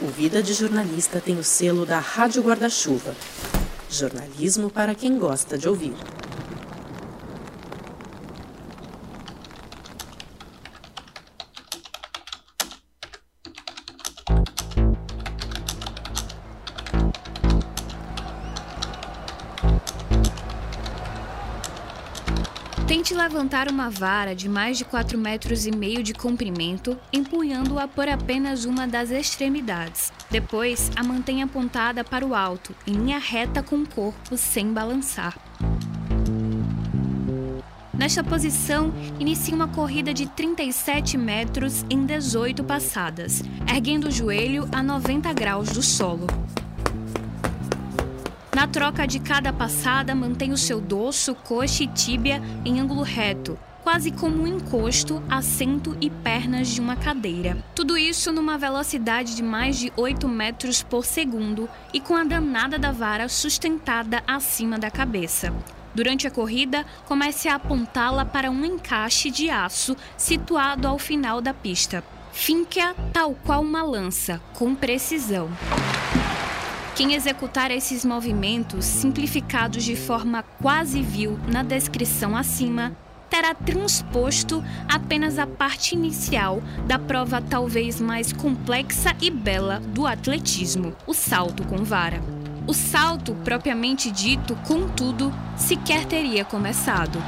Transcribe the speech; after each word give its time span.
O 0.00 0.06
Vida 0.06 0.40
de 0.40 0.54
Jornalista 0.54 1.20
tem 1.20 1.36
o 1.36 1.42
selo 1.42 1.84
da 1.84 1.98
Rádio 1.98 2.40
Guarda-Chuva. 2.40 3.16
Jornalismo 3.90 4.70
para 4.70 4.94
quem 4.94 5.18
gosta 5.18 5.58
de 5.58 5.68
ouvir. 5.68 5.92
Levantar 23.18 23.68
uma 23.68 23.90
vara 23.90 24.34
de 24.34 24.48
mais 24.48 24.78
de 24.78 24.84
4 24.84 25.18
metros 25.18 25.66
e 25.66 25.72
meio 25.72 26.02
de 26.04 26.14
comprimento, 26.14 26.96
empunhando-a 27.12 27.88
por 27.88 28.08
apenas 28.08 28.64
uma 28.64 28.86
das 28.86 29.10
extremidades. 29.10 30.12
Depois, 30.30 30.90
a 30.94 31.02
mantenha 31.02 31.44
apontada 31.44 32.04
para 32.04 32.24
o 32.24 32.34
alto, 32.34 32.74
em 32.86 32.92
linha 32.92 33.18
reta 33.18 33.60
com 33.60 33.76
o 33.76 33.88
corpo, 33.88 34.36
sem 34.36 34.72
balançar. 34.72 35.36
Nesta 37.92 38.22
posição, 38.22 38.94
inicie 39.18 39.52
uma 39.52 39.66
corrida 39.66 40.14
de 40.14 40.26
37 40.26 41.18
metros 41.18 41.84
em 41.90 42.06
18 42.06 42.62
passadas, 42.62 43.42
erguendo 43.68 44.06
o 44.06 44.12
joelho 44.12 44.68
a 44.70 44.80
90 44.80 45.32
graus 45.32 45.70
do 45.70 45.82
solo. 45.82 46.28
Na 48.58 48.66
troca 48.66 49.06
de 49.06 49.20
cada 49.20 49.52
passada, 49.52 50.16
mantém 50.16 50.50
o 50.50 50.58
seu 50.58 50.80
dorso, 50.80 51.32
coxa 51.32 51.84
e 51.84 51.86
tíbia 51.86 52.42
em 52.64 52.80
ângulo 52.80 53.02
reto, 53.02 53.56
quase 53.84 54.10
como 54.10 54.42
um 54.42 54.48
encosto, 54.48 55.22
assento 55.30 55.96
e 56.00 56.10
pernas 56.10 56.66
de 56.66 56.80
uma 56.80 56.96
cadeira. 56.96 57.56
Tudo 57.72 57.96
isso 57.96 58.32
numa 58.32 58.58
velocidade 58.58 59.36
de 59.36 59.44
mais 59.44 59.78
de 59.78 59.92
8 59.96 60.26
metros 60.26 60.82
por 60.82 61.04
segundo 61.04 61.68
e 61.94 62.00
com 62.00 62.16
a 62.16 62.24
danada 62.24 62.80
da 62.80 62.90
vara 62.90 63.28
sustentada 63.28 64.24
acima 64.26 64.76
da 64.76 64.90
cabeça. 64.90 65.54
Durante 65.94 66.26
a 66.26 66.30
corrida, 66.32 66.84
comece 67.06 67.48
a 67.48 67.54
apontá-la 67.54 68.24
para 68.24 68.50
um 68.50 68.64
encaixe 68.64 69.30
de 69.30 69.48
aço 69.48 69.96
situado 70.16 70.88
ao 70.88 70.98
final 70.98 71.40
da 71.40 71.54
pista. 71.54 72.02
Finque-a 72.32 72.92
tal 73.12 73.36
qual 73.36 73.62
uma 73.62 73.84
lança, 73.84 74.40
com 74.52 74.74
precisão. 74.74 75.48
Quem 76.98 77.14
executar 77.14 77.70
esses 77.70 78.04
movimentos, 78.04 78.84
simplificados 78.84 79.84
de 79.84 79.94
forma 79.94 80.42
quase 80.60 81.00
vil 81.00 81.38
na 81.46 81.62
descrição 81.62 82.36
acima, 82.36 82.90
terá 83.30 83.54
transposto 83.54 84.64
apenas 84.92 85.38
a 85.38 85.46
parte 85.46 85.94
inicial 85.94 86.60
da 86.88 86.98
prova 86.98 87.40
talvez 87.40 88.00
mais 88.00 88.32
complexa 88.32 89.14
e 89.20 89.30
bela 89.30 89.78
do 89.78 90.08
atletismo, 90.08 90.92
o 91.06 91.14
salto 91.14 91.64
com 91.68 91.84
vara. 91.84 92.20
O 92.66 92.74
salto 92.74 93.32
propriamente 93.44 94.10
dito, 94.10 94.56
contudo, 94.66 95.32
sequer 95.56 96.04
teria 96.04 96.44
começado. 96.44 97.22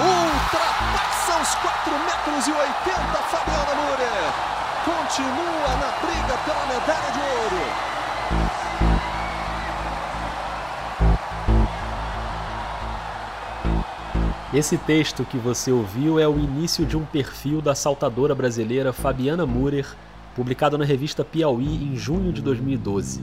Ultrapassa 0.00 1.42
os 1.42 1.54
4 1.56 1.92
metros 1.92 2.46
e 2.46 2.50
80, 2.50 3.18
Fabiana 3.24 3.74
Murer 3.74 4.57
continua 4.84 5.76
na 5.76 5.90
briga 6.00 6.38
pela 6.44 6.66
medalha 6.66 7.12
de 7.12 7.20
ouro. 7.20 7.88
Esse 14.52 14.78
texto 14.78 15.24
que 15.24 15.36
você 15.36 15.70
ouviu 15.70 16.18
é 16.18 16.26
o 16.26 16.38
início 16.38 16.86
de 16.86 16.96
um 16.96 17.04
perfil 17.04 17.60
da 17.60 17.74
saltadora 17.74 18.34
brasileira 18.34 18.92
Fabiana 18.92 19.44
Murer, 19.44 19.86
publicado 20.34 20.78
na 20.78 20.84
revista 20.84 21.24
Piauí 21.24 21.84
em 21.84 21.96
junho 21.96 22.32
de 22.32 22.40
2012. 22.40 23.22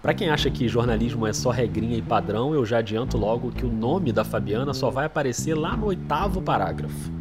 Para 0.00 0.14
quem 0.14 0.30
acha 0.30 0.50
que 0.50 0.68
jornalismo 0.68 1.26
é 1.26 1.32
só 1.32 1.50
regrinha 1.50 1.96
e 1.96 2.02
padrão, 2.02 2.54
eu 2.54 2.64
já 2.64 2.78
adianto 2.78 3.18
logo 3.18 3.50
que 3.50 3.66
o 3.66 3.72
nome 3.72 4.12
da 4.12 4.24
Fabiana 4.24 4.72
só 4.72 4.88
vai 4.88 5.06
aparecer 5.06 5.54
lá 5.54 5.76
no 5.76 5.86
oitavo 5.86 6.40
parágrafo 6.40 7.15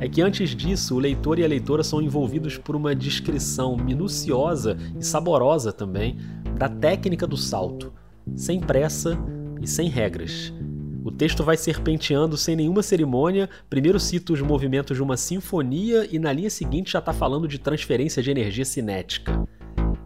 é 0.00 0.08
que 0.08 0.22
antes 0.22 0.54
disso 0.54 0.94
o 0.94 0.98
leitor 0.98 1.38
e 1.38 1.44
a 1.44 1.48
leitora 1.48 1.82
são 1.82 2.00
envolvidos 2.00 2.56
por 2.56 2.76
uma 2.76 2.94
descrição 2.94 3.76
minuciosa 3.76 4.76
e 4.98 5.04
saborosa 5.04 5.72
também 5.72 6.16
da 6.56 6.68
técnica 6.68 7.26
do 7.26 7.36
salto, 7.36 7.92
sem 8.36 8.60
pressa 8.60 9.18
e 9.60 9.66
sem 9.66 9.88
regras. 9.88 10.52
O 11.04 11.10
texto 11.10 11.42
vai 11.42 11.56
serpenteando 11.56 12.36
sem 12.36 12.54
nenhuma 12.54 12.82
cerimônia, 12.82 13.48
primeiro 13.70 13.98
cita 13.98 14.32
os 14.32 14.42
movimentos 14.42 14.96
de 14.96 15.02
uma 15.02 15.16
sinfonia 15.16 16.06
e 16.10 16.18
na 16.18 16.32
linha 16.32 16.50
seguinte 16.50 16.92
já 16.92 16.98
está 16.98 17.12
falando 17.12 17.48
de 17.48 17.58
transferência 17.58 18.22
de 18.22 18.30
energia 18.30 18.64
cinética. 18.64 19.46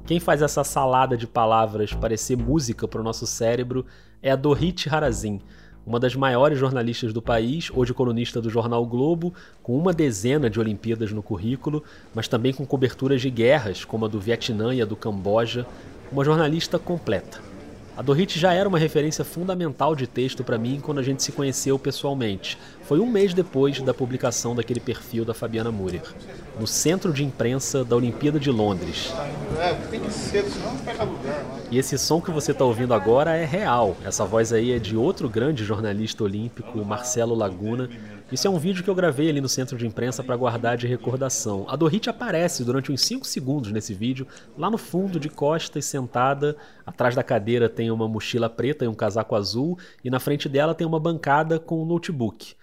Quem 0.07 0.21
faz 0.21 0.43
essa 0.43 0.63
salada 0.63 1.17
de 1.17 1.27
palavras 1.27 1.93
parecer 1.93 2.37
música 2.37 2.87
para 2.87 3.01
o 3.01 3.05
nosso 3.05 3.27
cérebro 3.27 3.85
é 4.23 4.31
a 4.31 4.37
Dorit 4.37 4.89
Harazin, 4.89 5.41
uma 5.87 5.99
das 5.99 6.15
maiores 6.15 6.59
jornalistas 6.59 7.13
do 7.13 7.21
país, 7.21 7.71
hoje 7.75 7.93
colunista 7.93 8.41
do 8.41 8.49
jornal 8.49 8.85
Globo, 8.87 9.35
com 9.63 9.77
uma 9.77 9.93
dezena 9.93 10.49
de 10.49 10.61
Olimpíadas 10.61 11.13
no 11.13 11.23
currículo, 11.23 11.83
mas 12.15 12.29
também 12.29 12.53
com 12.53 12.65
coberturas 12.65 13.21
de 13.21 13.31
guerras, 13.31 13.85
como 13.85 14.05
a 14.05 14.09
do 14.09 14.21
Vietnã 14.21 14.75
e 14.75 14.81
a 14.81 14.85
do 14.85 14.97
Camboja, 14.97 15.67
uma 16.11 16.25
jornalista 16.25 16.79
completa. 16.79 17.52
A 17.95 18.01
Dorit 18.01 18.39
já 18.39 18.55
era 18.55 18.67
uma 18.67 18.79
referência 18.79 19.23
fundamental 19.23 19.95
de 19.95 20.07
texto 20.07 20.43
para 20.43 20.57
mim 20.57 20.81
quando 20.83 20.99
a 20.99 21.03
gente 21.03 21.23
se 21.23 21.31
conheceu 21.31 21.79
pessoalmente. 21.79 22.57
Foi 22.85 22.99
um 22.99 23.07
mês 23.07 23.35
depois 23.35 23.83
da 23.83 23.93
publicação 23.93 24.55
daquele 24.55 24.81
perfil 24.81 25.27
da 25.27 25.35
Fabiana 25.35 25.71
Murer, 25.71 26.03
no 26.59 26.67
centro 26.67 27.13
de 27.13 27.23
imprensa 27.23 27.85
da 27.85 27.95
Olimpíada 27.95 28.41
de 28.41 28.51
Londres. 28.51 29.13
É, 29.59 29.75
lugar. 31.05 31.45
E 31.71 31.79
esse 31.79 31.99
som 31.99 32.19
que 32.19 32.31
você 32.31 32.53
está 32.53 32.65
ouvindo 32.65 32.95
agora 32.95 33.37
é 33.37 33.45
real. 33.45 33.95
Essa 34.05 34.25
voz 34.25 34.55
aí 34.55 34.73
é 34.73 34.79
de 34.79 34.97
outro 34.97 35.29
grande 35.29 35.63
jornalista 35.63 36.25
olímpico, 36.25 36.83
Marcelo 36.85 37.35
Laguna, 37.35 37.91
isso 38.33 38.47
é 38.47 38.51
um 38.51 38.59
vídeo 38.59 38.83
que 38.83 38.89
eu 38.89 38.95
gravei 38.95 39.29
ali 39.29 39.43
no 39.43 39.49
centro 39.49 39.77
de 39.77 39.87
imprensa 39.87 40.25
para 40.25 40.35
guardar 40.35 40.79
de 40.79 40.87
recordação. 40.87 41.67
A 41.69 41.77
Dorit 41.77 42.09
aparece 42.09 42.65
durante 42.65 42.91
uns 42.91 43.03
5 43.03 43.27
segundos 43.27 43.71
nesse 43.71 43.93
vídeo, 43.93 44.27
lá 44.57 44.71
no 44.71 44.79
fundo, 44.79 45.21
de 45.21 45.29
costas, 45.29 45.85
sentada. 45.85 46.57
Atrás 46.87 47.15
da 47.15 47.23
cadeira 47.23 47.69
tem 47.69 47.91
uma 47.91 48.09
mochila 48.09 48.49
preta 48.49 48.87
e 48.87 48.89
um 48.89 48.95
casaco 48.95 49.37
azul, 49.37 49.79
e 50.03 50.09
na 50.09 50.19
frente 50.19 50.49
dela 50.49 50.75
tem 50.75 50.87
uma 50.87 50.99
bancada 50.99 51.61
com 51.61 51.83
um 51.83 51.85
notebook. 51.85 52.55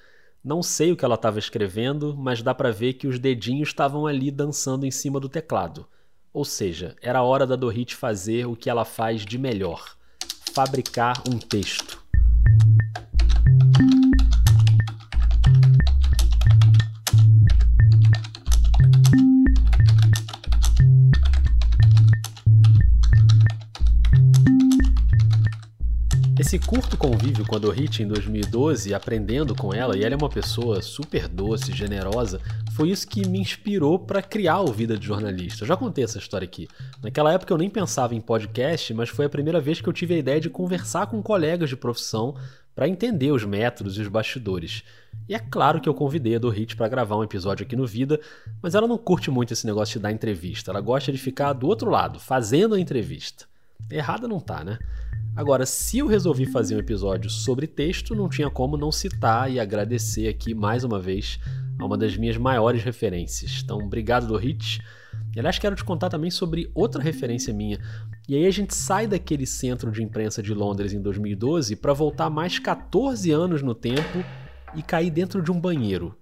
Não 0.44 0.64
sei 0.64 0.92
o 0.92 0.98
que 0.98 1.06
ela 1.06 1.16
estava 1.16 1.38
escrevendo, 1.38 2.16
mas 2.18 2.42
dá 2.42 2.56
para 2.56 2.72
ver 2.72 2.94
que 2.94 3.06
os 3.06 3.20
dedinhos 3.20 3.70
estavam 3.70 4.08
ali 4.08 4.32
dançando 4.32 4.88
em 4.88 4.92
cima 4.92 5.20
do 5.20 5.30
teclado. 5.30 5.86
Ou 6.34 6.46
seja, 6.46 6.96
era 7.02 7.22
hora 7.22 7.46
da 7.46 7.56
Dorit 7.56 7.96
fazer 7.96 8.48
o 8.48 8.56
que 8.56 8.70
ela 8.70 8.86
faz 8.86 9.24
de 9.24 9.38
melhor: 9.38 9.96
fabricar 10.54 11.22
um 11.30 11.38
texto. 11.38 12.02
Esse 26.50 26.58
curto 26.58 26.98
convívio 26.98 27.46
com 27.46 27.56
a 27.56 27.60
Dorit 27.60 28.02
em 28.02 28.08
2012, 28.08 28.92
aprendendo 28.92 29.54
com 29.54 29.72
ela, 29.72 29.96
e 29.96 30.04
ela 30.04 30.16
é 30.16 30.18
uma 30.18 30.32
pessoa 30.32 30.82
super 30.82 31.28
doce, 31.28 31.72
generosa, 31.72 32.42
foi 32.72 32.90
isso 32.90 33.08
que 33.08 33.28
me 33.30 33.40
inspirou 33.40 34.00
para 34.00 34.20
criar 34.24 34.62
o 34.62 34.74
Vida 34.74 34.98
de 34.98 35.06
Jornalista. 35.06 35.64
Eu 35.64 35.68
já 35.68 35.78
contei 35.78 36.04
essa 36.04 36.18
história 36.18 36.46
aqui. 36.46 36.68
Naquela 37.04 37.32
época 37.32 37.54
eu 37.54 37.58
nem 37.60 37.70
pensava 37.70 38.16
em 38.16 38.20
podcast, 38.20 38.92
mas 38.96 39.10
foi 39.10 39.28
a 39.28 39.30
primeira 39.30 39.62
vez 39.62 39.80
que 39.80 39.88
eu 39.88 39.94
tive 39.94 40.16
a 40.16 40.18
ideia 40.18 40.42
de 40.42 40.50
conversar 40.50 41.06
com 41.06 41.22
colegas 41.22 41.70
de 41.70 41.76
profissão 41.76 42.36
para 42.74 42.90
entender 42.90 43.32
os 43.32 43.46
métodos 43.46 43.96
e 44.00 44.02
os 44.02 44.08
bastidores. 44.08 44.84
E 45.28 45.36
é 45.36 45.40
claro 45.40 45.80
que 45.80 45.88
eu 45.88 45.94
convidei 45.94 46.36
a 46.36 46.40
Dorit 46.40 46.76
para 46.76 46.88
gravar 46.88 47.16
um 47.16 47.24
episódio 47.24 47.64
aqui 47.64 47.76
no 47.76 47.86
Vida, 47.86 48.20
mas 48.60 48.74
ela 48.74 48.88
não 48.88 48.98
curte 48.98 49.30
muito 49.30 49.54
esse 49.54 49.68
negócio 49.68 50.00
de 50.00 50.02
dar 50.02 50.12
entrevista. 50.12 50.72
Ela 50.72 50.82
gosta 50.82 51.12
de 51.12 51.20
ficar 51.20 51.54
do 51.54 51.68
outro 51.68 51.92
lado, 51.92 52.20
fazendo 52.20 52.74
a 52.74 52.80
entrevista. 52.80 53.46
Errada 53.92 54.28
não 54.28 54.40
tá, 54.40 54.64
né? 54.64 54.80
Agora, 55.40 55.66
se 55.66 56.00
eu 56.00 56.06
resolvi 56.06 56.46
fazer 56.46 56.76
um 56.76 56.80
episódio 56.80 57.30
sobre 57.30 57.66
texto, 57.66 58.14
não 58.14 58.28
tinha 58.28 58.50
como 58.50 58.76
não 58.76 58.92
citar 58.92 59.50
e 59.50 59.58
agradecer 59.58 60.28
aqui 60.28 60.54
mais 60.54 60.84
uma 60.84 61.00
vez 61.00 61.40
a 61.80 61.86
uma 61.86 61.98
das 61.98 62.18
minhas 62.18 62.36
maiores 62.36 62.84
referências. 62.84 63.62
Então, 63.64 63.78
obrigado, 63.78 64.28
Dorit. 64.28 64.82
E 65.34 65.40
aliás, 65.40 65.58
quero 65.58 65.78
te 65.78 65.84
contar 65.86 66.10
também 66.10 66.30
sobre 66.30 66.70
outra 66.76 67.02
referência 67.02 67.54
minha. 67.54 67.80
E 68.28 68.36
aí 68.36 68.46
a 68.46 68.52
gente 68.52 68.76
sai 68.76 69.08
daquele 69.08 69.46
centro 69.46 69.90
de 69.94 70.04
imprensa 70.04 70.44
de 70.44 70.54
Londres 70.54 70.92
em 70.92 71.02
2012 71.02 71.78
para 71.78 71.94
voltar 71.94 72.30
mais 72.30 72.60
14 72.60 73.32
anos 73.32 73.62
no 73.62 73.74
tempo 73.74 74.22
e 74.76 74.84
cair 74.84 75.10
dentro 75.10 75.42
de 75.42 75.54
um 75.54 75.58
banheiro. 75.58 76.18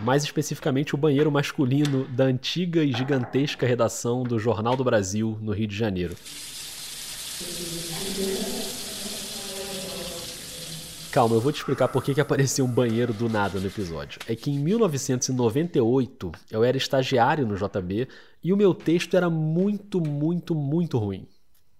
Mais 0.00 0.24
especificamente 0.24 0.96
o 0.96 0.98
banheiro 0.98 1.30
masculino 1.30 2.08
da 2.08 2.24
antiga 2.24 2.82
e 2.82 2.92
gigantesca 2.92 3.64
redação 3.64 4.24
do 4.24 4.36
Jornal 4.36 4.74
do 4.74 4.82
Brasil, 4.82 5.38
no 5.40 5.52
Rio 5.52 5.68
de 5.68 5.76
Janeiro. 5.76 6.16
Calma, 11.18 11.34
eu 11.34 11.40
vou 11.40 11.50
te 11.50 11.56
explicar 11.56 11.88
por 11.88 12.04
que, 12.04 12.14
que 12.14 12.20
apareceu 12.20 12.64
um 12.64 12.70
banheiro 12.70 13.12
do 13.12 13.28
nada 13.28 13.58
no 13.58 13.66
episódio. 13.66 14.20
É 14.28 14.36
que 14.36 14.52
em 14.52 14.58
1998 14.60 16.30
eu 16.48 16.62
era 16.62 16.76
estagiário 16.76 17.44
no 17.44 17.56
JB 17.56 18.06
e 18.40 18.52
o 18.52 18.56
meu 18.56 18.72
texto 18.72 19.16
era 19.16 19.28
muito, 19.28 20.00
muito, 20.00 20.54
muito 20.54 20.96
ruim. 20.96 21.26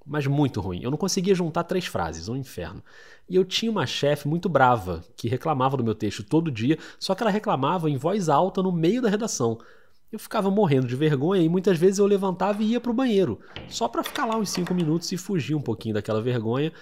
Mas 0.04 0.26
muito 0.26 0.60
ruim. 0.60 0.82
Eu 0.82 0.90
não 0.90 0.98
conseguia 0.98 1.36
juntar 1.36 1.62
três 1.62 1.86
frases, 1.86 2.28
um 2.28 2.34
inferno. 2.34 2.82
E 3.28 3.36
eu 3.36 3.44
tinha 3.44 3.70
uma 3.70 3.86
chefe 3.86 4.26
muito 4.26 4.48
brava 4.48 5.04
que 5.16 5.28
reclamava 5.28 5.76
do 5.76 5.84
meu 5.84 5.94
texto 5.94 6.24
todo 6.24 6.50
dia, 6.50 6.76
só 6.98 7.14
que 7.14 7.22
ela 7.22 7.30
reclamava 7.30 7.88
em 7.88 7.96
voz 7.96 8.28
alta 8.28 8.60
no 8.60 8.72
meio 8.72 9.00
da 9.00 9.08
redação. 9.08 9.60
Eu 10.10 10.18
ficava 10.18 10.50
morrendo 10.50 10.86
de 10.86 10.96
vergonha 10.96 11.42
e 11.42 11.50
muitas 11.50 11.76
vezes 11.76 11.98
eu 11.98 12.06
levantava 12.06 12.62
e 12.62 12.68
ia 12.68 12.80
para 12.80 12.90
o 12.90 12.94
banheiro, 12.94 13.38
só 13.68 13.86
para 13.86 14.02
ficar 14.02 14.24
lá 14.24 14.38
uns 14.38 14.48
5 14.48 14.72
minutos 14.72 15.12
e 15.12 15.18
fugir 15.18 15.54
um 15.54 15.60
pouquinho 15.60 15.94
daquela 15.94 16.22
vergonha. 16.22 16.72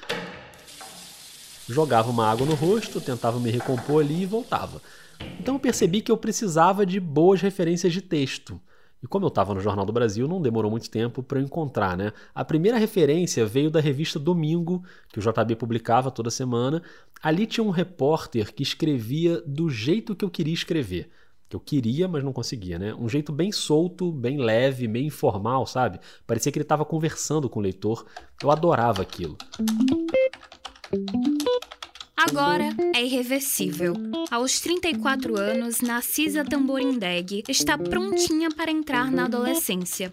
Jogava 1.69 2.09
uma 2.09 2.31
água 2.31 2.47
no 2.47 2.55
rosto, 2.55 3.01
tentava 3.01 3.41
me 3.41 3.51
recompor 3.51 4.05
ali 4.05 4.23
e 4.23 4.27
voltava. 4.27 4.81
Então 5.41 5.57
eu 5.57 5.59
percebi 5.59 6.03
que 6.03 6.13
eu 6.13 6.17
precisava 6.17 6.87
de 6.87 7.01
boas 7.01 7.41
referências 7.41 7.93
de 7.93 8.01
texto. 8.01 8.61
E 9.03 9.09
como 9.09 9.25
eu 9.25 9.29
estava 9.29 9.53
no 9.53 9.61
Jornal 9.61 9.85
do 9.85 9.93
Brasil, 9.93 10.29
não 10.29 10.41
demorou 10.41 10.71
muito 10.71 10.89
tempo 10.89 11.21
para 11.21 11.41
eu 11.41 11.43
encontrar, 11.43 11.97
né? 11.97 12.13
A 12.33 12.45
primeira 12.45 12.79
referência 12.79 13.45
veio 13.45 13.73
da 13.73 13.81
revista 13.81 14.21
Domingo, 14.21 14.85
que 15.09 15.19
o 15.19 15.23
JB 15.23 15.57
publicava 15.57 16.13
toda 16.13 16.31
semana. 16.31 16.81
Ali 17.21 17.45
tinha 17.45 17.65
um 17.65 17.71
repórter 17.71 18.55
que 18.55 18.63
escrevia 18.63 19.43
do 19.45 19.69
jeito 19.69 20.15
que 20.15 20.25
eu 20.25 20.31
queria 20.31 20.55
escrever 20.55 21.11
que 21.49 21.57
eu 21.57 21.61
queria, 21.61 22.09
mas 22.09 22.25
não 22.25 22.33
conseguia, 22.33 22.79
né? 22.79 22.95
Um 22.95 23.09
jeito 23.09 23.33
bem 23.33 23.53
solto, 23.53 24.11
bem 24.11 24.39
leve, 24.39 24.89
meio 24.89 25.07
informal, 25.07 25.67
sabe? 25.67 26.01
Parecia 26.27 26.51
que 26.51 26.59
ele 26.59 26.65
estava 26.65 26.85
conversando 26.85 27.49
com 27.49 27.61
o 27.61 27.63
leitor. 27.63 28.05
Eu 28.43 28.51
adorava 28.51 29.03
aquilo. 29.03 29.37
Agora 32.17 32.75
é 32.95 33.05
irreversível. 33.05 33.95
Aos 34.31 34.59
34 34.61 35.39
anos, 35.39 35.81
Narcisa 35.81 36.45
Tamborindeg 36.45 37.45
está 37.49 37.79
prontinha 37.79 38.49
para 38.51 38.71
entrar 38.71 39.13
na 39.13 39.27
adolescência 39.27 40.13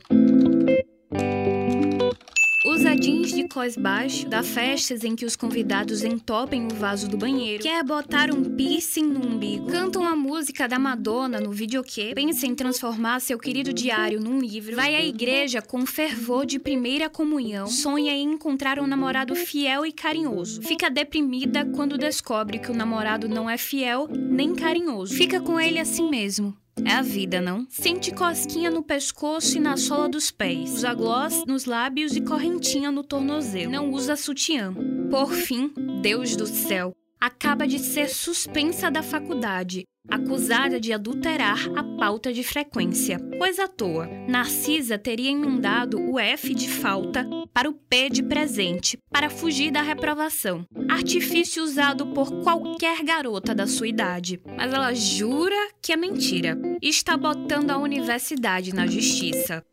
usa 2.66 2.96
jeans 2.96 3.34
de 3.34 3.48
cós 3.48 3.76
baixo, 3.76 4.28
dá 4.28 4.42
festas 4.42 5.04
em 5.04 5.16
que 5.16 5.26
os 5.26 5.36
convidados 5.36 6.04
entopem 6.04 6.66
o 6.66 6.74
vaso 6.74 7.10
do 7.10 7.18
banheiro, 7.18 7.62
quer 7.62 7.84
botar 7.84 8.34
um 8.34 8.44
piercing 8.44 9.06
no 9.06 9.26
umbigo, 9.26 9.68
canta 9.68 10.00
uma 10.00 10.16
música 10.16 10.68
da 10.68 10.80
Madonna 10.80 11.42
no 11.42 11.52
videokê, 11.52 12.14
pensa 12.16 12.48
em 12.48 12.56
transformar 12.56 13.20
seu 13.20 13.38
querido 13.38 13.74
diário 13.74 14.20
num 14.20 14.40
livro, 14.40 14.76
vai 14.76 14.96
à 14.96 15.04
igreja 15.04 15.62
com 15.62 15.86
fervor 15.86 16.46
de 16.46 16.58
primeira 16.58 17.10
comunhão, 17.10 17.68
sonha 17.68 18.14
em 18.14 18.34
encontrar 18.34 18.80
um 18.80 18.88
namorado 18.88 19.36
fiel 19.36 19.86
e 19.86 19.92
carinhoso, 19.92 20.62
fica 20.62 20.90
deprimida 20.90 21.66
quando 21.66 21.98
descobre 21.98 22.60
que 22.60 22.72
o 22.72 22.76
namorado 22.76 23.28
não 23.28 23.50
é 23.50 23.58
fiel 23.58 24.08
nem 24.10 24.56
carinhoso, 24.56 25.14
fica 25.14 25.42
com 25.42 25.60
ele 25.60 25.80
assim 25.80 26.10
mesmo, 26.10 26.56
é 26.84 26.92
a 26.94 27.02
vida, 27.02 27.40
não? 27.40 27.68
Sente 27.70 28.12
cosquinha 28.12 28.72
no 28.72 28.82
pescoço 28.82 29.58
e 29.58 29.60
na 29.60 29.78
sola 29.78 30.10
dos 30.10 30.32
pés. 30.32 30.74
Usa 30.74 30.94
gloss 30.94 31.44
nos 31.46 31.66
lábios 31.66 32.16
e 32.16 32.22
correntinha 32.22 32.92
no 32.92 33.04
tornozelo. 33.04 33.72
Não 33.72 33.92
usa 33.92 34.16
sutiã. 34.16 34.74
Por 35.10 35.32
fim, 35.32 35.72
Deus 36.02 36.36
do 36.36 36.48
céu, 36.48 36.96
acaba 37.24 37.66
de 37.66 37.80
ser 37.80 38.10
suspensa 38.10 38.92
da 38.92 39.02
faculdade 39.02 39.86
acusada 40.10 40.82
de 40.82 40.92
adulterar 40.92 41.70
a 41.78 41.98
pauta 41.98 42.34
de 42.34 42.44
frequência. 42.44 43.18
Coisa 43.38 43.64
à 43.64 43.68
toa, 43.70 44.06
Narcisa 44.28 44.98
teria 44.98 45.32
emendado 45.32 45.98
o 45.98 46.20
F 46.20 46.54
de 46.54 46.68
falta 46.68 47.26
para 47.54 47.70
o 47.70 47.74
P 47.74 48.10
de 48.10 48.22
presente, 48.22 48.98
para 49.10 49.30
fugir 49.30 49.72
da 49.72 49.82
reprovação. 49.82 50.66
Artifício 50.90 51.64
usado 51.64 52.08
por 52.08 52.44
qualquer 52.44 53.02
garota 53.02 53.56
da 53.56 53.66
sua 53.66 53.88
idade. 53.88 54.42
Mas 54.58 54.74
ela 54.74 54.94
jura 54.94 55.56
que 55.82 55.94
é 55.94 55.96
mentira 55.96 56.58
e 56.82 56.90
está 56.90 57.16
botando 57.16 57.72
a 57.72 57.78
universidade 57.78 58.76
na 58.76 58.86
justiça. 58.86 59.64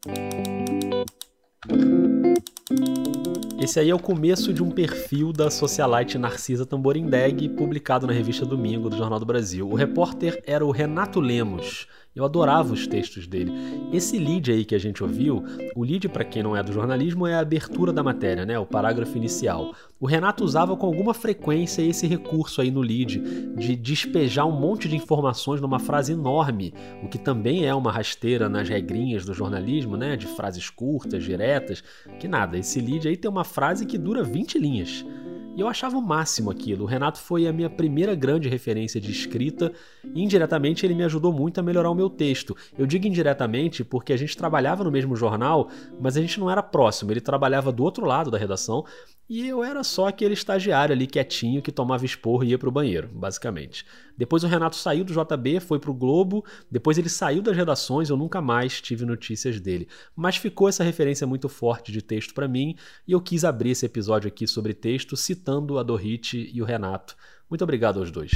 Esse 3.60 3.78
aí 3.78 3.90
é 3.90 3.94
o 3.94 3.98
começo 3.98 4.54
de 4.54 4.62
um 4.62 4.70
perfil 4.70 5.34
da 5.34 5.50
socialite 5.50 6.16
Narcisa 6.16 6.64
Tamborindeg, 6.64 7.46
publicado 7.50 8.06
na 8.06 8.12
revista 8.14 8.46
Domingo 8.46 8.88
do 8.88 8.96
Jornal 8.96 9.20
do 9.20 9.26
Brasil. 9.26 9.68
O 9.68 9.74
repórter 9.74 10.42
era 10.46 10.64
o 10.64 10.70
Renato 10.70 11.20
Lemos. 11.20 11.86
Eu 12.20 12.26
adorava 12.26 12.74
os 12.74 12.86
textos 12.86 13.26
dele. 13.26 13.50
Esse 13.90 14.18
lead 14.18 14.52
aí 14.52 14.62
que 14.62 14.74
a 14.74 14.78
gente 14.78 15.02
ouviu, 15.02 15.42
o 15.74 15.82
lead 15.82 16.06
para 16.10 16.22
quem 16.22 16.42
não 16.42 16.54
é 16.54 16.62
do 16.62 16.70
jornalismo 16.70 17.26
é 17.26 17.34
a 17.34 17.40
abertura 17.40 17.94
da 17.94 18.02
matéria, 18.02 18.44
né? 18.44 18.58
O 18.58 18.66
parágrafo 18.66 19.16
inicial. 19.16 19.74
O 19.98 20.06
Renato 20.06 20.44
usava 20.44 20.76
com 20.76 20.86
alguma 20.86 21.14
frequência 21.14 21.80
esse 21.80 22.06
recurso 22.06 22.60
aí 22.60 22.70
no 22.70 22.82
lead 22.82 23.18
de 23.56 23.74
despejar 23.74 24.46
um 24.46 24.52
monte 24.52 24.86
de 24.86 24.96
informações 24.96 25.62
numa 25.62 25.78
frase 25.78 26.12
enorme, 26.12 26.74
o 27.02 27.08
que 27.08 27.18
também 27.18 27.64
é 27.64 27.74
uma 27.74 27.90
rasteira 27.90 28.50
nas 28.50 28.68
regrinhas 28.68 29.24
do 29.24 29.32
jornalismo, 29.32 29.96
né? 29.96 30.14
De 30.14 30.26
frases 30.26 30.68
curtas, 30.68 31.24
diretas, 31.24 31.82
que 32.18 32.28
nada. 32.28 32.58
Esse 32.58 32.82
lead 32.82 33.08
aí 33.08 33.16
tem 33.16 33.30
uma 33.30 33.44
frase 33.44 33.86
que 33.86 33.96
dura 33.96 34.22
20 34.22 34.58
linhas. 34.58 35.06
E 35.56 35.60
eu 35.60 35.68
achava 35.68 35.98
o 35.98 36.02
máximo 36.02 36.50
aquilo. 36.50 36.84
O 36.84 36.86
Renato 36.86 37.18
foi 37.18 37.46
a 37.46 37.52
minha 37.52 37.68
primeira 37.68 38.14
grande 38.14 38.48
referência 38.48 39.00
de 39.00 39.10
escrita 39.10 39.72
e 40.14 40.22
indiretamente 40.22 40.86
ele 40.86 40.94
me 40.94 41.02
ajudou 41.04 41.32
muito 41.32 41.58
a 41.58 41.62
melhorar 41.62 41.90
o 41.90 41.94
meu 41.94 42.08
texto. 42.08 42.56
Eu 42.78 42.86
digo 42.86 43.06
indiretamente 43.06 43.84
porque 43.84 44.12
a 44.12 44.16
gente 44.16 44.36
trabalhava 44.36 44.84
no 44.84 44.90
mesmo 44.90 45.16
jornal, 45.16 45.68
mas 46.00 46.16
a 46.16 46.20
gente 46.20 46.38
não 46.38 46.50
era 46.50 46.62
próximo. 46.62 47.10
Ele 47.10 47.20
trabalhava 47.20 47.72
do 47.72 47.82
outro 47.82 48.06
lado 48.06 48.30
da 48.30 48.38
redação 48.38 48.84
e 49.30 49.46
eu 49.46 49.62
era 49.62 49.84
só 49.84 50.08
aquele 50.08 50.34
estagiário 50.34 50.92
ali 50.92 51.06
quietinho 51.06 51.62
que 51.62 51.70
tomava 51.70 52.04
esporro 52.04 52.42
e 52.42 52.48
ia 52.48 52.58
pro 52.58 52.68
banheiro, 52.68 53.08
basicamente. 53.14 53.86
Depois 54.18 54.42
o 54.42 54.48
Renato 54.48 54.74
saiu 54.74 55.04
do 55.04 55.12
JB, 55.12 55.60
foi 55.60 55.78
pro 55.78 55.94
Globo, 55.94 56.44
depois 56.68 56.98
ele 56.98 57.08
saiu 57.08 57.40
das 57.40 57.56
redações, 57.56 58.10
eu 58.10 58.16
nunca 58.16 58.42
mais 58.42 58.80
tive 58.80 59.06
notícias 59.06 59.60
dele. 59.60 59.86
Mas 60.16 60.36
ficou 60.36 60.68
essa 60.68 60.82
referência 60.82 61.28
muito 61.28 61.48
forte 61.48 61.92
de 61.92 62.02
texto 62.02 62.34
para 62.34 62.48
mim 62.48 62.74
e 63.06 63.12
eu 63.12 63.20
quis 63.20 63.44
abrir 63.44 63.70
esse 63.70 63.86
episódio 63.86 64.26
aqui 64.26 64.48
sobre 64.48 64.74
texto 64.74 65.16
citando 65.16 65.78
a 65.78 65.84
Dorit 65.84 66.50
e 66.52 66.60
o 66.60 66.64
Renato. 66.64 67.14
Muito 67.48 67.62
obrigado 67.62 68.00
aos 68.00 68.10
dois. 68.10 68.32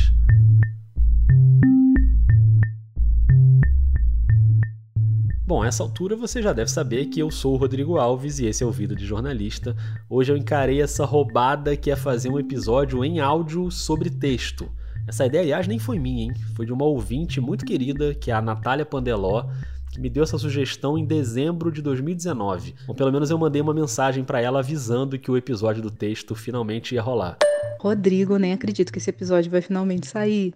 Bom, 5.46 5.62
a 5.62 5.66
essa 5.66 5.82
altura 5.82 6.16
você 6.16 6.40
já 6.40 6.54
deve 6.54 6.70
saber 6.70 7.04
que 7.04 7.20
eu 7.20 7.30
sou 7.30 7.52
o 7.52 7.56
Rodrigo 7.58 7.98
Alves 7.98 8.38
e 8.38 8.46
esse 8.46 8.64
é 8.64 8.66
o 8.66 8.70
Vida 8.70 8.96
de 8.96 9.04
Jornalista. 9.04 9.76
Hoje 10.08 10.32
eu 10.32 10.38
encarei 10.38 10.80
essa 10.80 11.04
roubada 11.04 11.76
que 11.76 11.90
é 11.90 11.96
fazer 11.96 12.30
um 12.30 12.38
episódio 12.38 13.04
em 13.04 13.20
áudio 13.20 13.70
sobre 13.70 14.08
texto. 14.08 14.70
Essa 15.06 15.26
ideia, 15.26 15.42
aliás, 15.42 15.68
nem 15.68 15.78
foi 15.78 15.98
minha, 15.98 16.24
hein? 16.24 16.32
Foi 16.56 16.64
de 16.64 16.72
uma 16.72 16.86
ouvinte 16.86 17.42
muito 17.42 17.66
querida, 17.66 18.14
que 18.14 18.30
é 18.30 18.34
a 18.34 18.40
Natália 18.40 18.86
Pandeló, 18.86 19.44
que 19.92 20.00
me 20.00 20.08
deu 20.08 20.22
essa 20.22 20.38
sugestão 20.38 20.96
em 20.96 21.04
dezembro 21.04 21.70
de 21.70 21.82
2019. 21.82 22.74
Ou 22.88 22.94
pelo 22.94 23.12
menos 23.12 23.28
eu 23.28 23.36
mandei 23.36 23.60
uma 23.60 23.74
mensagem 23.74 24.24
para 24.24 24.40
ela 24.40 24.60
avisando 24.60 25.18
que 25.18 25.30
o 25.30 25.36
episódio 25.36 25.82
do 25.82 25.90
texto 25.90 26.34
finalmente 26.34 26.94
ia 26.94 27.02
rolar. 27.02 27.36
Rodrigo, 27.78 28.38
nem 28.38 28.54
acredito 28.54 28.90
que 28.90 28.98
esse 28.98 29.10
episódio 29.10 29.50
vai 29.50 29.60
finalmente 29.60 30.06
sair. 30.06 30.54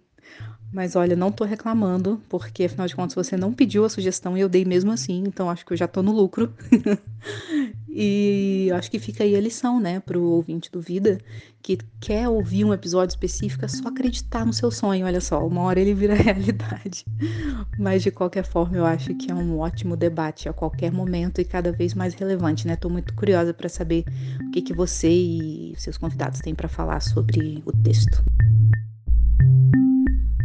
Mas 0.70 0.94
olha, 0.96 1.16
não 1.16 1.32
tô 1.32 1.44
reclamando, 1.44 2.20
porque 2.28 2.64
afinal 2.64 2.86
de 2.86 2.94
contas 2.94 3.14
você 3.14 3.36
não 3.36 3.52
pediu 3.52 3.84
a 3.84 3.88
sugestão 3.88 4.36
e 4.36 4.40
eu 4.40 4.48
dei 4.48 4.64
mesmo 4.64 4.92
assim, 4.92 5.24
então 5.26 5.48
acho 5.48 5.64
que 5.64 5.72
eu 5.72 5.76
já 5.76 5.88
tô 5.88 6.02
no 6.02 6.12
lucro. 6.12 6.52
e 7.88 8.70
acho 8.74 8.90
que 8.90 8.98
fica 8.98 9.24
aí 9.24 9.34
a 9.34 9.40
lição, 9.40 9.80
né, 9.80 9.98
pro 10.00 10.22
ouvinte 10.22 10.70
do 10.70 10.78
Vida, 10.78 11.18
que 11.62 11.78
quer 11.98 12.28
ouvir 12.28 12.66
um 12.66 12.74
episódio 12.74 13.12
específico, 13.12 13.64
é 13.64 13.68
só 13.68 13.88
acreditar 13.88 14.44
no 14.44 14.52
seu 14.52 14.70
sonho, 14.70 15.06
olha 15.06 15.22
só, 15.22 15.44
uma 15.46 15.62
hora 15.62 15.80
ele 15.80 15.94
vira 15.94 16.12
realidade. 16.14 17.06
Mas 17.78 18.02
de 18.02 18.10
qualquer 18.10 18.44
forma, 18.44 18.76
eu 18.76 18.84
acho 18.84 19.14
que 19.14 19.30
é 19.30 19.34
um 19.34 19.58
ótimo 19.58 19.96
debate 19.96 20.50
a 20.50 20.52
qualquer 20.52 20.92
momento 20.92 21.40
e 21.40 21.44
cada 21.46 21.72
vez 21.72 21.94
mais 21.94 22.12
relevante, 22.12 22.66
né? 22.66 22.76
Tô 22.76 22.90
muito 22.90 23.14
curiosa 23.14 23.54
para 23.54 23.70
saber 23.70 24.04
o 24.46 24.50
que 24.50 24.60
que 24.60 24.74
você 24.74 25.08
e 25.08 25.74
seus 25.78 25.96
convidados 25.96 26.40
têm 26.40 26.54
para 26.54 26.68
falar 26.68 27.00
sobre 27.00 27.62
o 27.64 27.72
texto. 27.72 28.22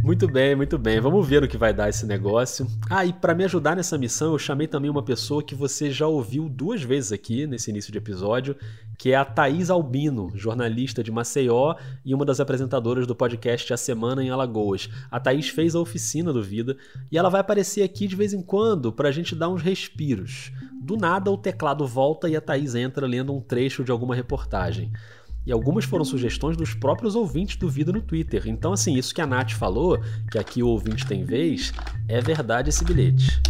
Muito 0.03 0.27
bem, 0.27 0.53
muito 0.53 0.77
bem. 0.77 0.99
Vamos 0.99 1.25
ver 1.25 1.41
o 1.41 1.47
que 1.47 1.55
vai 1.55 1.73
dar 1.73 1.87
esse 1.87 2.05
negócio. 2.05 2.67
Ah, 2.89 3.05
e 3.05 3.13
para 3.13 3.33
me 3.33 3.45
ajudar 3.45 3.73
nessa 3.73 3.97
missão, 3.97 4.33
eu 4.33 4.37
chamei 4.37 4.67
também 4.67 4.91
uma 4.91 5.01
pessoa 5.01 5.41
que 5.41 5.55
você 5.55 5.89
já 5.89 6.05
ouviu 6.05 6.49
duas 6.49 6.83
vezes 6.83 7.13
aqui 7.13 7.47
nesse 7.47 7.71
início 7.71 7.89
de 7.89 7.99
episódio, 7.99 8.53
que 8.97 9.13
é 9.13 9.15
a 9.15 9.23
Thaís 9.23 9.69
Albino, 9.69 10.29
jornalista 10.35 11.01
de 11.01 11.09
Maceió 11.09 11.75
e 12.03 12.13
uma 12.13 12.25
das 12.25 12.41
apresentadoras 12.41 13.07
do 13.07 13.15
podcast 13.15 13.73
A 13.73 13.77
Semana 13.77 14.21
em 14.21 14.29
Alagoas. 14.29 14.89
A 15.09 15.21
Thaís 15.21 15.47
fez 15.47 15.73
a 15.73 15.79
oficina 15.79 16.33
do 16.33 16.43
Vida 16.43 16.75
e 17.09 17.17
ela 17.17 17.29
vai 17.29 17.39
aparecer 17.39 17.81
aqui 17.81 18.05
de 18.05 18.17
vez 18.17 18.33
em 18.33 18.41
quando 18.41 18.91
para 18.91 19.07
a 19.07 19.11
gente 19.11 19.33
dar 19.33 19.47
uns 19.47 19.61
respiros. 19.61 20.51
Do 20.81 20.97
nada 20.97 21.31
o 21.31 21.37
teclado 21.37 21.87
volta 21.87 22.27
e 22.27 22.35
a 22.35 22.41
Thaís 22.41 22.75
entra 22.75 23.07
lendo 23.07 23.33
um 23.33 23.39
trecho 23.39 23.85
de 23.85 23.91
alguma 23.91 24.13
reportagem. 24.13 24.91
E 25.45 25.51
algumas 25.51 25.83
foram 25.83 26.05
sugestões 26.05 26.55
dos 26.55 26.73
próprios 26.73 27.15
ouvintes 27.15 27.57
do 27.57 27.69
Vida 27.69 27.91
no 27.91 28.01
Twitter. 28.01 28.43
Então, 28.47 28.71
assim, 28.71 28.95
isso 28.95 29.13
que 29.13 29.21
a 29.21 29.27
Nath 29.27 29.51
falou, 29.51 29.99
que 30.31 30.37
aqui 30.37 30.63
o 30.63 30.67
ouvinte 30.67 31.05
tem 31.05 31.25
vez, 31.25 31.73
é 32.07 32.21
verdade 32.21 32.69
esse 32.69 32.85
bilhete. 32.85 33.41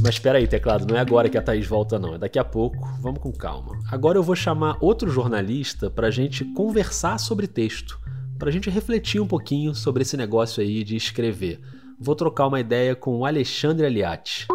Mas 0.00 0.14
espera 0.14 0.38
aí, 0.38 0.46
teclado, 0.46 0.86
não 0.86 0.96
é 0.96 1.00
agora 1.00 1.28
que 1.28 1.36
a 1.36 1.42
Thaís 1.42 1.66
volta 1.66 1.98
não, 1.98 2.14
é 2.14 2.18
daqui 2.18 2.38
a 2.38 2.44
pouco, 2.44 2.88
vamos 3.00 3.20
com 3.20 3.32
calma. 3.32 3.78
Agora 3.90 4.16
eu 4.16 4.22
vou 4.22 4.36
chamar 4.36 4.76
outro 4.80 5.10
jornalista 5.10 5.90
para 5.90 6.06
a 6.06 6.10
gente 6.10 6.44
conversar 6.44 7.18
sobre 7.18 7.48
texto, 7.48 7.98
para 8.38 8.48
a 8.48 8.52
gente 8.52 8.70
refletir 8.70 9.20
um 9.20 9.26
pouquinho 9.26 9.74
sobre 9.74 10.02
esse 10.02 10.16
negócio 10.16 10.62
aí 10.62 10.84
de 10.84 10.94
escrever. 10.94 11.60
Vou 11.98 12.14
trocar 12.14 12.46
uma 12.46 12.60
ideia 12.60 12.94
com 12.94 13.18
o 13.18 13.26
Alexandre 13.26 13.86
Aliati. 13.86 14.46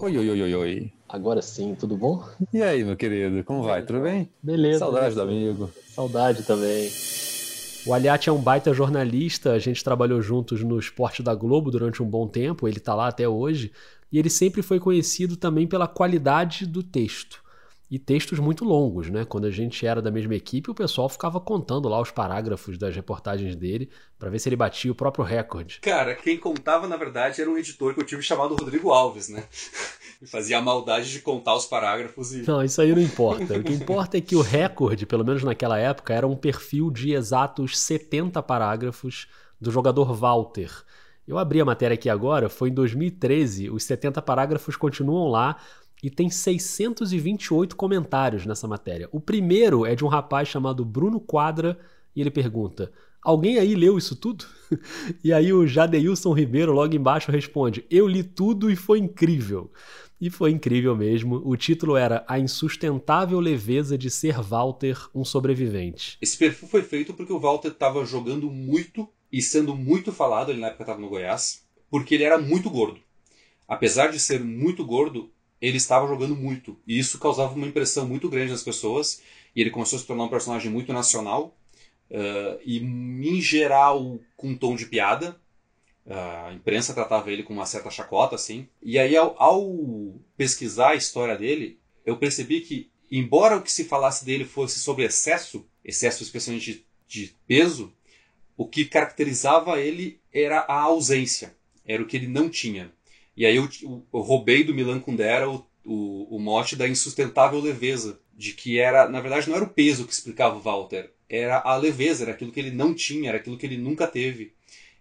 Oi, 0.00 0.16
oi, 0.16 0.30
oi, 0.30 0.42
oi, 0.42 0.54
oi. 0.54 0.99
Agora 1.12 1.42
sim, 1.42 1.74
tudo 1.74 1.96
bom? 1.96 2.24
E 2.52 2.62
aí, 2.62 2.84
meu 2.84 2.96
querido, 2.96 3.42
como 3.42 3.64
vai? 3.64 3.82
Tudo 3.82 4.00
bem? 4.00 4.30
Beleza. 4.40 4.78
Saudade 4.78 5.14
do 5.14 5.22
amigo. 5.22 5.70
Saudade 5.88 6.42
também. 6.44 6.88
O 7.84 7.92
Aliati 7.92 8.28
é 8.28 8.32
um 8.32 8.40
baita 8.40 8.72
jornalista, 8.72 9.52
a 9.52 9.58
gente 9.58 9.82
trabalhou 9.82 10.22
juntos 10.22 10.62
no 10.62 10.78
Esporte 10.78 11.22
da 11.22 11.34
Globo 11.34 11.70
durante 11.70 12.02
um 12.02 12.06
bom 12.06 12.28
tempo, 12.28 12.68
ele 12.68 12.76
está 12.76 12.94
lá 12.94 13.08
até 13.08 13.26
hoje, 13.28 13.72
e 14.12 14.18
ele 14.18 14.30
sempre 14.30 14.62
foi 14.62 14.78
conhecido 14.78 15.36
também 15.36 15.66
pela 15.66 15.88
qualidade 15.88 16.66
do 16.66 16.82
texto. 16.82 17.42
E 17.90 17.98
textos 17.98 18.38
muito 18.38 18.64
longos, 18.64 19.10
né? 19.10 19.24
Quando 19.24 19.46
a 19.46 19.50
gente 19.50 19.84
era 19.84 20.00
da 20.00 20.12
mesma 20.12 20.36
equipe, 20.36 20.70
o 20.70 20.74
pessoal 20.74 21.08
ficava 21.08 21.40
contando 21.40 21.88
lá 21.88 22.00
os 22.00 22.12
parágrafos 22.12 22.78
das 22.78 22.94
reportagens 22.94 23.56
dele 23.56 23.90
para 24.16 24.30
ver 24.30 24.38
se 24.38 24.48
ele 24.48 24.54
batia 24.54 24.92
o 24.92 24.94
próprio 24.94 25.24
recorde. 25.24 25.80
Cara, 25.80 26.14
quem 26.14 26.38
contava 26.38 26.86
na 26.86 26.96
verdade 26.96 27.40
era 27.40 27.50
um 27.50 27.58
editor 27.58 27.92
que 27.92 28.00
eu 28.00 28.06
tive 28.06 28.22
chamado 28.22 28.54
Rodrigo 28.54 28.92
Alves, 28.92 29.28
né? 29.28 29.42
E 30.22 30.26
fazia 30.30 30.58
a 30.58 30.62
maldade 30.62 31.10
de 31.10 31.18
contar 31.18 31.56
os 31.56 31.66
parágrafos 31.66 32.32
e. 32.32 32.46
Não, 32.46 32.62
isso 32.62 32.80
aí 32.80 32.94
não 32.94 33.02
importa. 33.02 33.58
O 33.58 33.64
que 33.64 33.72
importa 33.72 34.16
é 34.16 34.20
que 34.20 34.36
o 34.36 34.40
recorde, 34.40 35.04
pelo 35.04 35.24
menos 35.24 35.42
naquela 35.42 35.76
época, 35.76 36.14
era 36.14 36.28
um 36.28 36.36
perfil 36.36 36.92
de 36.92 37.12
exatos 37.12 37.76
70 37.76 38.40
parágrafos 38.40 39.26
do 39.60 39.72
jogador 39.72 40.14
Walter. 40.14 40.70
Eu 41.26 41.38
abri 41.38 41.60
a 41.60 41.64
matéria 41.64 41.94
aqui 41.94 42.08
agora, 42.08 42.48
foi 42.48 42.70
em 42.70 42.74
2013, 42.74 43.70
os 43.70 43.84
70 43.84 44.20
parágrafos 44.20 44.74
continuam 44.74 45.28
lá 45.28 45.56
e 46.02 46.10
tem 46.10 46.30
628 46.30 47.76
comentários 47.76 48.46
nessa 48.46 48.66
matéria. 48.66 49.08
O 49.12 49.20
primeiro 49.20 49.84
é 49.84 49.94
de 49.94 50.04
um 50.04 50.08
rapaz 50.08 50.48
chamado 50.48 50.84
Bruno 50.84 51.20
Quadra 51.20 51.78
e 52.14 52.20
ele 52.20 52.30
pergunta: 52.30 52.92
Alguém 53.22 53.58
aí 53.58 53.74
leu 53.74 53.98
isso 53.98 54.16
tudo? 54.16 54.46
e 55.22 55.32
aí 55.32 55.52
o 55.52 55.66
Jadeilson 55.66 56.32
Ribeiro 56.32 56.72
logo 56.72 56.94
embaixo 56.94 57.30
responde: 57.30 57.84
Eu 57.90 58.06
li 58.08 58.22
tudo 58.22 58.70
e 58.70 58.76
foi 58.76 58.98
incrível. 58.98 59.70
E 60.20 60.28
foi 60.28 60.50
incrível 60.50 60.94
mesmo. 60.94 61.40
O 61.44 61.56
título 61.56 61.96
era 61.96 62.24
A 62.28 62.38
Insustentável 62.38 63.40
Leveza 63.40 63.96
de 63.96 64.10
Ser 64.10 64.42
Walter, 64.42 65.08
um 65.14 65.24
Sobrevivente. 65.24 66.18
Esse 66.20 66.36
perfil 66.36 66.68
foi 66.68 66.82
feito 66.82 67.14
porque 67.14 67.32
o 67.32 67.40
Walter 67.40 67.70
estava 67.70 68.04
jogando 68.04 68.50
muito 68.50 69.08
e 69.32 69.40
sendo 69.40 69.74
muito 69.74 70.12
falado, 70.12 70.50
ele 70.50 70.60
na 70.60 70.66
época 70.66 70.82
estava 70.82 71.00
no 71.00 71.08
Goiás, 71.08 71.64
porque 71.88 72.14
ele 72.14 72.24
era 72.24 72.38
muito 72.38 72.68
gordo. 72.68 73.00
Apesar 73.66 74.08
de 74.08 74.18
ser 74.18 74.44
muito 74.44 74.84
gordo, 74.84 75.30
ele 75.60 75.76
estava 75.76 76.06
jogando 76.06 76.34
muito. 76.34 76.78
E 76.86 76.98
isso 76.98 77.18
causava 77.18 77.54
uma 77.54 77.66
impressão 77.66 78.06
muito 78.06 78.28
grande 78.28 78.52
nas 78.52 78.62
pessoas. 78.62 79.20
E 79.54 79.60
ele 79.60 79.70
começou 79.70 79.96
a 79.96 80.00
se 80.00 80.06
tornar 80.06 80.24
um 80.24 80.28
personagem 80.28 80.70
muito 80.70 80.92
nacional. 80.92 81.56
Uh, 82.10 82.58
e, 82.64 82.78
em 82.78 83.40
geral, 83.40 84.18
com 84.36 84.48
um 84.48 84.56
tom 84.56 84.74
de 84.74 84.86
piada. 84.86 85.38
Uh, 86.06 86.46
a 86.48 86.52
imprensa 86.54 86.94
tratava 86.94 87.30
ele 87.30 87.42
com 87.42 87.52
uma 87.52 87.66
certa 87.66 87.90
chacota, 87.90 88.34
assim. 88.34 88.66
E 88.82 88.98
aí, 88.98 89.16
ao, 89.16 89.40
ao 89.40 90.14
pesquisar 90.36 90.90
a 90.90 90.96
história 90.96 91.36
dele, 91.36 91.78
eu 92.04 92.16
percebi 92.16 92.62
que, 92.62 92.90
embora 93.10 93.56
o 93.56 93.62
que 93.62 93.70
se 93.70 93.84
falasse 93.84 94.24
dele 94.24 94.44
fosse 94.44 94.80
sobre 94.80 95.04
excesso, 95.04 95.66
excesso 95.84 96.22
especialmente 96.22 96.72
de, 96.72 97.26
de 97.26 97.34
peso, 97.46 97.92
o 98.56 98.66
que 98.66 98.84
caracterizava 98.84 99.80
ele 99.80 100.20
era 100.32 100.60
a 100.60 100.80
ausência, 100.80 101.54
era 101.86 102.02
o 102.02 102.06
que 102.06 102.16
ele 102.16 102.26
não 102.26 102.48
tinha. 102.48 102.92
E 103.36 103.46
aí 103.46 103.56
eu, 103.56 103.68
eu 103.82 104.20
roubei 104.20 104.64
do 104.64 104.74
Milan 104.74 105.00
Kundera 105.00 105.48
o, 105.48 105.66
o, 105.84 106.36
o, 106.36 106.38
mote 106.38 106.76
da 106.76 106.88
insustentável 106.88 107.60
leveza, 107.60 108.20
de 108.36 108.52
que 108.52 108.78
era, 108.78 109.08
na 109.08 109.20
verdade, 109.20 109.48
não 109.48 109.56
era 109.56 109.64
o 109.64 109.70
peso 109.70 110.06
que 110.06 110.12
explicava 110.12 110.56
o 110.56 110.60
Walter, 110.60 111.10
era 111.28 111.60
a 111.60 111.76
leveza, 111.76 112.24
era 112.24 112.32
aquilo 112.32 112.52
que 112.52 112.60
ele 112.60 112.70
não 112.70 112.92
tinha, 112.92 113.28
era 113.28 113.38
aquilo 113.38 113.56
que 113.56 113.66
ele 113.66 113.76
nunca 113.76 114.06
teve. 114.06 114.52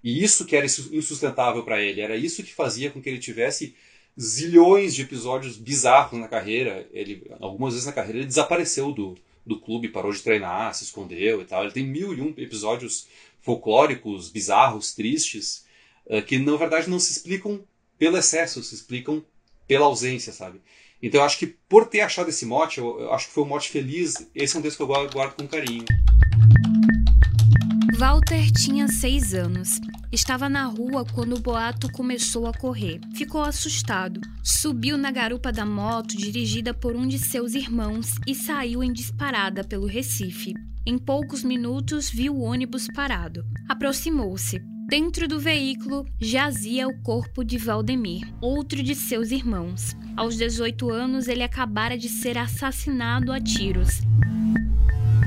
E 0.03 0.23
isso 0.23 0.45
que 0.45 0.55
era 0.55 0.65
insustentável 0.65 1.63
para 1.63 1.81
ele, 1.81 2.01
era 2.01 2.15
isso 2.15 2.43
que 2.43 2.53
fazia 2.53 2.89
com 2.89 3.01
que 3.01 3.09
ele 3.09 3.19
tivesse 3.19 3.75
zilhões 4.19 4.93
de 4.95 5.01
episódios 5.01 5.57
bizarros 5.57 6.19
na 6.19 6.27
carreira. 6.27 6.87
Ele, 6.91 7.29
algumas 7.39 7.73
vezes 7.73 7.87
na 7.87 7.93
carreira 7.93 8.19
ele 8.19 8.27
desapareceu 8.27 8.91
do, 8.91 9.17
do 9.45 9.59
clube, 9.59 9.89
parou 9.89 10.11
de 10.11 10.21
treinar, 10.21 10.73
se 10.73 10.83
escondeu 10.83 11.41
e 11.41 11.45
tal. 11.45 11.63
Ele 11.63 11.73
tem 11.73 11.85
mil 11.85 12.13
e 12.13 12.21
um 12.21 12.33
episódios 12.37 13.07
folclóricos, 13.41 14.29
bizarros, 14.29 14.93
tristes, 14.93 15.65
uh, 16.05 16.21
que 16.21 16.37
na 16.37 16.55
verdade 16.55 16.89
não 16.89 16.99
se 16.99 17.11
explicam 17.11 17.63
pelo 17.99 18.17
excesso, 18.17 18.63
se 18.63 18.73
explicam 18.73 19.23
pela 19.67 19.85
ausência, 19.85 20.33
sabe? 20.33 20.61
Então 21.01 21.19
eu 21.21 21.25
acho 21.25 21.37
que 21.37 21.47
por 21.47 21.85
ter 21.85 22.01
achado 22.01 22.29
esse 22.29 22.45
mote, 22.45 22.79
eu, 22.79 22.99
eu 22.99 23.13
acho 23.13 23.27
que 23.27 23.33
foi 23.33 23.43
um 23.43 23.47
mote 23.47 23.69
feliz. 23.69 24.15
Esse 24.33 24.55
é 24.55 24.59
um 24.59 24.61
texto 24.61 24.77
que 24.77 24.83
eu 24.83 24.87
guardo, 24.87 25.13
guardo 25.13 25.35
com 25.35 25.47
carinho. 25.47 25.85
Walter 27.97 28.49
tinha 28.51 28.87
seis 28.87 29.33
anos. 29.33 29.69
Estava 30.11 30.47
na 30.47 30.65
rua 30.65 31.05
quando 31.13 31.35
o 31.35 31.39
boato 31.39 31.91
começou 31.91 32.47
a 32.47 32.53
correr. 32.53 32.99
Ficou 33.15 33.41
assustado. 33.41 34.21
Subiu 34.41 34.97
na 34.97 35.11
garupa 35.11 35.51
da 35.51 35.65
moto 35.65 36.15
dirigida 36.15 36.73
por 36.73 36.95
um 36.95 37.05
de 37.05 37.19
seus 37.19 37.53
irmãos 37.53 38.15
e 38.25 38.33
saiu 38.33 38.81
em 38.81 38.93
disparada 38.93 39.63
pelo 39.63 39.85
Recife. 39.85 40.53
Em 40.85 40.97
poucos 40.97 41.43
minutos, 41.43 42.09
viu 42.09 42.35
o 42.35 42.41
ônibus 42.41 42.87
parado. 42.87 43.43
Aproximou-se. 43.67 44.78
Dentro 44.89 45.27
do 45.27 45.39
veículo 45.39 46.03
jazia 46.19 46.87
o 46.87 46.99
corpo 47.03 47.43
de 47.43 47.59
Valdemir, 47.59 48.27
outro 48.41 48.81
de 48.81 48.95
seus 48.95 49.29
irmãos. 49.29 49.95
Aos 50.17 50.35
18 50.35 50.89
anos, 50.89 51.27
ele 51.27 51.43
acabara 51.43 51.95
de 51.95 52.09
ser 52.09 52.39
assassinado 52.39 53.31
a 53.31 53.39
tiros. 53.39 54.01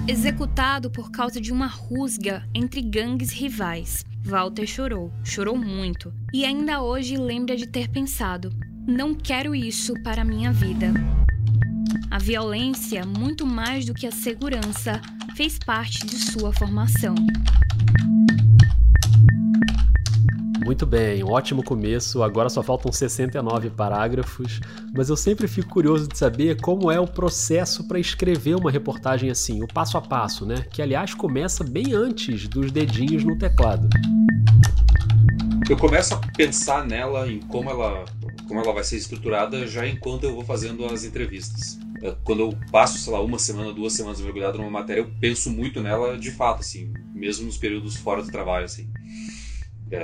Executado 0.09 0.91
por 0.91 1.13
causa 1.13 1.41
de 1.41 1.53
uma 1.53 1.69
rusga 1.69 2.45
entre 2.53 2.83
gangues 2.83 3.31
rivais. 3.31 4.05
Walter 4.25 4.67
chorou, 4.67 5.13
chorou 5.23 5.57
muito, 5.57 6.13
e 6.35 6.45
ainda 6.45 6.83
hoje 6.83 7.17
lembra 7.17 7.55
de 7.57 7.69
ter 7.69 7.89
pensado: 7.89 8.51
não 8.85 9.15
quero 9.15 9.55
isso 9.55 9.95
para 10.03 10.25
minha 10.25 10.53
vida. 10.53 10.93
A 12.11 12.19
violência, 12.19 13.07
muito 13.07 13.47
mais 13.47 13.85
do 13.85 13.95
que 13.95 14.09
a 14.09 14.13
segurança, 14.13 15.01
fez 15.37 15.57
parte 15.57 16.05
de 16.05 16.17
sua 16.17 16.53
formação. 16.53 17.15
Muito 20.65 20.87
bem, 20.87 21.25
ótimo 21.25 21.63
começo. 21.65 22.23
Agora 22.23 22.49
só 22.49 22.63
faltam 22.63 22.93
69 22.93 23.71
parágrafos, 23.71 24.61
mas 24.95 25.09
eu 25.09 25.17
sempre 25.17 25.49
fico 25.49 25.69
curioso 25.69 26.07
de 26.07 26.17
saber 26.17 26.61
como 26.61 26.91
é 26.91 27.01
o 27.01 27.07
processo 27.07 27.87
para 27.89 27.99
escrever 27.99 28.55
uma 28.55 28.71
reportagem 28.71 29.29
assim, 29.29 29.63
o 29.63 29.67
passo 29.67 29.99
a 29.99 30.01
passo, 30.01 30.47
né? 30.47 30.65
Que 30.71 30.81
aliás 30.81 31.15
começa 31.15 31.65
bem 31.65 31.95
antes 31.95 32.47
dos 32.47 32.71
dedinhos 32.71 33.25
no 33.25 33.37
teclado. 33.37 33.89
Eu 35.69 35.77
começo 35.77 36.15
a 36.15 36.21
pensar 36.37 36.87
nela 36.87 37.29
em 37.29 37.41
como 37.41 37.69
ela, 37.69 38.05
como 38.47 38.61
ela 38.61 38.73
vai 38.73 38.85
ser 38.85 38.99
estruturada 38.99 39.67
já 39.67 39.87
enquanto 39.87 40.25
eu 40.25 40.35
vou 40.35 40.45
fazendo 40.45 40.87
as 40.87 41.03
entrevistas. 41.03 41.77
É, 42.03 42.15
quando 42.23 42.41
eu 42.41 42.55
passo, 42.71 42.99
sei 42.99 43.13
lá, 43.13 43.21
uma 43.21 43.39
semana, 43.39 43.73
duas 43.73 43.95
semanas 43.95 44.21
mergulhado 44.21 44.59
numa 44.59 44.71
matéria, 44.71 45.01
eu 45.01 45.11
penso 45.21 45.51
muito 45.51 45.81
nela 45.81 46.17
de 46.17 46.31
fato, 46.31 46.61
assim, 46.61 46.93
mesmo 47.13 47.47
nos 47.47 47.57
períodos 47.57 47.97
fora 47.97 48.23
do 48.23 48.31
trabalho, 48.31 48.65
assim 48.65 48.89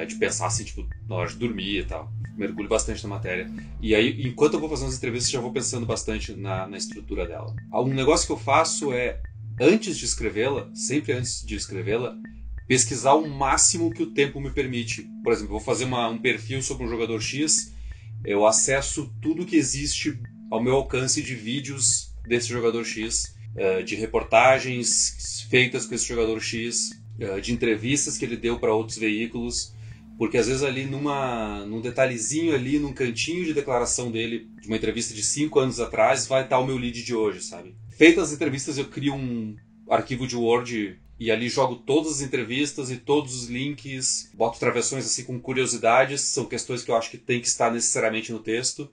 de 0.06 0.16
pensar 0.16 0.46
assim, 0.46 0.64
tipo, 0.64 0.86
na 1.08 1.16
hora 1.16 1.28
de 1.28 1.36
dormir 1.36 1.78
e 1.78 1.84
tal. 1.84 2.12
Mergulho 2.36 2.68
bastante 2.68 3.02
na 3.02 3.08
matéria. 3.08 3.50
E 3.80 3.94
aí, 3.94 4.22
enquanto 4.26 4.54
eu 4.54 4.60
vou 4.60 4.68
fazendo 4.68 4.88
as 4.88 4.96
entrevistas, 4.96 5.30
já 5.30 5.40
vou 5.40 5.52
pensando 5.52 5.86
bastante 5.86 6.32
na, 6.34 6.66
na 6.68 6.76
estrutura 6.76 7.26
dela. 7.26 7.54
Um 7.72 7.94
negócio 7.94 8.26
que 8.26 8.32
eu 8.32 8.38
faço 8.38 8.92
é, 8.92 9.20
antes 9.60 9.98
de 9.98 10.04
escrevê-la, 10.04 10.70
sempre 10.74 11.12
antes 11.12 11.44
de 11.44 11.56
escrevê-la, 11.56 12.16
pesquisar 12.66 13.14
o 13.14 13.26
máximo 13.28 13.90
que 13.90 14.02
o 14.02 14.10
tempo 14.12 14.40
me 14.40 14.50
permite. 14.50 15.08
Por 15.24 15.32
exemplo, 15.32 15.52
vou 15.52 15.60
fazer 15.60 15.84
uma, 15.84 16.08
um 16.08 16.18
perfil 16.18 16.62
sobre 16.62 16.84
um 16.84 16.88
jogador 16.88 17.20
X, 17.20 17.72
eu 18.24 18.46
acesso 18.46 19.12
tudo 19.22 19.46
que 19.46 19.56
existe 19.56 20.20
ao 20.50 20.62
meu 20.62 20.74
alcance 20.74 21.22
de 21.22 21.34
vídeos 21.34 22.12
desse 22.26 22.48
jogador 22.48 22.84
X, 22.84 23.34
é, 23.56 23.82
de 23.82 23.94
reportagens 23.94 25.46
feitas 25.48 25.86
com 25.86 25.94
esse 25.94 26.06
jogador 26.06 26.40
X, 26.40 26.90
é, 27.18 27.40
de 27.40 27.52
entrevistas 27.52 28.18
que 28.18 28.24
ele 28.24 28.36
deu 28.36 28.58
para 28.58 28.74
outros 28.74 28.98
veículos, 28.98 29.72
porque 30.18 30.36
às 30.36 30.48
vezes 30.48 30.64
ali 30.64 30.84
numa, 30.84 31.64
num 31.64 31.80
detalhezinho 31.80 32.52
ali, 32.52 32.80
num 32.80 32.92
cantinho 32.92 33.44
de 33.44 33.54
declaração 33.54 34.10
dele, 34.10 34.50
de 34.60 34.66
uma 34.66 34.76
entrevista 34.76 35.14
de 35.14 35.22
cinco 35.22 35.60
anos 35.60 35.78
atrás, 35.78 36.26
vai 36.26 36.42
estar 36.42 36.58
o 36.58 36.66
meu 36.66 36.76
lead 36.76 37.04
de 37.04 37.14
hoje, 37.14 37.40
sabe? 37.40 37.76
Feitas 37.96 38.28
as 38.28 38.34
entrevistas, 38.34 38.76
eu 38.76 38.86
crio 38.86 39.14
um 39.14 39.56
arquivo 39.88 40.26
de 40.26 40.36
Word 40.36 40.98
e 41.20 41.30
ali 41.30 41.48
jogo 41.48 41.76
todas 41.76 42.14
as 42.14 42.20
entrevistas 42.20 42.90
e 42.90 42.96
todos 42.96 43.34
os 43.34 43.48
links, 43.48 44.30
boto 44.34 44.58
travessões 44.58 45.06
assim 45.06 45.22
com 45.22 45.40
curiosidades, 45.40 46.20
são 46.20 46.46
questões 46.46 46.82
que 46.82 46.90
eu 46.90 46.96
acho 46.96 47.10
que 47.10 47.18
tem 47.18 47.40
que 47.40 47.46
estar 47.46 47.72
necessariamente 47.72 48.32
no 48.32 48.40
texto, 48.40 48.90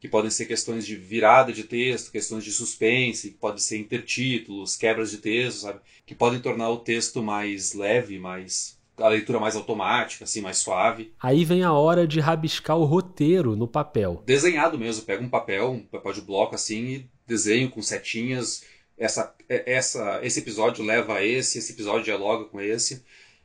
que 0.00 0.08
podem 0.08 0.30
ser 0.30 0.46
questões 0.46 0.86
de 0.86 0.96
virada 0.96 1.52
de 1.52 1.64
texto, 1.64 2.10
questões 2.10 2.44
de 2.44 2.50
suspense, 2.50 3.30
que 3.30 3.38
podem 3.38 3.58
ser 3.58 3.78
intertítulos, 3.78 4.74
quebras 4.74 5.10
de 5.10 5.18
texto, 5.18 5.60
sabe? 5.60 5.80
Que 6.06 6.14
podem 6.14 6.40
tornar 6.40 6.70
o 6.70 6.78
texto 6.78 7.22
mais 7.22 7.74
leve, 7.74 8.18
mais 8.18 8.80
a 8.98 9.08
leitura 9.08 9.40
mais 9.40 9.56
automática, 9.56 10.24
assim, 10.24 10.40
mais 10.40 10.58
suave. 10.58 11.12
Aí 11.20 11.44
vem 11.44 11.62
a 11.62 11.72
hora 11.72 12.06
de 12.06 12.20
rabiscar 12.20 12.76
o 12.76 12.84
roteiro 12.84 13.56
no 13.56 13.66
papel. 13.66 14.22
Desenhado 14.26 14.78
mesmo, 14.78 15.04
pega 15.04 15.22
um 15.22 15.28
papel, 15.28 15.70
um 15.70 15.80
papel 15.80 16.12
de 16.12 16.20
bloco 16.20 16.54
assim 16.54 16.84
e 16.84 17.10
desenho 17.26 17.70
com 17.70 17.80
setinhas. 17.80 18.64
Essa, 18.96 19.34
é, 19.48 19.72
essa, 19.72 20.20
esse 20.22 20.40
episódio 20.40 20.84
leva 20.84 21.14
a 21.14 21.24
esse, 21.24 21.58
esse 21.58 21.72
episódio 21.72 22.04
dialoga 22.04 22.44
com 22.44 22.60
esse. 22.60 23.04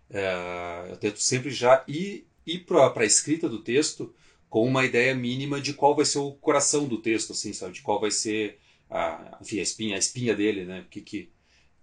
É, 0.09 0.87
eu 0.89 0.97
tento 0.97 1.19
sempre 1.19 1.49
já 1.49 1.83
ir, 1.87 2.27
ir 2.45 2.59
para 2.59 2.93
a 2.95 3.05
escrita 3.05 3.47
do 3.47 3.59
texto 3.59 4.13
com 4.49 4.65
uma 4.65 4.85
ideia 4.85 5.13
mínima 5.13 5.59
de 5.59 5.73
qual 5.73 5.95
vai 5.95 6.05
ser 6.05 6.19
o 6.19 6.31
coração 6.31 6.87
do 6.87 7.01
texto, 7.01 7.31
assim, 7.31 7.51
sabe? 7.53 7.73
De 7.73 7.81
qual 7.81 7.99
vai 7.99 8.11
ser 8.11 8.59
a, 8.89 9.37
enfim, 9.41 9.59
a 9.59 9.63
espinha, 9.63 9.95
a 9.95 9.99
espinha 9.99 10.35
dele, 10.35 10.65
né? 10.65 10.81
O 10.81 10.89
que, 10.89 11.01
que, 11.01 11.29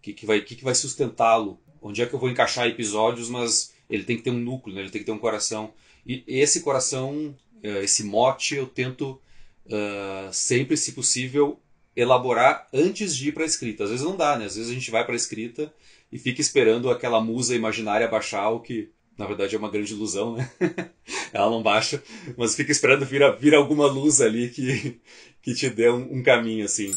que, 0.01 0.13
que 0.13 0.27
vai, 0.27 0.41
que, 0.41 0.57
que 0.57 0.65
vai 0.65 0.75
sustentá-lo? 0.75 1.61
Onde 1.85 2.01
é 2.01 2.07
que 2.07 2.15
eu 2.15 2.19
vou 2.19 2.31
encaixar 2.31 2.67
episódios, 2.67 3.29
mas 3.29 3.75
ele 3.91 4.05
tem 4.05 4.17
que 4.17 4.23
ter 4.23 4.31
um 4.31 4.39
núcleo, 4.39 4.75
né? 4.75 4.81
ele 4.81 4.91
tem 4.91 5.03
que 5.03 5.05
ter 5.05 5.13
um 5.13 5.19
coração. 5.19 5.71
E 6.07 6.25
esse 6.27 6.63
coração, 6.63 7.37
eh, 7.63 7.85
esse 7.85 8.03
mote, 8.05 8.55
eu 8.55 8.67
tento 8.67 9.21
uh, 9.67 10.33
sempre, 10.33 10.79
se 10.79 10.93
possível, 10.93 11.61
elaborar 11.95 12.67
antes 12.73 13.15
de 13.15 13.29
ir 13.29 13.33
para 13.33 13.43
a 13.43 13.47
escrita. 13.47 13.85
Às 13.85 13.91
vezes 13.91 14.05
não 14.05 14.17
dá, 14.17 14.39
né? 14.39 14.47
Às 14.47 14.57
vezes 14.57 14.71
a 14.71 14.75
gente 14.75 14.91
vai 14.91 15.05
para 15.05 15.13
a 15.13 15.17
escrita 15.17 15.73
e 16.11 16.19
fica 16.19 16.41
esperando 16.41 16.91
aquela 16.91 17.21
musa 17.21 17.55
imaginária 17.55 18.09
baixar, 18.09 18.49
o 18.49 18.61
que 18.61 18.91
na 19.19 19.27
verdade 19.27 19.55
é 19.55 19.59
uma 19.59 19.71
grande 19.71 19.93
ilusão, 19.93 20.37
né? 20.37 20.51
Ela 21.35 21.51
não 21.51 21.63
baixa, 21.63 22.03
mas 22.37 22.57
fica 22.57 22.73
esperando 22.73 23.05
vir, 23.05 23.21
vir 23.39 23.55
alguma 23.55 23.87
luz 23.87 24.23
ali 24.23 24.49
que, 24.49 24.99
que 25.43 25.55
te 25.55 25.69
dê 25.69 25.91
um, 25.91 26.19
um 26.19 26.23
caminho 26.23 26.65
assim. 26.65 26.91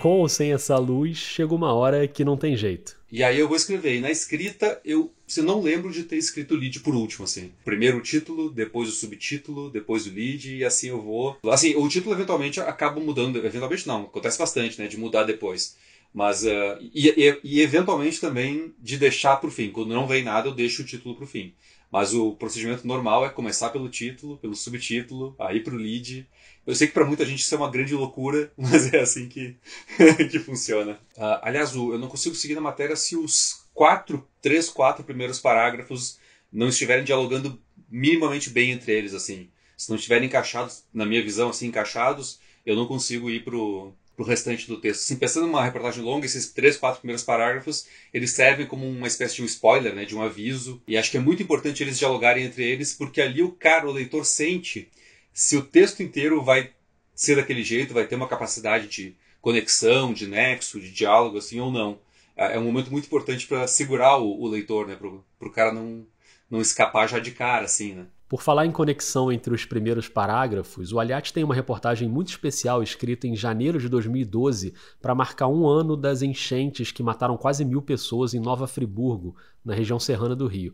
Com 0.00 0.20
ou 0.20 0.28
sem 0.30 0.52
essa 0.52 0.78
luz, 0.78 1.18
chega 1.18 1.54
uma 1.54 1.74
hora 1.74 2.08
que 2.08 2.24
não 2.24 2.34
tem 2.34 2.56
jeito. 2.56 2.98
E 3.12 3.22
aí 3.22 3.38
eu 3.38 3.46
vou 3.46 3.56
escrever. 3.56 3.96
E 3.96 4.00
na 4.00 4.10
escrita, 4.10 4.80
eu 4.82 5.12
se 5.26 5.42
não 5.42 5.60
lembro 5.60 5.92
de 5.92 6.04
ter 6.04 6.16
escrito 6.16 6.54
o 6.54 6.56
lead 6.56 6.80
por 6.80 6.94
último, 6.94 7.24
assim. 7.24 7.52
Primeiro 7.64 7.98
o 7.98 8.02
título, 8.02 8.50
depois 8.50 8.88
o 8.88 8.92
subtítulo, 8.92 9.70
depois 9.70 10.06
o 10.06 10.10
lead, 10.10 10.56
e 10.56 10.64
assim 10.64 10.88
eu 10.88 11.02
vou. 11.02 11.36
Assim, 11.50 11.76
o 11.76 11.86
título 11.86 12.14
eventualmente 12.14 12.60
acaba 12.60 12.98
mudando. 12.98 13.36
Eventualmente 13.36 13.86
não, 13.86 14.04
acontece 14.04 14.38
bastante, 14.38 14.80
né? 14.80 14.88
De 14.88 14.96
mudar 14.96 15.24
depois. 15.24 15.76
Mas. 16.14 16.44
Uh, 16.44 16.78
e, 16.94 17.08
e, 17.10 17.40
e, 17.44 17.60
eventualmente 17.60 18.20
também 18.20 18.72
de 18.78 18.96
deixar 18.96 19.36
pro 19.36 19.50
fim. 19.50 19.70
Quando 19.70 19.94
não 19.94 20.08
vem 20.08 20.24
nada, 20.24 20.48
eu 20.48 20.54
deixo 20.54 20.80
o 20.82 20.86
título 20.86 21.14
pro 21.14 21.26
fim. 21.26 21.52
Mas 21.92 22.14
o 22.14 22.32
procedimento 22.32 22.86
normal 22.86 23.26
é 23.26 23.28
começar 23.28 23.68
pelo 23.68 23.88
título, 23.88 24.38
pelo 24.38 24.54
subtítulo, 24.54 25.34
aí 25.38 25.60
pro 25.60 25.76
lead. 25.76 26.26
Eu 26.66 26.74
sei 26.74 26.86
que 26.86 26.92
para 26.92 27.04
muita 27.04 27.24
gente 27.24 27.40
isso 27.40 27.54
é 27.54 27.58
uma 27.58 27.70
grande 27.70 27.94
loucura, 27.94 28.52
mas 28.56 28.92
é 28.92 29.00
assim 29.00 29.28
que, 29.28 29.56
que 30.30 30.38
funciona. 30.38 30.92
Uh, 31.16 31.40
aliás, 31.42 31.74
eu 31.74 31.98
não 31.98 32.08
consigo 32.08 32.34
seguir 32.34 32.54
na 32.54 32.60
matéria 32.60 32.96
se 32.96 33.16
os 33.16 33.64
quatro, 33.74 34.26
três, 34.42 34.68
quatro 34.68 35.04
primeiros 35.04 35.38
parágrafos 35.38 36.18
não 36.52 36.68
estiverem 36.68 37.04
dialogando 37.04 37.60
minimamente 37.90 38.50
bem 38.50 38.70
entre 38.70 38.92
eles, 38.92 39.14
assim. 39.14 39.48
Se 39.76 39.88
não 39.88 39.96
estiverem 39.96 40.26
encaixados, 40.26 40.84
na 40.92 41.06
minha 41.06 41.22
visão, 41.22 41.50
assim, 41.50 41.68
encaixados, 41.68 42.38
eu 42.66 42.76
não 42.76 42.86
consigo 42.86 43.30
ir 43.30 43.42
pro, 43.42 43.94
pro 44.14 44.24
restante 44.24 44.66
do 44.66 44.78
texto. 44.78 45.00
Assim, 45.00 45.16
pensando 45.16 45.46
numa 45.46 45.64
reportagem 45.64 46.04
longa, 46.04 46.26
esses 46.26 46.52
três, 46.52 46.76
quatro 46.76 47.00
primeiros 47.00 47.24
parágrafos, 47.24 47.86
eles 48.12 48.32
servem 48.32 48.66
como 48.66 48.86
uma 48.86 49.06
espécie 49.06 49.36
de 49.36 49.42
um 49.42 49.46
spoiler, 49.46 49.94
né, 49.94 50.04
de 50.04 50.14
um 50.14 50.22
aviso. 50.22 50.82
E 50.86 50.96
acho 50.96 51.10
que 51.10 51.16
é 51.16 51.20
muito 51.20 51.42
importante 51.42 51.82
eles 51.82 51.98
dialogarem 51.98 52.44
entre 52.44 52.62
eles, 52.62 52.92
porque 52.92 53.20
ali 53.20 53.42
o 53.42 53.52
cara, 53.52 53.88
o 53.88 53.92
leitor, 53.92 54.26
sente 54.26 54.90
se 55.32 55.56
o 55.56 55.62
texto 55.62 56.02
inteiro 56.02 56.42
vai 56.42 56.70
ser 57.14 57.36
daquele 57.36 57.62
jeito, 57.62 57.94
vai 57.94 58.06
ter 58.06 58.16
uma 58.16 58.28
capacidade 58.28 58.88
de 58.88 59.14
conexão, 59.40 60.12
de 60.12 60.26
nexo, 60.26 60.80
de 60.80 60.90
diálogo, 60.90 61.38
assim, 61.38 61.60
ou 61.60 61.70
não. 61.70 61.98
É, 62.36 62.56
é 62.56 62.58
um 62.58 62.64
momento 62.64 62.90
muito 62.90 63.06
importante 63.06 63.46
para 63.46 63.66
segurar 63.66 64.18
o, 64.18 64.40
o, 64.40 64.48
leitor, 64.48 64.86
né, 64.86 64.96
pro, 64.96 65.24
pro 65.38 65.50
cara 65.50 65.72
não, 65.72 66.06
não 66.50 66.60
escapar 66.60 67.08
já 67.08 67.18
de 67.18 67.30
cara, 67.30 67.64
assim, 67.64 67.94
né. 67.94 68.06
Por 68.28 68.42
falar 68.42 68.64
em 68.64 68.70
conexão 68.70 69.32
entre 69.32 69.52
os 69.52 69.64
primeiros 69.64 70.08
parágrafos, 70.08 70.92
o 70.92 71.00
Aliat 71.00 71.32
tem 71.32 71.42
uma 71.42 71.54
reportagem 71.54 72.08
muito 72.08 72.28
especial 72.28 72.80
escrita 72.80 73.26
em 73.26 73.34
janeiro 73.34 73.76
de 73.76 73.88
2012 73.88 74.72
para 75.02 75.16
marcar 75.16 75.48
um 75.48 75.66
ano 75.66 75.96
das 75.96 76.22
enchentes 76.22 76.92
que 76.92 77.02
mataram 77.02 77.36
quase 77.36 77.64
mil 77.64 77.82
pessoas 77.82 78.32
em 78.32 78.38
Nova 78.38 78.68
Friburgo, 78.68 79.34
na 79.64 79.74
região 79.74 79.98
serrana 79.98 80.36
do 80.36 80.46
Rio. 80.46 80.72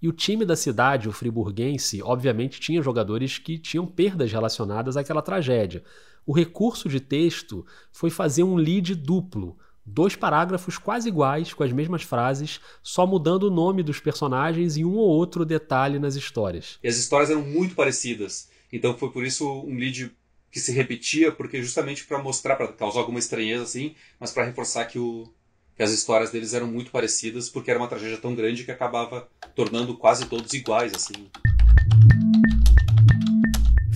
E 0.00 0.08
o 0.08 0.12
time 0.12 0.44
da 0.44 0.56
cidade, 0.56 1.08
o 1.08 1.12
friburguense, 1.12 2.02
obviamente 2.02 2.60
tinha 2.60 2.82
jogadores 2.82 3.38
que 3.38 3.58
tinham 3.58 3.86
perdas 3.86 4.30
relacionadas 4.30 4.96
àquela 4.96 5.22
tragédia. 5.22 5.82
O 6.26 6.32
recurso 6.32 6.88
de 6.88 7.00
texto 7.00 7.64
foi 7.92 8.10
fazer 8.10 8.42
um 8.42 8.56
lead 8.56 8.94
duplo, 8.94 9.56
dois 9.84 10.16
parágrafos 10.16 10.76
quase 10.76 11.08
iguais, 11.08 11.54
com 11.54 11.62
as 11.62 11.72
mesmas 11.72 12.02
frases, 12.02 12.60
só 12.82 13.06
mudando 13.06 13.44
o 13.44 13.50
nome 13.50 13.82
dos 13.82 14.00
personagens 14.00 14.76
e 14.76 14.84
um 14.84 14.96
ou 14.96 15.08
outro 15.08 15.44
detalhe 15.44 15.98
nas 15.98 16.16
histórias. 16.16 16.78
E 16.82 16.88
as 16.88 16.96
histórias 16.96 17.30
eram 17.30 17.42
muito 17.42 17.74
parecidas. 17.74 18.50
Então 18.72 18.96
foi 18.98 19.10
por 19.10 19.24
isso 19.24 19.48
um 19.62 19.76
lead 19.76 20.12
que 20.50 20.60
se 20.60 20.72
repetia, 20.72 21.30
porque 21.30 21.62
justamente 21.62 22.04
para 22.04 22.22
mostrar, 22.22 22.56
para 22.56 22.68
causar 22.68 23.00
alguma 23.00 23.18
estranheza 23.18 23.62
assim, 23.62 23.94
mas 24.18 24.32
para 24.32 24.44
reforçar 24.44 24.86
que, 24.86 24.98
o, 24.98 25.32
que 25.76 25.82
as 25.82 25.92
histórias 25.92 26.30
deles 26.30 26.54
eram 26.54 26.66
muito 26.66 26.90
parecidas, 26.90 27.50
porque 27.50 27.70
era 27.70 27.78
uma 27.78 27.88
tragédia 27.88 28.16
tão 28.16 28.34
grande 28.34 28.64
que 28.64 28.70
acabava 28.70 29.28
tornando 29.54 29.96
quase 29.96 30.24
todos 30.26 30.52
iguais 30.54 30.92
assim. 30.94 31.28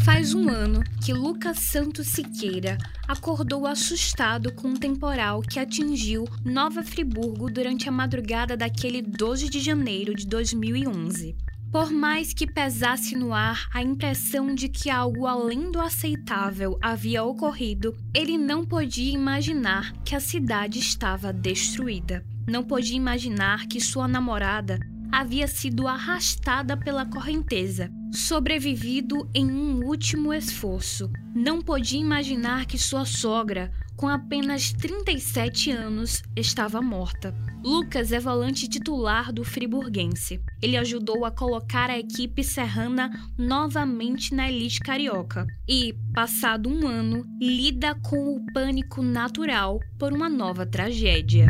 Faz 0.04 0.34
um 0.34 0.48
ano 0.48 0.82
que 1.04 1.12
Lucas 1.12 1.58
Santos 1.58 2.08
Siqueira 2.08 2.76
acordou 3.08 3.66
assustado 3.66 4.52
com 4.52 4.68
um 4.68 4.76
temporal 4.76 5.40
que 5.40 5.58
atingiu 5.58 6.26
Nova 6.44 6.82
Friburgo 6.82 7.50
durante 7.50 7.88
a 7.88 7.92
madrugada 7.92 8.56
daquele 8.56 9.00
12 9.00 9.48
de 9.48 9.60
janeiro 9.60 10.14
de 10.14 10.26
2011. 10.26 11.36
Por 11.70 11.92
mais 11.92 12.34
que 12.34 12.50
pesasse 12.50 13.14
no 13.14 13.32
ar 13.32 13.68
a 13.72 13.80
impressão 13.80 14.52
de 14.52 14.68
que 14.68 14.90
algo 14.90 15.24
além 15.24 15.70
do 15.70 15.80
aceitável 15.80 16.76
havia 16.82 17.22
ocorrido, 17.22 17.96
ele 18.12 18.36
não 18.36 18.64
podia 18.64 19.12
imaginar 19.12 19.92
que 20.04 20.16
a 20.16 20.20
cidade 20.20 20.80
estava 20.80 21.32
destruída. 21.32 22.24
Não 22.44 22.64
podia 22.64 22.96
imaginar 22.96 23.68
que 23.68 23.80
sua 23.80 24.08
namorada 24.08 24.80
havia 25.12 25.46
sido 25.46 25.86
arrastada 25.86 26.76
pela 26.76 27.06
correnteza, 27.06 27.88
sobrevivido 28.12 29.28
em 29.34 29.50
um 29.50 29.84
último 29.84 30.32
esforço. 30.32 31.10
Não 31.34 31.60
podia 31.60 32.00
imaginar 32.00 32.66
que 32.66 32.78
sua 32.78 33.04
sogra, 33.04 33.70
com 33.96 34.08
apenas 34.08 34.72
37 34.72 35.70
anos, 35.70 36.22
estava 36.34 36.80
morta. 36.80 37.34
Lucas 37.62 38.10
é 38.10 38.18
volante 38.18 38.66
titular 38.66 39.32
do 39.32 39.44
Friburguense. 39.44 40.40
Ele 40.62 40.76
ajudou 40.76 41.24
a 41.26 41.30
colocar 41.30 41.90
a 41.90 41.98
equipe 41.98 42.42
serrana 42.42 43.10
novamente 43.36 44.34
na 44.34 44.50
elite 44.50 44.80
carioca 44.80 45.46
e, 45.68 45.94
passado 46.14 46.70
um 46.70 46.86
ano, 46.86 47.22
lida 47.40 47.94
com 47.96 48.34
o 48.34 48.44
pânico 48.52 49.02
natural 49.02 49.78
por 49.98 50.12
uma 50.12 50.28
nova 50.28 50.64
tragédia. 50.64 51.48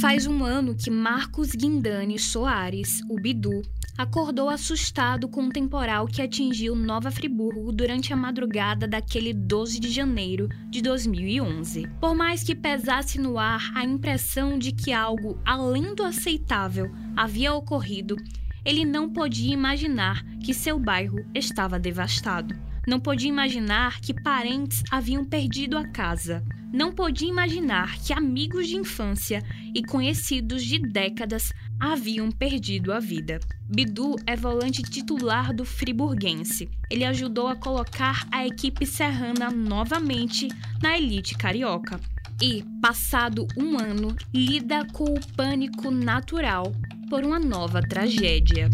Faz 0.00 0.26
um 0.26 0.44
ano 0.44 0.74
que 0.74 0.90
Marcos 0.90 1.50
Guindani 1.50 2.18
Soares, 2.18 3.00
o 3.08 3.20
Bidu, 3.20 3.62
acordou 3.96 4.48
assustado 4.48 5.28
com 5.28 5.42
um 5.42 5.50
temporal 5.50 6.06
que 6.06 6.20
atingiu 6.20 6.76
Nova 6.76 7.10
Friburgo 7.10 7.72
durante 7.72 8.12
a 8.12 8.16
madrugada 8.16 8.86
daquele 8.86 9.32
12 9.32 9.80
de 9.80 9.90
janeiro 9.90 10.48
de 10.68 10.82
2011. 10.82 11.86
Por 12.00 12.14
mais 12.14 12.42
que 12.42 12.54
pesasse 12.54 13.18
no 13.18 13.38
ar 13.38 13.70
a 13.74 13.84
impressão 13.84 14.58
de 14.58 14.72
que 14.72 14.92
algo 14.92 15.40
além 15.44 15.94
do 15.94 16.02
aceitável 16.02 16.90
havia 17.16 17.54
ocorrido, 17.54 18.16
ele 18.64 18.84
não 18.84 19.08
podia 19.08 19.54
imaginar 19.54 20.24
que 20.44 20.52
seu 20.52 20.78
bairro 20.78 21.24
estava 21.34 21.78
devastado. 21.78 22.65
Não 22.86 23.00
podia 23.00 23.28
imaginar 23.28 24.00
que 24.00 24.14
parentes 24.14 24.84
haviam 24.92 25.24
perdido 25.24 25.76
a 25.76 25.84
casa. 25.88 26.44
Não 26.72 26.92
podia 26.92 27.28
imaginar 27.28 27.98
que 27.98 28.12
amigos 28.12 28.68
de 28.68 28.76
infância 28.76 29.42
e 29.74 29.82
conhecidos 29.82 30.64
de 30.64 30.78
décadas 30.78 31.52
haviam 31.80 32.30
perdido 32.30 32.92
a 32.92 33.00
vida. 33.00 33.40
Bidu 33.68 34.14
é 34.24 34.36
volante 34.36 34.82
titular 34.82 35.52
do 35.52 35.64
Friburguense. 35.64 36.68
Ele 36.88 37.04
ajudou 37.04 37.48
a 37.48 37.56
colocar 37.56 38.24
a 38.30 38.46
equipe 38.46 38.86
serrana 38.86 39.50
novamente 39.50 40.46
na 40.80 40.96
elite 40.96 41.36
carioca. 41.36 41.98
E, 42.40 42.62
passado 42.80 43.48
um 43.56 43.78
ano, 43.78 44.14
lida 44.32 44.86
com 44.92 45.04
o 45.04 45.26
pânico 45.34 45.90
natural 45.90 46.72
por 47.10 47.24
uma 47.24 47.40
nova 47.40 47.82
tragédia. 47.82 48.70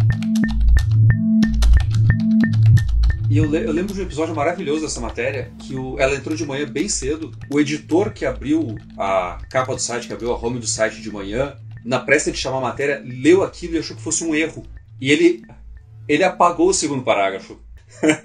E 3.33 3.39
eu, 3.39 3.45
eu, 3.55 3.73
lembro 3.73 3.95
de 3.95 4.01
um 4.03 4.05
episódio 4.05 4.35
maravilhoso 4.35 4.83
dessa 4.83 5.01
matéria, 5.01 5.51
que 5.59 5.75
o, 5.75 5.99
ela 5.99 6.15
entrou 6.15 6.37
de 6.37 6.45
manhã 6.45 6.67
bem 6.67 6.87
cedo. 6.87 7.33
O 7.51 7.59
editor 7.59 8.13
que 8.13 8.27
abriu 8.27 8.77
a 8.99 9.39
capa 9.49 9.75
do 9.75 9.81
site, 9.81 10.07
que 10.07 10.13
abriu 10.13 10.31
a 10.33 10.37
home 10.37 10.59
do 10.59 10.67
site 10.67 11.01
de 11.01 11.11
manhã, 11.11 11.57
na 11.83 11.99
pressa 11.99 12.31
de 12.31 12.37
chamar 12.37 12.59
a 12.59 12.61
matéria, 12.61 13.03
leu 13.03 13.43
aquilo 13.43 13.75
e 13.75 13.79
achou 13.79 13.97
que 13.97 14.03
fosse 14.03 14.23
um 14.23 14.35
erro. 14.35 14.63
E 15.01 15.11
ele, 15.11 15.43
ele 16.07 16.23
apagou 16.23 16.69
o 16.69 16.75
segundo 16.75 17.03
parágrafo. 17.05 17.59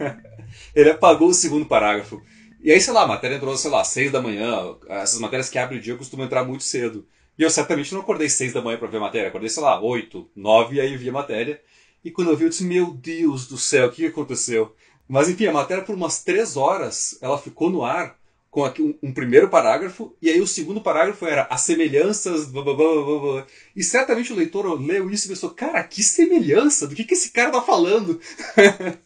ele 0.75 0.89
apagou 0.89 1.29
o 1.29 1.33
segundo 1.33 1.65
parágrafo. 1.65 2.21
E 2.61 2.69
aí, 2.69 2.81
sei 2.81 2.91
lá, 2.91 3.03
a 3.03 3.07
matéria 3.07 3.35
entrou, 3.35 3.55
sei 3.55 3.71
lá, 3.71 3.85
seis 3.85 4.11
da 4.11 4.21
manhã. 4.21 4.75
Essas 4.89 5.21
matérias 5.21 5.49
que 5.49 5.57
abrem 5.57 5.79
o 5.79 5.81
dia 5.81 5.95
costumam 5.95 6.25
entrar 6.25 6.43
muito 6.43 6.65
cedo. 6.65 7.07
E 7.39 7.43
eu 7.43 7.49
certamente 7.49 7.93
não 7.93 8.01
acordei 8.01 8.27
seis 8.27 8.51
da 8.51 8.61
manhã 8.61 8.77
para 8.77 8.89
ver 8.89 8.97
a 8.97 8.99
matéria, 8.99 9.29
acordei, 9.29 9.49
sei 9.49 9.63
lá, 9.63 9.79
oito, 9.79 10.29
nove, 10.35 10.75
e 10.75 10.81
aí 10.81 10.97
vi 10.97 11.07
a 11.07 11.13
matéria. 11.13 11.61
E 12.03 12.11
quando 12.11 12.29
eu 12.29 12.35
vi, 12.35 12.43
eu 12.43 12.49
disse, 12.49 12.65
meu 12.65 12.91
Deus 12.91 13.47
do 13.47 13.57
céu, 13.57 13.87
o 13.87 13.91
que 13.91 14.05
aconteceu? 14.05 14.75
Mas 15.07 15.29
enfim, 15.29 15.47
a 15.47 15.53
matéria 15.53 15.83
por 15.83 15.95
umas 15.95 16.23
três 16.23 16.57
horas, 16.57 17.17
ela 17.21 17.37
ficou 17.37 17.69
no 17.69 17.83
ar 17.83 18.17
com 18.49 18.63
um, 19.03 19.13
primeiro 19.13 19.49
parágrafo, 19.49 20.15
e 20.21 20.29
aí 20.29 20.41
o 20.41 20.47
segundo 20.47 20.81
parágrafo 20.81 21.25
era 21.25 21.43
as 21.49 21.61
semelhanças. 21.61 22.47
Blá, 22.47 22.63
blá, 22.63 22.73
blá, 22.73 23.45
e 23.75 23.83
certamente 23.83 24.33
o 24.33 24.35
leitor 24.35 24.65
leu 24.81 25.09
isso 25.11 25.27
e 25.27 25.29
pensou: 25.29 25.51
cara, 25.51 25.83
que 25.83 26.01
semelhança? 26.01 26.87
Do 26.87 26.95
que, 26.95 27.03
que 27.03 27.13
esse 27.13 27.31
cara 27.31 27.51
tá 27.51 27.61
falando? 27.61 28.19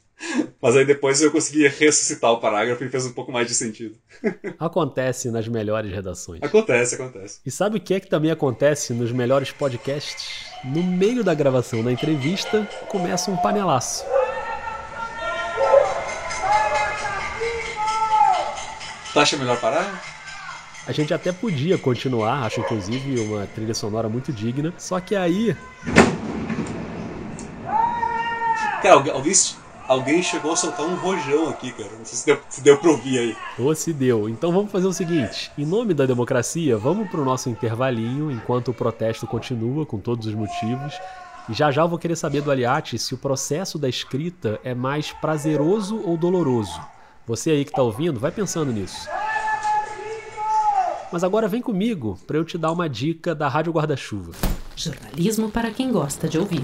Mas 0.61 0.75
aí 0.75 0.85
depois 0.85 1.19
eu 1.21 1.31
consegui 1.31 1.67
ressuscitar 1.67 2.31
o 2.31 2.39
parágrafo 2.39 2.83
e 2.83 2.89
fez 2.89 3.07
um 3.07 3.13
pouco 3.13 3.31
mais 3.31 3.47
de 3.47 3.55
sentido. 3.55 3.95
Acontece 4.59 5.31
nas 5.31 5.47
melhores 5.47 5.91
redações. 5.91 6.41
Acontece, 6.43 6.95
acontece. 6.95 7.39
E 7.43 7.49
sabe 7.49 7.77
o 7.77 7.81
que 7.81 7.95
é 7.95 7.99
que 7.99 8.07
também 8.07 8.29
acontece 8.29 8.93
nos 8.93 9.11
melhores 9.11 9.51
podcasts? 9.51 10.45
No 10.63 10.83
meio 10.83 11.23
da 11.23 11.33
gravação 11.33 11.83
da 11.83 11.91
entrevista, 11.91 12.69
começa 12.87 13.31
um 13.31 13.37
panelaço. 13.37 14.05
Tu 19.13 19.19
acha 19.19 19.35
melhor 19.35 19.59
parar? 19.59 20.01
A 20.87 20.91
gente 20.91 21.13
até 21.13 21.31
podia 21.31 21.77
continuar, 21.77 22.43
acho 22.43 22.61
inclusive 22.61 23.19
uma 23.19 23.45
trilha 23.45 23.73
sonora 23.73 24.07
muito 24.07 24.31
digna, 24.31 24.73
só 24.77 24.99
que 24.99 25.15
aí. 25.15 25.55
Cara, 28.81 28.95
alguém, 28.95 29.33
alguém 29.87 30.23
chegou 30.23 30.53
a 30.53 30.55
soltar 30.55 30.85
um 30.85 30.95
rojão 30.95 31.49
aqui, 31.49 31.71
cara. 31.71 31.91
Não 31.99 32.05
sei 32.05 32.17
se 32.17 32.25
deu, 32.25 32.39
se 32.49 32.61
deu 32.61 32.77
pra 32.77 32.89
ouvir 32.89 33.19
aí. 33.19 33.37
Ou 33.59 33.75
se 33.75 33.93
deu. 33.93 34.27
Então 34.27 34.51
vamos 34.51 34.71
fazer 34.71 34.87
o 34.87 34.93
seguinte: 34.93 35.51
em 35.57 35.65
nome 35.65 35.93
da 35.93 36.05
democracia, 36.05 36.77
vamos 36.77 37.09
pro 37.09 37.25
nosso 37.25 37.49
intervalinho 37.49 38.31
enquanto 38.31 38.69
o 38.69 38.73
protesto 38.73 39.27
continua, 39.27 39.85
com 39.85 39.99
todos 39.99 40.25
os 40.25 40.33
motivos. 40.33 40.93
E 41.49 41.53
já 41.53 41.69
já 41.69 41.81
eu 41.83 41.89
vou 41.89 41.99
querer 41.99 42.15
saber 42.15 42.41
do 42.41 42.49
Aliati 42.49 42.97
se 42.97 43.13
o 43.13 43.17
processo 43.17 43.77
da 43.77 43.89
escrita 43.89 44.59
é 44.63 44.73
mais 44.73 45.11
prazeroso 45.11 46.01
ou 46.05 46.17
doloroso. 46.17 46.79
Você 47.27 47.51
aí 47.51 47.63
que 47.63 47.71
está 47.71 47.83
ouvindo, 47.83 48.19
vai 48.19 48.31
pensando 48.31 48.71
nisso. 48.71 49.07
Mas 51.11 51.23
agora 51.23 51.47
vem 51.47 51.61
comigo 51.61 52.17
para 52.25 52.37
eu 52.37 52.45
te 52.45 52.57
dar 52.57 52.71
uma 52.71 52.87
dica 52.87 53.35
da 53.35 53.47
Rádio 53.47 53.73
Guarda-Chuva. 53.73 54.31
Jornalismo 54.75 55.49
para 55.49 55.69
quem 55.69 55.91
gosta 55.91 56.27
de 56.27 56.39
ouvir. 56.39 56.63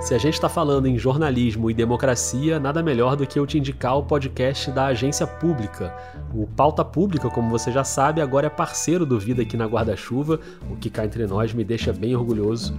Se 0.00 0.14
a 0.16 0.18
gente 0.18 0.34
está 0.34 0.48
falando 0.48 0.86
em 0.86 0.98
jornalismo 0.98 1.70
e 1.70 1.74
democracia, 1.74 2.58
nada 2.58 2.82
melhor 2.82 3.14
do 3.14 3.24
que 3.24 3.38
eu 3.38 3.46
te 3.46 3.56
indicar 3.56 3.96
o 3.96 4.02
podcast 4.02 4.68
da 4.72 4.86
Agência 4.86 5.26
Pública. 5.28 5.96
O 6.34 6.44
Pauta 6.44 6.84
Pública, 6.84 7.30
como 7.30 7.50
você 7.50 7.70
já 7.70 7.84
sabe, 7.84 8.20
agora 8.20 8.48
é 8.48 8.50
parceiro 8.50 9.06
do 9.06 9.20
Vida 9.20 9.42
aqui 9.42 9.56
na 9.56 9.66
Guarda-Chuva, 9.66 10.40
o 10.68 10.76
que 10.76 10.90
cá 10.90 11.04
entre 11.04 11.24
nós 11.26 11.54
me 11.54 11.62
deixa 11.62 11.92
bem 11.92 12.16
orgulhoso. 12.16 12.74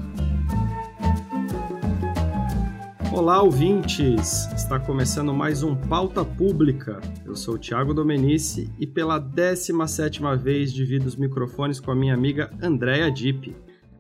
Olá, 3.13 3.43
ouvintes! 3.43 4.47
Está 4.55 4.79
começando 4.79 5.31
mais 5.35 5.61
um 5.61 5.75
Pauta 5.75 6.25
Pública. 6.25 6.99
Eu 7.23 7.35
sou 7.35 7.53
o 7.53 7.59
Thiago 7.59 7.93
Domenici 7.93 8.71
e 8.79 8.87
pela 8.87 9.21
17ª 9.21 10.35
vez 10.35 10.73
divido 10.73 11.07
os 11.07 11.15
microfones 11.15 11.79
com 11.79 11.91
a 11.91 11.95
minha 11.95 12.15
amiga 12.15 12.51
Andréa 12.59 13.11
Dipp. 13.11 13.55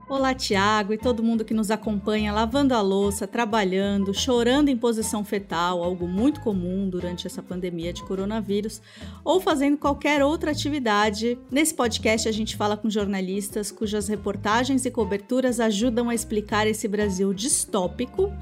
Olá, 0.09 0.33
Tiago 0.33 0.93
e 0.93 0.97
todo 0.97 1.21
mundo 1.21 1.45
que 1.45 1.53
nos 1.53 1.69
acompanha 1.69 2.33
lavando 2.33 2.73
a 2.73 2.81
louça, 2.81 3.27
trabalhando, 3.27 4.15
chorando 4.15 4.69
em 4.69 4.75
posição 4.75 5.23
fetal, 5.23 5.83
algo 5.83 6.07
muito 6.07 6.41
comum 6.41 6.89
durante 6.89 7.27
essa 7.27 7.41
pandemia 7.43 7.93
de 7.93 8.03
coronavírus, 8.03 8.81
ou 9.23 9.39
fazendo 9.39 9.77
qualquer 9.77 10.23
outra 10.23 10.49
atividade. 10.49 11.37
Nesse 11.51 11.75
podcast, 11.75 12.27
a 12.27 12.31
gente 12.31 12.57
fala 12.57 12.75
com 12.75 12.89
jornalistas 12.89 13.71
cujas 13.71 14.07
reportagens 14.07 14.87
e 14.87 14.91
coberturas 14.91 15.59
ajudam 15.59 16.09
a 16.09 16.15
explicar 16.15 16.65
esse 16.65 16.87
Brasil 16.87 17.31
distópico. 17.31 18.33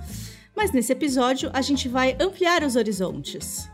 Mas 0.56 0.72
nesse 0.72 0.92
episódio, 0.92 1.50
a 1.54 1.62
gente 1.62 1.88
vai 1.88 2.16
ampliar 2.20 2.64
os 2.64 2.76
horizontes. 2.76 3.70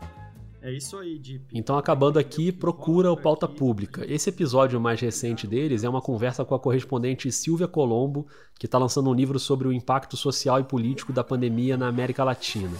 É 0.60 0.72
isso 0.72 0.96
aí, 0.98 1.18
Deep. 1.18 1.46
Então, 1.52 1.78
acabando 1.78 2.18
aqui, 2.18 2.50
procura 2.50 3.12
o 3.12 3.16
Pauta 3.16 3.46
Pública. 3.46 4.04
Esse 4.06 4.28
episódio 4.28 4.80
mais 4.80 5.00
recente 5.00 5.46
deles 5.46 5.84
é 5.84 5.88
uma 5.88 6.02
conversa 6.02 6.44
com 6.44 6.54
a 6.54 6.58
correspondente 6.58 7.30
Silvia 7.30 7.68
Colombo, 7.68 8.26
que 8.58 8.66
está 8.66 8.76
lançando 8.76 9.08
um 9.08 9.14
livro 9.14 9.38
sobre 9.38 9.68
o 9.68 9.72
impacto 9.72 10.16
social 10.16 10.58
e 10.58 10.64
político 10.64 11.12
da 11.12 11.22
pandemia 11.22 11.76
na 11.76 11.86
América 11.86 12.24
Latina. 12.24 12.76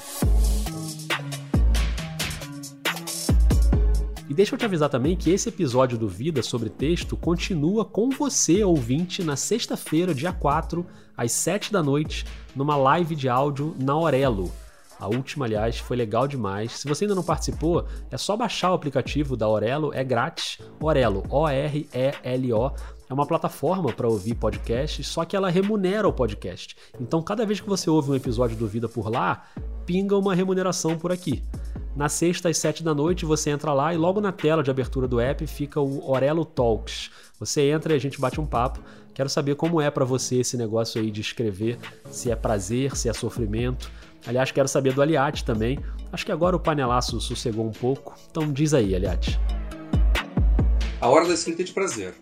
E 4.29 4.35
deixa 4.35 4.55
eu 4.55 4.59
te 4.59 4.65
avisar 4.67 4.91
também 4.91 5.17
que 5.17 5.31
esse 5.31 5.49
episódio 5.49 5.97
do 5.97 6.07
Vida 6.07 6.43
sobre 6.43 6.69
Texto 6.69 7.17
continua 7.17 7.83
com 7.83 8.11
você, 8.11 8.63
ouvinte, 8.63 9.25
na 9.25 9.37
sexta-feira, 9.37 10.15
dia 10.15 10.35
4, 10.35 10.85
às 11.17 11.33
7 11.33 11.73
da 11.73 11.83
noite, 11.83 12.27
numa 12.55 12.77
live 12.77 13.17
de 13.17 13.27
áudio 13.27 13.75
na 13.79 13.97
Orelo. 13.97 14.53
A 15.01 15.07
última, 15.07 15.47
aliás, 15.47 15.79
foi 15.79 15.97
legal 15.97 16.29
demais. 16.29 16.73
Se 16.73 16.87
você 16.87 17.05
ainda 17.05 17.15
não 17.15 17.23
participou, 17.23 17.87
é 18.11 18.19
só 18.19 18.37
baixar 18.37 18.73
o 18.73 18.75
aplicativo 18.75 19.35
da 19.35 19.49
Orelo, 19.49 19.95
é 19.95 20.05
grátis. 20.05 20.59
Orelo, 20.79 21.25
O-R-E-L-O. 21.31 22.73
É 23.09 23.15
uma 23.15 23.25
plataforma 23.25 23.91
para 23.95 24.09
ouvir 24.09 24.35
podcasts, 24.35 25.07
só 25.07 25.25
que 25.25 25.37
ela 25.37 25.49
remunera 25.49 26.07
o 26.07 26.13
podcast. 26.13 26.77
Então, 27.01 27.23
cada 27.23 27.47
vez 27.47 27.61
que 27.61 27.69
você 27.69 27.89
ouve 27.89 28.11
um 28.11 28.15
episódio 28.15 28.59
do 28.59 28.69
Vida 28.69 28.89
por 28.91 29.11
lá, 29.11 29.45
pinga 29.89 30.19
uma 30.19 30.35
remuneração 30.35 30.99
por 30.99 31.11
aqui. 31.11 31.43
Na 31.97 32.11
sexta, 32.11 32.51
às 32.51 32.59
sete 32.59 32.85
da 32.85 32.95
noite, 32.95 33.25
você 33.25 33.49
entra 33.49 33.73
lá 33.73 33.95
e 33.95 33.97
logo 33.97 34.21
na 34.21 34.31
tela 34.31 34.63
de 34.63 34.71
abertura 34.71 35.09
do 35.09 35.19
app 35.19 35.47
fica 35.47 35.81
o 35.81 36.07
Orelo 36.11 36.45
Talks. 36.45 37.11
Você 37.41 37.71
entra 37.71 37.95
e 37.95 37.97
a 37.97 37.99
gente 37.99 38.21
bate 38.21 38.39
um 38.39 38.45
papo. 38.45 38.81
Quero 39.15 39.31
saber 39.31 39.55
como 39.55 39.81
é 39.81 39.91
para 39.91 40.05
você 40.05 40.41
esse 40.41 40.59
negócio 40.59 41.01
aí 41.01 41.11
de 41.11 41.23
escrever, 41.23 41.79
se 42.11 42.31
é 42.31 42.37
prazer, 42.37 42.95
se 42.95 43.09
é 43.09 43.15
sofrimento. 43.15 43.91
Aliás, 44.27 44.51
quero 44.51 44.69
saber 44.69 44.93
do 44.93 45.01
Aliate 45.01 45.43
também. 45.43 45.79
Acho 46.13 46.27
que 46.27 46.33
agora 46.33 46.55
o 46.55 46.61
panelaço 46.61 47.19
sossegou 47.19 47.67
um 47.67 47.73
pouco. 47.73 48.15
Então 48.31 48.53
diz 48.53 48.75
aí, 48.75 48.95
Aliate. 48.95 49.41
A 51.01 51.09
hora 51.09 51.27
da 51.27 51.33
escrita 51.33 51.63
é 51.63 51.65
de 51.65 51.73
prazer, 51.73 52.15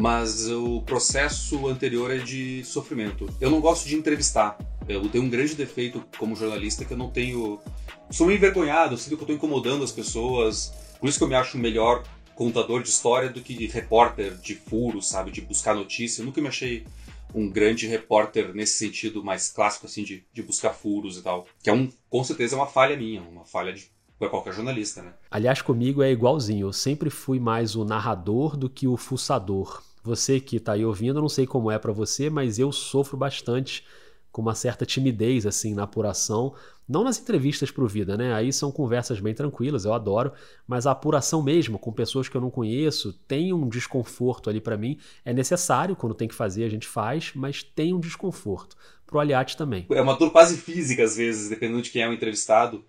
mas 0.00 0.48
o 0.48 0.80
processo 0.80 1.68
anterior 1.68 2.10
é 2.10 2.16
de 2.16 2.64
sofrimento. 2.64 3.28
Eu 3.38 3.50
não 3.50 3.60
gosto 3.60 3.86
de 3.86 3.94
entrevistar. 3.94 4.58
Eu 4.88 5.06
tenho 5.08 5.24
um 5.24 5.30
grande 5.30 5.54
defeito 5.54 6.02
como 6.18 6.34
jornalista 6.34 6.84
que 6.84 6.92
eu 6.92 6.96
não 6.96 7.10
tenho. 7.10 7.60
Sou 8.10 8.26
meio 8.26 8.38
envergonhado, 8.38 8.96
sinto 8.96 9.16
que 9.16 9.22
eu 9.22 9.24
estou 9.24 9.36
incomodando 9.36 9.84
as 9.84 9.92
pessoas. 9.92 10.72
Por 10.98 11.08
isso 11.08 11.18
que 11.18 11.24
eu 11.24 11.28
me 11.28 11.34
acho 11.34 11.58
melhor 11.58 12.02
contador 12.34 12.82
de 12.82 12.88
história 12.88 13.28
do 13.28 13.42
que 13.42 13.66
repórter 13.66 14.36
de 14.38 14.54
furos, 14.54 15.08
sabe? 15.08 15.30
De 15.30 15.42
buscar 15.42 15.74
notícia. 15.74 16.22
Eu 16.22 16.26
nunca 16.26 16.40
me 16.40 16.48
achei 16.48 16.86
um 17.34 17.48
grande 17.48 17.86
repórter 17.86 18.54
nesse 18.54 18.78
sentido 18.78 19.22
mais 19.22 19.50
clássico, 19.50 19.86
assim, 19.86 20.02
de, 20.02 20.24
de 20.32 20.42
buscar 20.42 20.70
furos 20.70 21.18
e 21.18 21.22
tal. 21.22 21.46
Que 21.62 21.68
é 21.68 21.72
um, 21.74 21.92
com 22.08 22.24
certeza, 22.24 22.56
é 22.56 22.58
uma 22.58 22.66
falha 22.66 22.96
minha, 22.96 23.20
uma 23.20 23.44
falha 23.44 23.72
de 23.72 23.90
qualquer 24.18 24.54
jornalista, 24.54 25.02
né? 25.02 25.12
Aliás, 25.30 25.62
comigo 25.62 26.02
é 26.02 26.10
igualzinho. 26.10 26.68
Eu 26.68 26.72
sempre 26.72 27.10
fui 27.10 27.38
mais 27.38 27.76
o 27.76 27.84
narrador 27.84 28.56
do 28.56 28.68
que 28.68 28.88
o 28.88 28.96
fuçador. 28.96 29.82
Você 30.02 30.40
que 30.40 30.56
está 30.56 30.72
aí 30.72 30.84
ouvindo, 30.84 31.20
não 31.20 31.28
sei 31.28 31.46
como 31.46 31.70
é 31.70 31.78
para 31.78 31.92
você, 31.92 32.30
mas 32.30 32.58
eu 32.58 32.72
sofro 32.72 33.16
bastante 33.16 33.84
com 34.32 34.42
uma 34.42 34.54
certa 34.54 34.86
timidez 34.86 35.44
assim 35.44 35.74
na 35.74 35.82
apuração, 35.82 36.54
não 36.88 37.04
nas 37.04 37.20
entrevistas 37.20 37.70
para 37.70 37.84
o 37.84 37.88
Vida, 37.88 38.16
né? 38.16 38.32
Aí 38.34 38.52
são 38.52 38.70
conversas 38.70 39.20
bem 39.20 39.34
tranquilas, 39.34 39.84
eu 39.84 39.92
adoro, 39.92 40.32
mas 40.66 40.86
a 40.86 40.92
apuração 40.92 41.42
mesmo 41.42 41.78
com 41.78 41.92
pessoas 41.92 42.28
que 42.28 42.36
eu 42.36 42.40
não 42.40 42.50
conheço 42.50 43.12
tem 43.26 43.52
um 43.52 43.68
desconforto 43.68 44.48
ali 44.48 44.60
para 44.60 44.76
mim. 44.76 44.98
É 45.24 45.32
necessário 45.32 45.96
quando 45.96 46.14
tem 46.14 46.28
que 46.28 46.34
fazer 46.34 46.64
a 46.64 46.68
gente 46.68 46.86
faz, 46.86 47.32
mas 47.34 47.62
tem 47.62 47.92
um 47.92 48.00
desconforto. 48.00 48.76
Pro 49.06 49.18
Aliate 49.18 49.56
também. 49.56 49.86
É 49.90 50.00
uma 50.00 50.16
dor 50.16 50.30
quase 50.30 50.56
física 50.56 51.02
às 51.04 51.16
vezes, 51.16 51.48
dependendo 51.48 51.82
de 51.82 51.90
quem 51.90 52.02
é 52.02 52.08
o 52.08 52.12
entrevistado. 52.12 52.84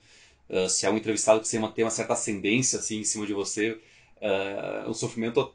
Uh, 0.48 0.70
se 0.70 0.86
é 0.86 0.90
um 0.90 0.98
entrevistado 0.98 1.40
que 1.40 1.50
tem 1.50 1.60
uma, 1.60 1.72
tem 1.72 1.84
uma 1.84 1.92
certa 1.92 2.14
ascendência 2.14 2.78
assim 2.78 3.00
em 3.00 3.04
cima 3.04 3.26
de 3.26 3.34
você, 3.34 3.80
uh, 4.18 4.90
o 4.90 4.94
sofrimento 4.94 5.54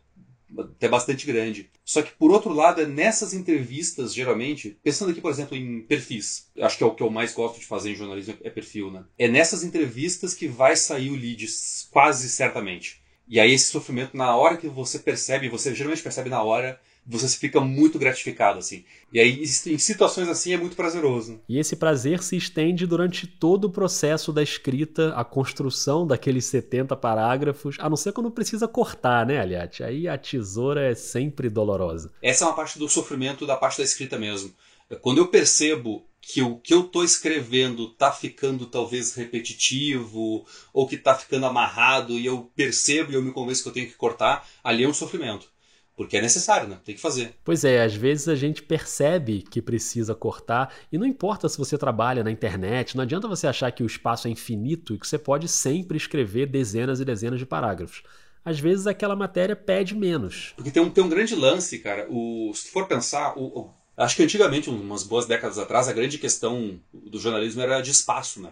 até 0.59 0.89
bastante 0.89 1.27
grande. 1.27 1.71
Só 1.85 2.03
que, 2.03 2.13
por 2.13 2.31
outro 2.31 2.53
lado, 2.53 2.81
é 2.81 2.87
nessas 2.87 3.33
entrevistas, 3.33 4.15
geralmente, 4.15 4.79
pensando 4.83 5.11
aqui, 5.11 5.21
por 5.21 5.31
exemplo, 5.31 5.57
em 5.57 5.83
perfis, 5.83 6.51
acho 6.61 6.79
que 6.79 6.85
é 6.85 6.87
o 6.87 6.95
que 6.95 7.03
eu 7.03 7.11
mais 7.11 7.33
gosto 7.33 7.59
de 7.59 7.67
fazer 7.67 7.91
em 7.91 7.97
jornalismo, 7.97 8.37
é 8.43 8.51
perfil, 8.51 8.91
né? 8.91 9.05
É 9.19 9.29
nessas 9.29 9.65
entrevistas 9.65 10.35
que 10.35 10.49
vai 10.49 10.77
sair 10.77 11.11
o 11.11 11.17
lead, 11.17 11.47
quase 11.91 12.29
certamente. 12.29 13.03
E 13.29 13.41
aí 13.41 13.53
esse 13.53 13.71
sofrimento, 13.71 14.17
na 14.17 14.37
hora 14.37 14.57
que 14.57 14.69
você 14.69 14.99
percebe, 14.99 15.49
você 15.49 15.75
geralmente 15.75 16.03
percebe 16.03 16.31
na 16.31 16.43
hora, 16.43 16.79
você 17.07 17.29
fica 17.39 17.61
muito 17.61 17.99
gratificado, 17.99 18.59
assim. 18.59 18.85
E 19.13 19.21
aí, 19.21 19.43
em 19.43 19.79
situações 19.79 20.29
assim, 20.29 20.53
é 20.53 20.57
muito 20.57 20.75
prazeroso. 20.75 21.41
E 21.49 21.59
esse 21.59 21.77
prazer 21.77 22.23
se 22.23 22.37
estende 22.37 22.87
durante 22.87 23.27
todo 23.27 23.67
o 23.67 23.71
processo 23.71 24.33
da 24.33 24.43
escrita, 24.43 25.15
a 25.15 25.25
construção 25.25 26.07
daqueles 26.07 26.47
70 26.47 26.97
parágrafos, 26.97 27.77
a 27.79 27.89
não 27.89 27.97
ser 27.97 28.13
quando 28.13 28.31
precisa 28.31 28.67
cortar, 28.67 29.25
né, 29.25 29.39
Aliate? 29.39 29.85
Aí 29.85 30.09
a 30.09 30.19
tesoura 30.19 30.91
é 30.91 30.95
sempre 30.95 31.49
dolorosa. 31.49 32.11
Essa 32.21 32.45
é 32.45 32.49
uma 32.49 32.57
parte 32.57 32.79
do 32.79 32.89
sofrimento 32.89 33.47
da 33.47 33.57
parte 33.57 33.79
da 33.79 33.85
escrita 33.85 34.19
mesmo. 34.19 34.53
Quando 35.01 35.19
eu 35.19 35.29
percebo 35.29 36.05
que 36.29 36.43
o 36.43 36.57
que 36.57 36.75
eu 36.75 36.81
estou 36.81 37.05
escrevendo 37.05 37.85
está 37.85 38.11
ficando 38.11 38.67
talvez 38.67 39.15
repetitivo 39.15 40.45
ou 40.73 40.87
que 40.87 40.97
está 40.97 41.15
ficando 41.15 41.47
amarrado 41.47 42.15
e 42.15 42.27
eu 42.27 42.51
percebo 42.57 43.13
e 43.13 43.15
eu 43.15 43.23
me 43.23 43.33
convenço 43.33 43.63
que 43.63 43.69
eu 43.69 43.73
tenho 43.73 43.87
que 43.87 43.95
cortar, 43.95 44.45
ali 44.63 44.83
é 44.83 44.89
um 44.89 44.93
sofrimento 44.93 45.49
Porque 45.95 46.17
é 46.17 46.21
necessário, 46.21 46.67
né? 46.67 46.81
Tem 46.85 46.97
que 46.97 47.01
fazer. 47.01 47.37
Pois 47.45 47.65
é, 47.65 47.81
às 47.81 47.95
vezes 47.95 48.27
a 48.27 48.35
gente 48.35 48.61
percebe 48.61 49.43
que 49.43 49.63
precisa 49.63 50.17
cortar, 50.17 50.75
e 50.91 50.99
não 50.99 51.07
importa 51.07 51.49
se 51.49 51.57
você 51.57 51.79
trabalha 51.79 52.25
na 52.25 52.31
internet, 52.31 52.97
não 52.97 53.05
adianta 53.05 53.29
você 53.29 53.47
achar 53.47 53.71
que 53.71 53.85
o 53.85 53.87
espaço 53.87 54.27
é 54.27 54.31
infinito 54.31 54.95
e 54.95 54.99
que 54.99 55.07
você 55.07 55.19
pode 55.19 55.47
sempre 55.47 55.97
escrever 55.97 56.47
dezenas 56.47 56.99
e 56.99 57.05
dezenas 57.05 57.39
de 57.39 57.47
parágrafos. 57.47 58.03
Às 58.45 58.59
vezes 58.59 58.89
aquela 58.89 59.15
matéria 59.15 59.55
pede 59.55 59.95
menos. 59.95 60.55
Porque 60.57 60.73
tem 60.73 60.83
um, 60.83 60.91
tem 60.91 61.05
um 61.05 61.09
grande 61.09 61.37
lance, 61.37 61.79
cara. 61.79 62.07
O, 62.11 62.53
se 62.53 62.69
for 62.71 62.89
pensar, 62.89 63.39
o, 63.39 63.61
o, 63.61 63.75
acho 63.97 64.17
que 64.17 64.23
antigamente, 64.23 64.69
umas 64.71 65.03
boas 65.03 65.27
décadas 65.27 65.59
atrás, 65.59 65.89
a 65.89 65.93
grande 65.93 66.19
questão 66.19 66.81
do 66.93 67.19
jornalismo 67.19 67.63
era 67.63 67.81
de 67.81 67.91
espaço, 67.91 68.41
né? 68.41 68.51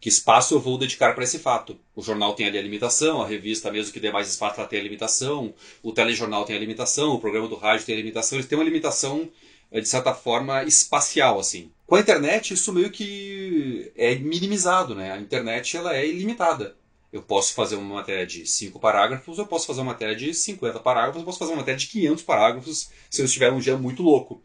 que 0.00 0.08
espaço 0.08 0.54
eu 0.54 0.60
vou 0.60 0.78
dedicar 0.78 1.14
para 1.14 1.24
esse 1.24 1.38
fato. 1.38 1.78
O 1.94 2.02
jornal 2.02 2.34
tem 2.34 2.46
ali 2.46 2.58
a 2.58 2.62
limitação, 2.62 3.22
a 3.22 3.26
revista, 3.26 3.70
mesmo 3.70 3.92
que 3.92 4.00
dê 4.00 4.10
mais 4.10 4.28
espaço, 4.28 4.60
ela 4.60 4.68
tem 4.68 4.78
a 4.78 4.82
limitação, 4.82 5.54
o 5.82 5.92
telejornal 5.92 6.44
tem 6.44 6.56
a 6.56 6.60
limitação, 6.60 7.14
o 7.14 7.18
programa 7.20 7.48
do 7.48 7.56
rádio 7.56 7.86
tem 7.86 7.94
a 7.94 7.98
limitação, 7.98 8.38
eles 8.38 8.48
têm 8.48 8.58
uma 8.58 8.64
limitação, 8.64 9.28
eh, 9.72 9.80
de 9.80 9.88
certa 9.88 10.14
forma, 10.14 10.62
espacial, 10.64 11.38
assim. 11.38 11.70
Com 11.86 11.94
a 11.96 12.00
internet, 12.00 12.52
isso 12.54 12.72
meio 12.72 12.90
que 12.90 13.90
é 13.96 14.14
minimizado, 14.16 14.94
né? 14.94 15.12
A 15.12 15.18
internet, 15.18 15.76
ela 15.76 15.96
é 15.96 16.06
ilimitada. 16.06 16.76
Eu 17.12 17.22
posso 17.22 17.54
fazer 17.54 17.76
uma 17.76 17.96
matéria 17.96 18.26
de 18.26 18.46
5 18.46 18.78
parágrafos, 18.78 19.38
eu 19.38 19.46
posso 19.46 19.66
fazer 19.66 19.80
uma 19.80 19.92
matéria 19.92 20.14
de 20.14 20.34
50 20.34 20.80
parágrafos, 20.80 21.20
eu 21.20 21.24
posso 21.24 21.38
fazer 21.38 21.52
uma 21.52 21.58
matéria 21.58 21.78
de 21.78 21.86
500 21.86 22.24
parágrafos, 22.24 22.90
se 23.10 23.22
eu 23.22 23.26
estiver 23.26 23.52
um 23.52 23.60
dia 23.60 23.76
muito 23.76 24.02
louco. 24.02 24.42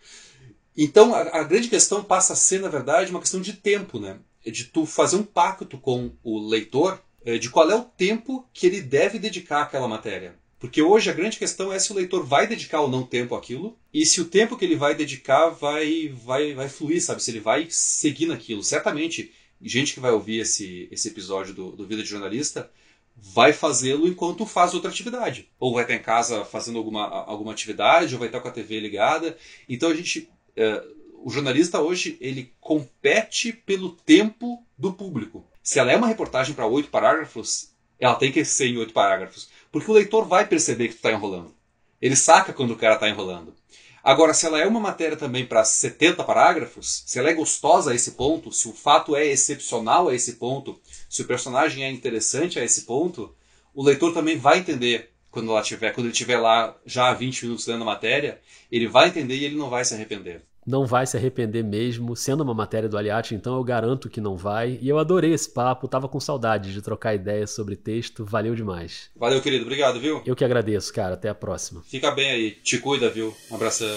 Então, 0.77 1.13
a, 1.13 1.39
a 1.39 1.43
grande 1.43 1.67
questão 1.67 2.03
passa 2.03 2.33
a 2.33 2.35
ser, 2.35 2.61
na 2.61 2.69
verdade, 2.69 3.11
uma 3.11 3.19
questão 3.19 3.41
de 3.41 3.53
tempo, 3.53 3.99
né? 3.99 4.19
de 4.49 4.65
tu 4.65 4.85
fazer 4.85 5.17
um 5.17 5.23
pacto 5.23 5.77
com 5.77 6.11
o 6.23 6.39
leitor 6.39 6.99
eh, 7.23 7.37
de 7.37 7.49
qual 7.49 7.69
é 7.69 7.75
o 7.75 7.83
tempo 7.83 8.47
que 8.53 8.65
ele 8.65 8.81
deve 8.81 9.19
dedicar 9.19 9.61
àquela 9.61 9.87
matéria. 9.87 10.35
Porque 10.59 10.81
hoje 10.81 11.09
a 11.09 11.13
grande 11.13 11.37
questão 11.37 11.73
é 11.73 11.79
se 11.79 11.91
o 11.91 11.95
leitor 11.95 12.23
vai 12.23 12.47
dedicar 12.47 12.81
ou 12.81 12.89
não 12.89 13.03
tempo 13.03 13.35
àquilo 13.35 13.77
e 13.93 14.05
se 14.05 14.21
o 14.21 14.25
tempo 14.25 14.55
que 14.55 14.63
ele 14.63 14.75
vai 14.75 14.93
dedicar 14.93 15.49
vai, 15.49 16.09
vai, 16.09 16.53
vai 16.53 16.69
fluir, 16.69 17.03
sabe? 17.03 17.21
Se 17.21 17.31
ele 17.31 17.39
vai 17.39 17.67
seguir 17.69 18.27
naquilo. 18.27 18.63
Certamente, 18.63 19.31
gente 19.63 19.93
que 19.93 19.99
vai 19.99 20.11
ouvir 20.11 20.39
esse, 20.39 20.87
esse 20.91 21.07
episódio 21.07 21.53
do, 21.53 21.71
do 21.71 21.87
Vida 21.87 22.03
de 22.03 22.09
Jornalista 22.09 22.69
vai 23.15 23.53
fazê-lo 23.53 24.07
enquanto 24.07 24.45
faz 24.45 24.73
outra 24.73 24.89
atividade. 24.89 25.49
Ou 25.59 25.73
vai 25.73 25.83
estar 25.83 25.95
em 25.95 26.01
casa 26.01 26.43
fazendo 26.45 26.77
alguma, 26.77 27.07
alguma 27.07 27.51
atividade, 27.51 28.13
ou 28.13 28.19
vai 28.19 28.27
estar 28.27 28.39
com 28.39 28.47
a 28.47 28.51
TV 28.51 28.79
ligada. 28.79 29.37
Então 29.67 29.89
a 29.89 29.93
gente. 29.93 30.29
Eh, 30.55 30.83
o 31.23 31.29
jornalista 31.29 31.79
hoje 31.79 32.17
ele 32.19 32.51
compete 32.59 33.53
pelo 33.53 33.91
tempo 33.91 34.65
do 34.77 34.91
público. 34.91 35.45
Se 35.61 35.77
ela 35.77 35.91
é 35.91 35.95
uma 35.95 36.07
reportagem 36.07 36.55
para 36.55 36.65
oito 36.65 36.89
parágrafos, 36.89 37.71
ela 37.99 38.15
tem 38.15 38.31
que 38.31 38.43
ser 38.43 38.67
em 38.67 38.77
oito 38.77 38.93
parágrafos, 38.93 39.47
porque 39.71 39.91
o 39.91 39.93
leitor 39.93 40.27
vai 40.27 40.47
perceber 40.47 40.87
que 40.87 40.95
tu 40.95 40.97
está 40.97 41.11
enrolando. 41.11 41.53
Ele 42.01 42.15
saca 42.15 42.51
quando 42.51 42.71
o 42.71 42.75
cara 42.75 42.95
está 42.95 43.07
enrolando. 43.07 43.53
Agora, 44.03 44.33
se 44.33 44.45
ela 44.45 44.59
é 44.59 44.65
uma 44.65 44.79
matéria 44.79 45.15
também 45.15 45.45
para 45.45 45.63
70 45.63 46.23
parágrafos, 46.23 47.03
se 47.05 47.19
ela 47.19 47.29
é 47.29 47.33
gostosa 47.33 47.91
a 47.91 47.95
esse 47.95 48.11
ponto, 48.11 48.51
se 48.51 48.67
o 48.67 48.73
fato 48.73 49.15
é 49.15 49.25
excepcional 49.25 50.09
a 50.09 50.15
esse 50.15 50.33
ponto, 50.33 50.79
se 51.09 51.21
o 51.21 51.27
personagem 51.27 51.83
é 51.83 51.91
interessante 51.91 52.59
a 52.59 52.63
esse 52.63 52.81
ponto, 52.81 53.35
o 53.73 53.83
leitor 53.83 54.13
também 54.13 54.37
vai 54.37 54.59
entender 54.59 55.11
quando 55.29 55.51
ela 55.51 55.61
tiver, 55.61 55.93
quando 55.93 56.07
ele 56.07 56.13
estiver 56.13 56.37
lá 56.37 56.75
já 56.85 57.09
há 57.09 57.13
20 57.13 57.43
minutos 57.43 57.67
lendo 57.67 57.83
a 57.83 57.85
matéria, 57.85 58.41
ele 58.71 58.87
vai 58.87 59.07
entender 59.07 59.35
e 59.35 59.45
ele 59.45 59.55
não 59.55 59.69
vai 59.69 59.85
se 59.85 59.93
arrepender 59.93 60.41
não 60.65 60.85
vai 60.85 61.05
se 61.05 61.17
arrepender 61.17 61.63
mesmo. 61.63 62.15
Sendo 62.15 62.41
uma 62.41 62.53
matéria 62.53 62.87
do 62.87 62.97
Aliati, 62.97 63.35
então 63.35 63.55
eu 63.55 63.63
garanto 63.63 64.09
que 64.09 64.21
não 64.21 64.35
vai. 64.35 64.77
E 64.81 64.89
eu 64.89 64.97
adorei 64.97 65.33
esse 65.33 65.49
papo, 65.49 65.87
tava 65.87 66.07
com 66.07 66.19
saudade 66.19 66.73
de 66.73 66.81
trocar 66.81 67.15
ideias 67.15 67.51
sobre 67.51 67.75
texto, 67.75 68.25
valeu 68.25 68.55
demais. 68.55 69.09
Valeu, 69.15 69.41
querido, 69.41 69.63
obrigado, 69.63 69.99
viu? 69.99 70.21
Eu 70.25 70.35
que 70.35 70.45
agradeço, 70.45 70.93
cara. 70.93 71.15
Até 71.15 71.29
a 71.29 71.35
próxima. 71.35 71.81
Fica 71.83 72.11
bem 72.11 72.31
aí, 72.31 72.51
te 72.51 72.77
cuida, 72.77 73.09
viu? 73.09 73.33
Um 73.49 73.55
abração. 73.55 73.87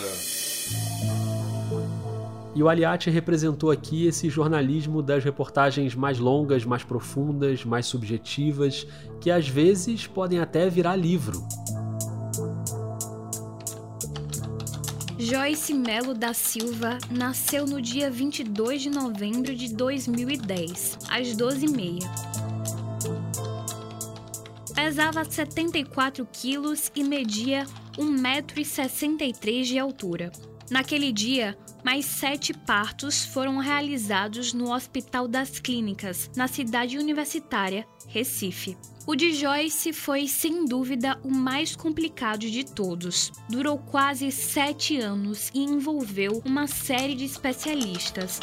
E 2.54 2.62
o 2.62 2.68
Aliati 2.68 3.10
representou 3.10 3.70
aqui 3.70 4.06
esse 4.06 4.30
jornalismo 4.30 5.02
das 5.02 5.24
reportagens 5.24 5.94
mais 5.94 6.20
longas, 6.20 6.64
mais 6.64 6.84
profundas, 6.84 7.64
mais 7.64 7.84
subjetivas, 7.86 8.86
que 9.20 9.28
às 9.28 9.48
vezes 9.48 10.06
podem 10.06 10.38
até 10.38 10.70
virar 10.70 10.94
livro. 10.94 11.42
Joyce 15.24 15.72
Melo 15.72 16.12
da 16.12 16.34
Silva 16.34 16.98
nasceu 17.10 17.64
no 17.66 17.80
dia 17.80 18.10
22 18.10 18.82
de 18.82 18.90
novembro 18.90 19.56
de 19.56 19.74
2010, 19.74 20.98
às 21.08 21.28
12h30. 21.28 22.00
Pesava 24.74 25.24
74 25.24 26.28
quilos 26.30 26.92
e 26.94 27.02
media 27.02 27.64
1,63m 27.96 29.62
de 29.62 29.78
altura. 29.78 30.30
Naquele 30.70 31.12
dia, 31.12 31.56
mais 31.84 32.06
sete 32.06 32.54
partos 32.54 33.24
foram 33.24 33.58
realizados 33.58 34.52
no 34.52 34.72
Hospital 34.72 35.28
das 35.28 35.58
Clínicas, 35.58 36.30
na 36.34 36.48
cidade 36.48 36.98
universitária, 36.98 37.86
Recife. 38.08 38.76
O 39.06 39.14
de 39.14 39.34
Joyce 39.34 39.92
foi, 39.92 40.26
sem 40.26 40.64
dúvida, 40.64 41.20
o 41.22 41.30
mais 41.30 41.76
complicado 41.76 42.50
de 42.50 42.64
todos. 42.64 43.30
Durou 43.50 43.76
quase 43.78 44.32
sete 44.32 44.98
anos 44.98 45.50
e 45.52 45.60
envolveu 45.60 46.40
uma 46.44 46.66
série 46.66 47.14
de 47.14 47.26
especialistas. 47.26 48.40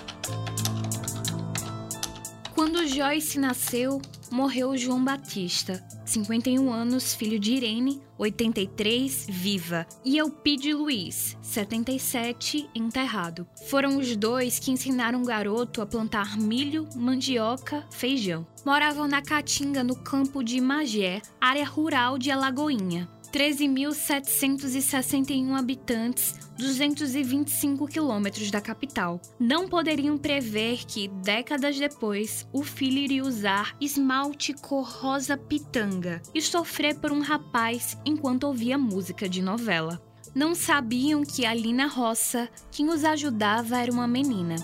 Quando 2.61 2.85
Joyce 2.85 3.39
nasceu, 3.39 3.99
morreu 4.29 4.77
João 4.77 5.03
Batista, 5.03 5.83
51 6.05 6.71
anos, 6.71 7.15
filho 7.15 7.39
de 7.39 7.53
Irene, 7.53 7.99
83, 8.19 9.25
viva, 9.27 9.87
e 10.05 10.19
Elpide 10.19 10.71
Luiz, 10.71 11.35
77, 11.41 12.69
enterrado. 12.75 13.47
Foram 13.67 13.97
os 13.97 14.15
dois 14.15 14.59
que 14.59 14.69
ensinaram 14.69 15.23
o 15.23 15.25
garoto 15.25 15.81
a 15.81 15.87
plantar 15.87 16.37
milho, 16.37 16.87
mandioca, 16.95 17.83
feijão. 17.89 18.45
Moravam 18.63 19.07
na 19.07 19.23
Caatinga, 19.23 19.83
no 19.83 19.95
campo 19.95 20.43
de 20.43 20.61
Magé, 20.61 21.19
área 21.41 21.65
rural 21.65 22.19
de 22.19 22.29
Alagoinha. 22.29 23.09
13.761 23.31 25.57
habitantes, 25.57 26.35
225 26.57 27.87
quilômetros 27.87 28.51
da 28.51 28.59
capital. 28.59 29.21
Não 29.39 29.69
poderiam 29.69 30.17
prever 30.17 30.83
que, 30.85 31.07
décadas 31.07 31.79
depois, 31.79 32.45
o 32.51 32.61
filho 32.61 32.97
iria 32.97 33.23
usar 33.23 33.73
esmalte 33.79 34.51
cor 34.53 34.85
rosa 34.85 35.37
pitanga 35.37 36.21
e 36.35 36.41
sofrer 36.41 36.99
por 36.99 37.09
um 37.11 37.21
rapaz 37.21 37.97
enquanto 38.05 38.43
ouvia 38.43 38.77
música 38.77 39.29
de 39.29 39.41
novela. 39.41 40.01
Não 40.35 40.53
sabiam 40.53 41.23
que 41.23 41.45
ali 41.45 41.71
na 41.73 41.87
roça, 41.87 42.49
quem 42.71 42.89
os 42.89 43.05
ajudava 43.05 43.77
era 43.77 43.91
uma 43.91 44.07
menina. 44.07 44.55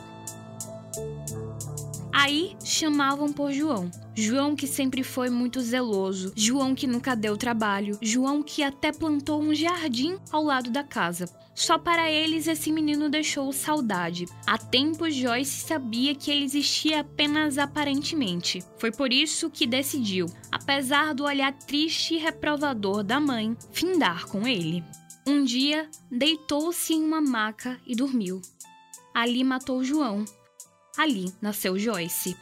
Aí 2.19 2.57
chamavam 2.65 3.31
por 3.31 3.51
João. 3.51 3.91
João 4.15 4.55
que 4.55 4.65
sempre 4.65 5.03
foi 5.03 5.29
muito 5.29 5.61
zeloso, 5.61 6.33
João 6.35 6.73
que 6.73 6.87
nunca 6.87 7.15
deu 7.15 7.37
trabalho, 7.37 7.95
João 8.01 8.41
que 8.41 8.63
até 8.63 8.91
plantou 8.91 9.39
um 9.39 9.53
jardim 9.53 10.17
ao 10.31 10.43
lado 10.43 10.71
da 10.71 10.83
casa. 10.83 11.29
Só 11.53 11.77
para 11.77 12.09
eles 12.09 12.47
esse 12.47 12.71
menino 12.71 13.07
deixou 13.07 13.53
saudade. 13.53 14.25
Há 14.47 14.57
tempos 14.57 15.13
Joyce 15.13 15.67
sabia 15.67 16.15
que 16.15 16.31
ele 16.31 16.43
existia 16.43 17.01
apenas 17.01 17.59
aparentemente. 17.59 18.63
Foi 18.79 18.91
por 18.91 19.13
isso 19.13 19.47
que 19.51 19.67
decidiu, 19.67 20.25
apesar 20.51 21.13
do 21.13 21.23
olhar 21.23 21.53
triste 21.53 22.15
e 22.15 22.17
reprovador 22.17 23.03
da 23.03 23.19
mãe, 23.19 23.55
findar 23.71 24.25
com 24.25 24.47
ele. 24.47 24.83
Um 25.27 25.43
dia, 25.43 25.87
deitou-se 26.09 26.95
em 26.95 27.03
uma 27.03 27.21
maca 27.21 27.79
e 27.85 27.95
dormiu. 27.95 28.41
Ali 29.13 29.43
matou 29.43 29.83
João, 29.83 30.25
Ali 30.97 31.31
nasceu 31.39 31.77
Joyce. 31.77 32.35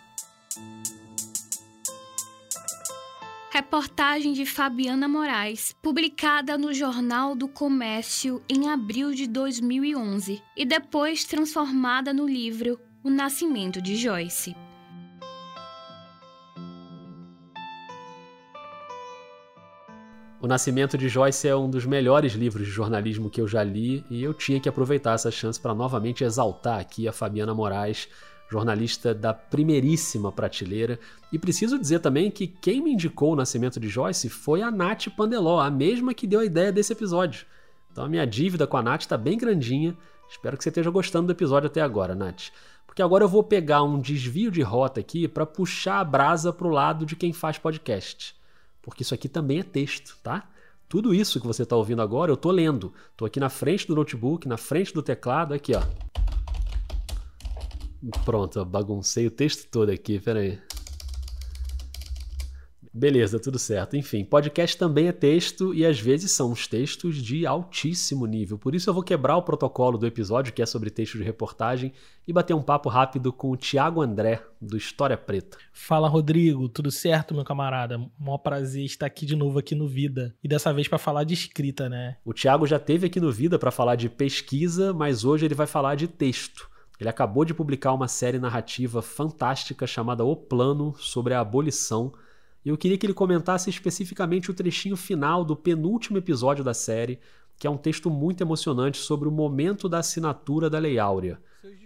Reportagem 3.51 4.31
de 4.31 4.45
Fabiana 4.45 5.09
Moraes, 5.09 5.75
publicada 5.81 6.57
no 6.57 6.73
Jornal 6.73 7.35
do 7.35 7.49
Comércio 7.49 8.41
em 8.49 8.69
abril 8.69 9.13
de 9.13 9.27
2011 9.27 10.41
e 10.55 10.65
depois 10.65 11.25
transformada 11.25 12.13
no 12.13 12.25
livro 12.25 12.79
O 13.03 13.09
Nascimento 13.09 13.81
de 13.81 13.97
Joyce. 13.97 14.55
O 20.41 20.47
Nascimento 20.47 20.97
de 20.97 21.09
Joyce 21.09 21.47
é 21.47 21.55
um 21.55 21.69
dos 21.69 21.85
melhores 21.85 22.33
livros 22.33 22.65
de 22.65 22.71
jornalismo 22.71 23.29
que 23.29 23.41
eu 23.41 23.47
já 23.47 23.63
li 23.63 24.05
e 24.09 24.23
eu 24.23 24.33
tinha 24.33 24.59
que 24.59 24.69
aproveitar 24.69 25.13
essa 25.13 25.31
chance 25.31 25.59
para 25.59 25.73
novamente 25.73 26.23
exaltar 26.23 26.79
aqui 26.79 27.07
a 27.07 27.11
Fabiana 27.11 27.53
Moraes, 27.53 28.07
jornalista 28.49 29.13
da 29.13 29.34
primeiríssima 29.34 30.31
prateleira. 30.31 30.99
E 31.31 31.39
preciso 31.39 31.79
dizer 31.79 31.99
também 31.99 32.29
que 32.29 32.47
quem 32.47 32.81
me 32.81 32.91
indicou 32.91 33.34
o 33.34 33.36
nascimento 33.36 33.79
de 33.79 33.89
Joyce 33.89 34.29
foi 34.29 34.62
a 34.62 34.71
Nath 34.71 35.08
Pandeló, 35.15 35.60
a 35.60 35.69
mesma 35.69 36.13
que 36.13 36.27
deu 36.27 36.39
a 36.39 36.45
ideia 36.45 36.71
desse 36.71 36.93
episódio. 36.93 37.45
Então 37.91 38.05
a 38.05 38.10
minha 38.10 38.25
dívida 38.25 38.67
com 38.67 38.77
a 38.77 38.84
Nath 38.84 39.01
está 39.01 39.17
bem 39.17 39.38
grandinha. 39.38 39.95
Espero 40.29 40.58
que 40.58 40.63
você 40.63 40.69
esteja 40.69 40.89
gostando 40.89 41.27
do 41.27 41.31
episódio 41.31 41.67
até 41.67 41.81
agora, 41.81 42.15
Nath. 42.15 42.49
Porque 42.86 43.01
agora 43.01 43.23
eu 43.23 43.29
vou 43.29 43.43
pegar 43.43 43.84
um 43.84 43.99
desvio 43.99 44.49
de 44.49 44.62
rota 44.62 44.99
aqui 44.99 45.27
para 45.27 45.45
puxar 45.45 45.99
a 45.99 46.03
brasa 46.03 46.53
para 46.53 46.67
o 46.67 46.71
lado 46.71 47.05
de 47.05 47.15
quem 47.15 47.34
faz 47.34 47.58
podcast. 47.58 48.36
Porque 48.81 49.01
isso 49.01 49.13
aqui 49.13 49.27
também 49.27 49.60
é 49.60 49.63
texto, 49.63 50.17
tá? 50.23 50.47
Tudo 50.88 51.13
isso 51.13 51.41
que 51.41 51.47
você 51.47 51.63
está 51.63 51.75
ouvindo 51.75 52.01
agora, 52.01 52.31
eu 52.31 52.36
estou 52.36 52.51
lendo. 52.51 52.93
Estou 53.12 53.25
aqui 53.25 53.39
na 53.39 53.49
frente 53.49 53.88
do 53.88 53.95
notebook, 53.95 54.47
na 54.47 54.58
frente 54.58 54.93
do 54.93 55.01
teclado, 55.01 55.53
aqui, 55.53 55.73
ó. 55.75 55.81
Pronto, 58.23 58.63
baguncei 58.65 59.27
o 59.27 59.31
texto 59.31 59.67
todo 59.69 59.89
aqui, 59.89 60.19
peraí. 60.19 60.60
Beleza, 62.97 63.38
tudo 63.38 63.60
certo. 63.60 63.97
Enfim, 63.97 64.23
podcast 64.23 64.77
também 64.77 65.10
é 65.10 65.12
texto 65.12 65.73
e 65.73 65.86
às 65.86 65.99
vezes 65.99 66.31
são 66.31 66.53
uns 66.53 66.65
textos 66.65 67.17
de 67.17 67.45
altíssimo 67.45 68.25
nível. 68.25 68.58
Por 68.58 68.73
isso 68.73 68.89
eu 68.89 68.93
vou 68.93 69.03
quebrar 69.03 69.36
o 69.36 69.41
protocolo 69.41 69.97
do 69.97 70.08
episódio, 70.08 70.53
que 70.53 70.62
é 70.62 70.65
sobre 70.65 70.89
texto 70.89 71.17
de 71.17 71.23
reportagem, 71.25 71.91
e 72.25 72.31
bater 72.31 72.53
um 72.53 72.62
papo 72.62 72.88
rápido 72.88 73.34
com 73.34 73.51
o 73.51 73.58
Tiago 73.58 74.01
André, 74.01 74.41
do 74.62 74.77
História 74.77 75.17
Preta. 75.17 75.58
Fala, 75.73 76.08
Rodrigo. 76.08 76.69
Tudo 76.69 76.89
certo, 76.89 77.34
meu 77.36 77.43
camarada? 77.43 77.99
Mó 78.17 78.38
prazer 78.38 78.86
estar 78.86 79.08
aqui 79.08 79.25
de 79.25 79.36
novo 79.36 79.60
aqui 79.60 79.75
no 79.75 79.89
Vida. 79.89 80.34
E 80.41 80.47
dessa 80.47 80.73
vez 80.73 80.88
para 80.88 80.97
falar 80.97 81.25
de 81.25 81.34
escrita, 81.34 81.89
né? 81.89 82.15
O 82.23 82.31
Tiago 82.31 82.65
já 82.65 82.79
teve 82.79 83.08
aqui 83.08 83.19
no 83.19 83.29
Vida 83.29 83.60
para 83.60 83.71
falar 83.71 83.97
de 83.97 84.08
pesquisa, 84.08 84.93
mas 84.93 85.25
hoje 85.25 85.43
ele 85.43 85.53
vai 85.53 85.67
falar 85.67 85.95
de 85.95 86.08
texto. 86.08 86.69
Ele 86.99 87.10
acabou 87.10 87.43
de 87.43 87.53
publicar 87.53 87.93
uma 87.93 88.08
série 88.08 88.39
narrativa 88.39 89.01
fantástica 89.01 89.86
chamada 89.86 90.23
O 90.23 90.36
Plano 90.36 90.95
sobre 90.97 91.34
a 91.34 91.39
abolição 91.39 92.13
e 92.65 92.69
eu 92.69 92.77
queria 92.77 92.97
que 92.97 93.05
ele 93.05 93.13
comentasse 93.13 93.69
especificamente 93.69 94.49
o 94.49 94.53
trechinho 94.53 94.97
final 94.97 95.45
do 95.45 95.55
penúltimo 95.55 96.17
episódio 96.17 96.63
da 96.63 96.73
série, 96.73 97.19
que 97.60 97.67
é 97.67 97.69
um 97.69 97.77
texto 97.77 98.10
muito 98.10 98.41
emocionante 98.41 98.97
sobre 98.97 99.29
o 99.29 99.31
momento 99.31 99.88
da 99.88 99.99
assinatura 99.99 100.67
da 100.67 100.79
Lei 100.79 100.97
Áurea. 100.97 101.39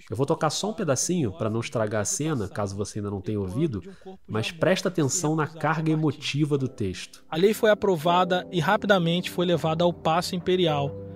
Eu 0.09 0.15
vou 0.15 0.25
tocar 0.25 0.49
só 0.49 0.69
um 0.71 0.73
pedacinho 0.73 1.33
para 1.33 1.49
não 1.49 1.59
estragar 1.59 2.01
a 2.01 2.05
cena, 2.05 2.47
caso 2.47 2.77
você 2.77 2.99
ainda 2.99 3.11
não 3.11 3.21
tenha 3.21 3.39
ouvido, 3.39 3.83
mas 4.25 4.51
presta 4.51 4.87
atenção 4.87 5.35
na 5.35 5.47
carga 5.47 5.91
emotiva 5.91 6.57
do 6.57 6.67
texto. 6.67 7.23
A 7.29 7.35
lei 7.35 7.53
foi 7.53 7.69
aprovada 7.69 8.47
e 8.49 8.59
rapidamente 8.59 9.29
foi 9.29 9.45
levada 9.45 9.83
ao 9.83 9.93
Paço 9.93 10.35
Imperial, 10.35 11.08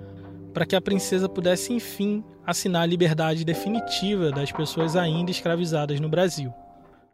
para 0.53 0.65
que 0.65 0.75
a 0.75 0.81
princesa 0.81 1.27
pudesse 1.27 1.73
enfim 1.73 2.23
assinar 2.45 2.83
a 2.83 2.85
liberdade 2.85 3.43
definitiva 3.43 4.31
das 4.31 4.51
pessoas 4.51 4.95
ainda 4.95 5.31
escravizadas 5.31 5.99
no 5.99 6.07
Brasil. 6.07 6.53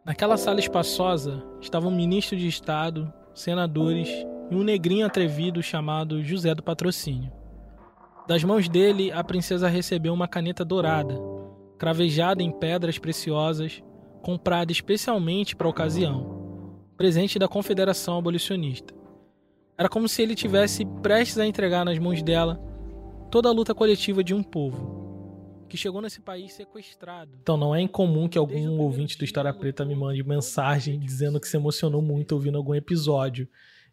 Naquela 0.04 0.38
sala 0.38 0.60
espaçosa 0.60 1.44
estavam 1.62 1.92
um 1.92 1.96
ministro 1.96 2.36
de 2.36 2.48
Estado, 2.48 3.12
senadores 3.34 4.10
e 4.52 4.56
um 4.56 4.64
negrinho 4.64 5.06
atrevido 5.06 5.62
chamado 5.62 6.24
José 6.24 6.54
do 6.54 6.64
Patrocínio. 6.64 7.32
Das 8.28 8.44
mãos 8.44 8.68
dele, 8.68 9.12
a 9.12 9.24
princesa 9.24 9.68
recebeu 9.68 10.14
uma 10.14 10.28
caneta 10.28 10.66
dourada, 10.66 11.16
cravejada 11.78 12.44
em 12.44 12.52
pedras 12.52 12.98
preciosas, 12.98 13.82
comprada 14.22 14.72
especialmente 14.72 15.56
para 15.56 15.68
a 15.68 15.70
ocasião, 15.70 16.76
presente 16.98 17.40
da 17.40 17.48
Confederação 17.48 18.18
Abolicionista. 18.18 18.94
Era 19.78 19.88
como 19.88 20.10
se 20.10 20.22
ele 20.22 20.36
tivesse 20.36 20.86
prestes 21.02 21.38
a 21.38 21.46
entregar 21.46 21.86
nas 21.86 21.98
mãos 21.98 22.22
dela 22.22 22.60
toda 23.30 23.50
a 23.50 23.52
luta 23.52 23.76
coletiva 23.76 24.24
de 24.24 24.34
um 24.34 24.42
povo 24.42 25.66
que 25.70 25.78
chegou 25.78 26.02
nesse 26.02 26.20
país 26.20 26.54
sequestrado. 26.54 27.38
Então 27.42 27.56
não 27.56 27.76
é 27.76 27.82
incomum 27.82 28.28
que 28.28 28.38
algum 28.38 28.80
ouvinte 28.80 29.18
do 29.18 29.24
História 29.24 29.54
Preta 29.54 29.86
me 29.86 29.96
mande 29.96 30.24
mensagem 30.24 31.00
dizendo 31.00 31.40
que 31.40 31.48
se 31.48 31.56
emocionou 31.56 32.02
muito 32.02 32.32
ouvindo 32.32 32.58
algum 32.58 32.74
episódio. 32.74 33.48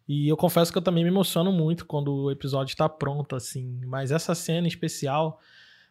E 0.07 0.27
eu 0.27 0.35
confesso 0.35 0.71
que 0.71 0.77
eu 0.77 0.81
também 0.81 1.03
me 1.03 1.09
emociono 1.09 1.51
muito 1.51 1.85
quando 1.85 2.13
o 2.13 2.31
episódio 2.31 2.71
está 2.71 2.89
pronto, 2.89 3.35
assim. 3.35 3.79
Mas 3.85 4.11
essa 4.11 4.33
cena 4.33 4.67
especial 4.67 5.39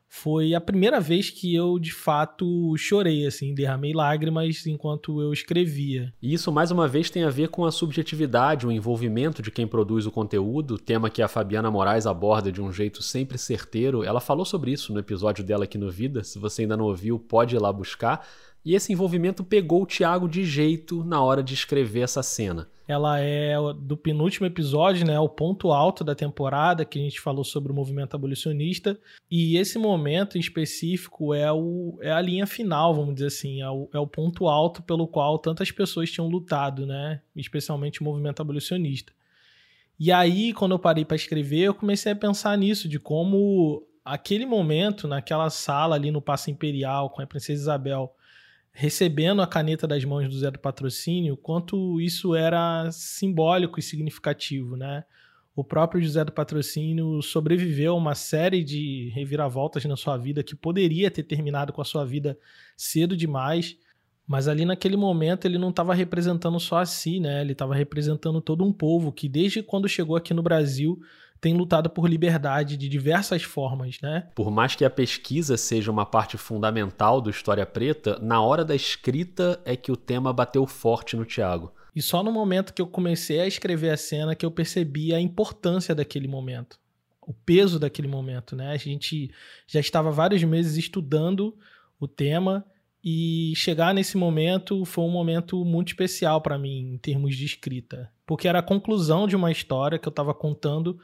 foi 0.08 0.54
a 0.54 0.60
primeira 0.60 1.00
vez 1.00 1.30
que 1.30 1.54
eu 1.54 1.78
de 1.78 1.92
fato 1.92 2.74
chorei, 2.76 3.26
assim, 3.26 3.54
derramei 3.54 3.92
lágrimas 3.92 4.66
enquanto 4.66 5.20
eu 5.20 5.32
escrevia. 5.32 6.12
E 6.22 6.32
isso 6.32 6.50
mais 6.50 6.70
uma 6.70 6.88
vez 6.88 7.10
tem 7.10 7.24
a 7.24 7.30
ver 7.30 7.48
com 7.48 7.64
a 7.64 7.72
subjetividade, 7.72 8.66
o 8.66 8.72
envolvimento 8.72 9.42
de 9.42 9.50
quem 9.50 9.66
produz 9.66 10.06
o 10.06 10.10
conteúdo, 10.10 10.78
tema 10.78 11.10
que 11.10 11.22
a 11.22 11.28
Fabiana 11.28 11.70
Moraes 11.70 12.06
aborda 12.06 12.50
de 12.50 12.62
um 12.62 12.72
jeito 12.72 13.02
sempre 13.02 13.36
certeiro. 13.36 14.04
Ela 14.04 14.20
falou 14.20 14.44
sobre 14.44 14.72
isso 14.72 14.92
no 14.92 15.00
episódio 15.00 15.44
dela 15.44 15.64
aqui 15.64 15.78
no 15.78 15.90
Vida. 15.90 16.24
Se 16.24 16.38
você 16.38 16.62
ainda 16.62 16.76
não 16.76 16.86
ouviu, 16.86 17.18
pode 17.18 17.54
ir 17.54 17.58
lá 17.58 17.72
buscar. 17.72 18.26
E 18.66 18.74
esse 18.74 18.92
envolvimento 18.92 19.44
pegou 19.44 19.85
o 19.85 19.87
Thiago 19.87 20.29
de 20.29 20.44
jeito 20.44 21.05
na 21.05 21.22
hora 21.22 21.40
de 21.40 21.55
escrever 21.55 22.00
essa 22.00 22.20
cena. 22.20 22.68
Ela 22.88 23.20
é 23.20 23.55
do 23.79 23.96
penúltimo 23.96 24.44
episódio, 24.44 25.07
né, 25.07 25.20
o 25.20 25.29
ponto 25.29 25.70
alto 25.70 26.02
da 26.02 26.16
temporada 26.16 26.85
que 26.85 26.98
a 26.98 27.02
gente 27.02 27.20
falou 27.20 27.44
sobre 27.44 27.70
o 27.70 27.74
movimento 27.74 28.16
abolicionista. 28.16 28.98
E 29.31 29.57
esse 29.57 29.79
momento 29.79 30.37
em 30.37 30.40
específico 30.40 31.33
é, 31.33 31.50
o, 31.52 31.96
é 32.02 32.11
a 32.11 32.20
linha 32.20 32.44
final, 32.44 32.92
vamos 32.92 33.14
dizer 33.14 33.29
assim, 33.29 33.62
é 33.62 33.70
o, 33.70 33.88
é 33.94 34.00
o 34.00 34.07
ponto 34.07 34.48
alto 34.48 34.83
pelo 34.83 35.07
qual 35.07 35.38
tantas 35.38 35.70
pessoas 35.70 36.11
tinham 36.11 36.26
lutado, 36.26 36.85
né, 36.85 37.20
especialmente 37.37 38.00
o 38.00 38.05
movimento 38.05 38.40
abolicionista. 38.40 39.12
E 39.96 40.11
aí, 40.11 40.52
quando 40.52 40.72
eu 40.72 40.79
parei 40.81 41.05
para 41.05 41.14
escrever, 41.14 41.61
eu 41.61 41.74
comecei 41.74 42.11
a 42.11 42.16
pensar 42.16 42.59
nisso, 42.59 42.88
de 42.88 42.98
como 42.98 43.87
aquele 44.05 44.44
momento, 44.44 45.07
naquela 45.07 45.50
sala 45.50 45.94
ali 45.94 46.11
no 46.11 46.20
Paço 46.20 46.50
Imperial, 46.50 47.11
com 47.11 47.22
a 47.22 47.26
Princesa 47.29 47.62
Isabel 47.62 48.12
recebendo 48.78 49.40
a 49.40 49.46
caneta 49.46 49.86
das 49.86 50.04
mãos 50.04 50.28
do 50.28 50.38
Zé 50.38 50.50
do 50.50 50.58
Patrocínio, 50.58 51.34
quanto 51.34 51.98
isso 51.98 52.34
era 52.34 52.90
simbólico 52.92 53.80
e 53.80 53.82
significativo, 53.82 54.76
né? 54.76 55.02
O 55.54 55.64
próprio 55.64 56.02
José 56.02 56.22
do 56.22 56.30
Patrocínio 56.30 57.22
sobreviveu 57.22 57.94
a 57.94 57.96
uma 57.96 58.14
série 58.14 58.62
de 58.62 59.10
reviravoltas 59.14 59.82
na 59.86 59.96
sua 59.96 60.18
vida 60.18 60.42
que 60.42 60.54
poderia 60.54 61.10
ter 61.10 61.22
terminado 61.22 61.72
com 61.72 61.80
a 61.80 61.86
sua 61.86 62.04
vida 62.04 62.38
cedo 62.76 63.16
demais, 63.16 63.78
mas 64.26 64.46
ali 64.46 64.66
naquele 64.66 64.98
momento 64.98 65.46
ele 65.46 65.56
não 65.56 65.70
estava 65.70 65.94
representando 65.94 66.60
só 66.60 66.76
a 66.76 66.84
si, 66.84 67.18
né? 67.18 67.40
Ele 67.40 67.52
estava 67.52 67.74
representando 67.74 68.42
todo 68.42 68.62
um 68.62 68.74
povo 68.74 69.10
que 69.10 69.26
desde 69.26 69.62
quando 69.62 69.88
chegou 69.88 70.16
aqui 70.16 70.34
no 70.34 70.42
Brasil 70.42 71.00
tem 71.46 71.54
lutado 71.54 71.88
por 71.88 72.11
liberdade 72.11 72.76
de 72.76 72.88
diversas 72.88 73.44
formas, 73.44 74.00
né? 74.02 74.26
Por 74.35 74.50
mais 74.50 74.74
que 74.74 74.85
a 74.85 74.90
pesquisa 74.90 75.56
seja 75.56 75.92
uma 75.92 76.04
parte 76.04 76.37
fundamental 76.37 77.20
do 77.20 77.30
História 77.30 77.64
Preta, 77.64 78.18
na 78.20 78.42
hora 78.42 78.64
da 78.64 78.74
escrita 78.74 79.61
é 79.64 79.76
que 79.76 79.92
o 79.92 79.96
tema 79.96 80.32
bateu 80.32 80.66
forte 80.66 81.14
no 81.14 81.24
Tiago. 81.24 81.72
E 81.94 82.02
só 82.02 82.20
no 82.20 82.32
momento 82.32 82.74
que 82.74 82.82
eu 82.82 82.87
comecei 82.88 83.38
a 83.38 83.46
escrever 83.46 83.90
a 83.90 83.96
cena 83.96 84.35
que 84.35 84.44
eu 84.44 84.50
percebi 84.50 85.14
a 85.14 85.20
importância 85.20 85.94
daquele 85.94 86.26
momento, 86.26 86.80
o 87.22 87.32
peso 87.32 87.78
daquele 87.78 88.09
momento, 88.09 88.56
né? 88.56 88.72
A 88.72 88.76
gente 88.76 89.30
já 89.68 89.78
estava 89.78 90.11
vários 90.11 90.42
meses 90.42 90.76
estudando 90.76 91.56
o 92.00 92.09
tema 92.09 92.66
e 93.04 93.52
chegar 93.54 93.94
nesse 93.94 94.16
momento 94.16 94.85
foi 94.85 95.04
um 95.04 95.12
momento 95.12 95.64
muito 95.64 95.92
especial 95.92 96.40
para 96.40 96.59
mim 96.59 96.94
em 96.94 96.98
termos 96.98 97.37
de 97.37 97.44
escrita, 97.44 98.11
porque 98.26 98.48
era 98.48 98.59
a 98.59 98.62
conclusão 98.62 99.28
de 99.28 99.37
uma 99.37 99.52
história 99.52 99.96
que 99.96 100.09
eu 100.09 100.11
estava 100.11 100.35
contando 100.35 100.98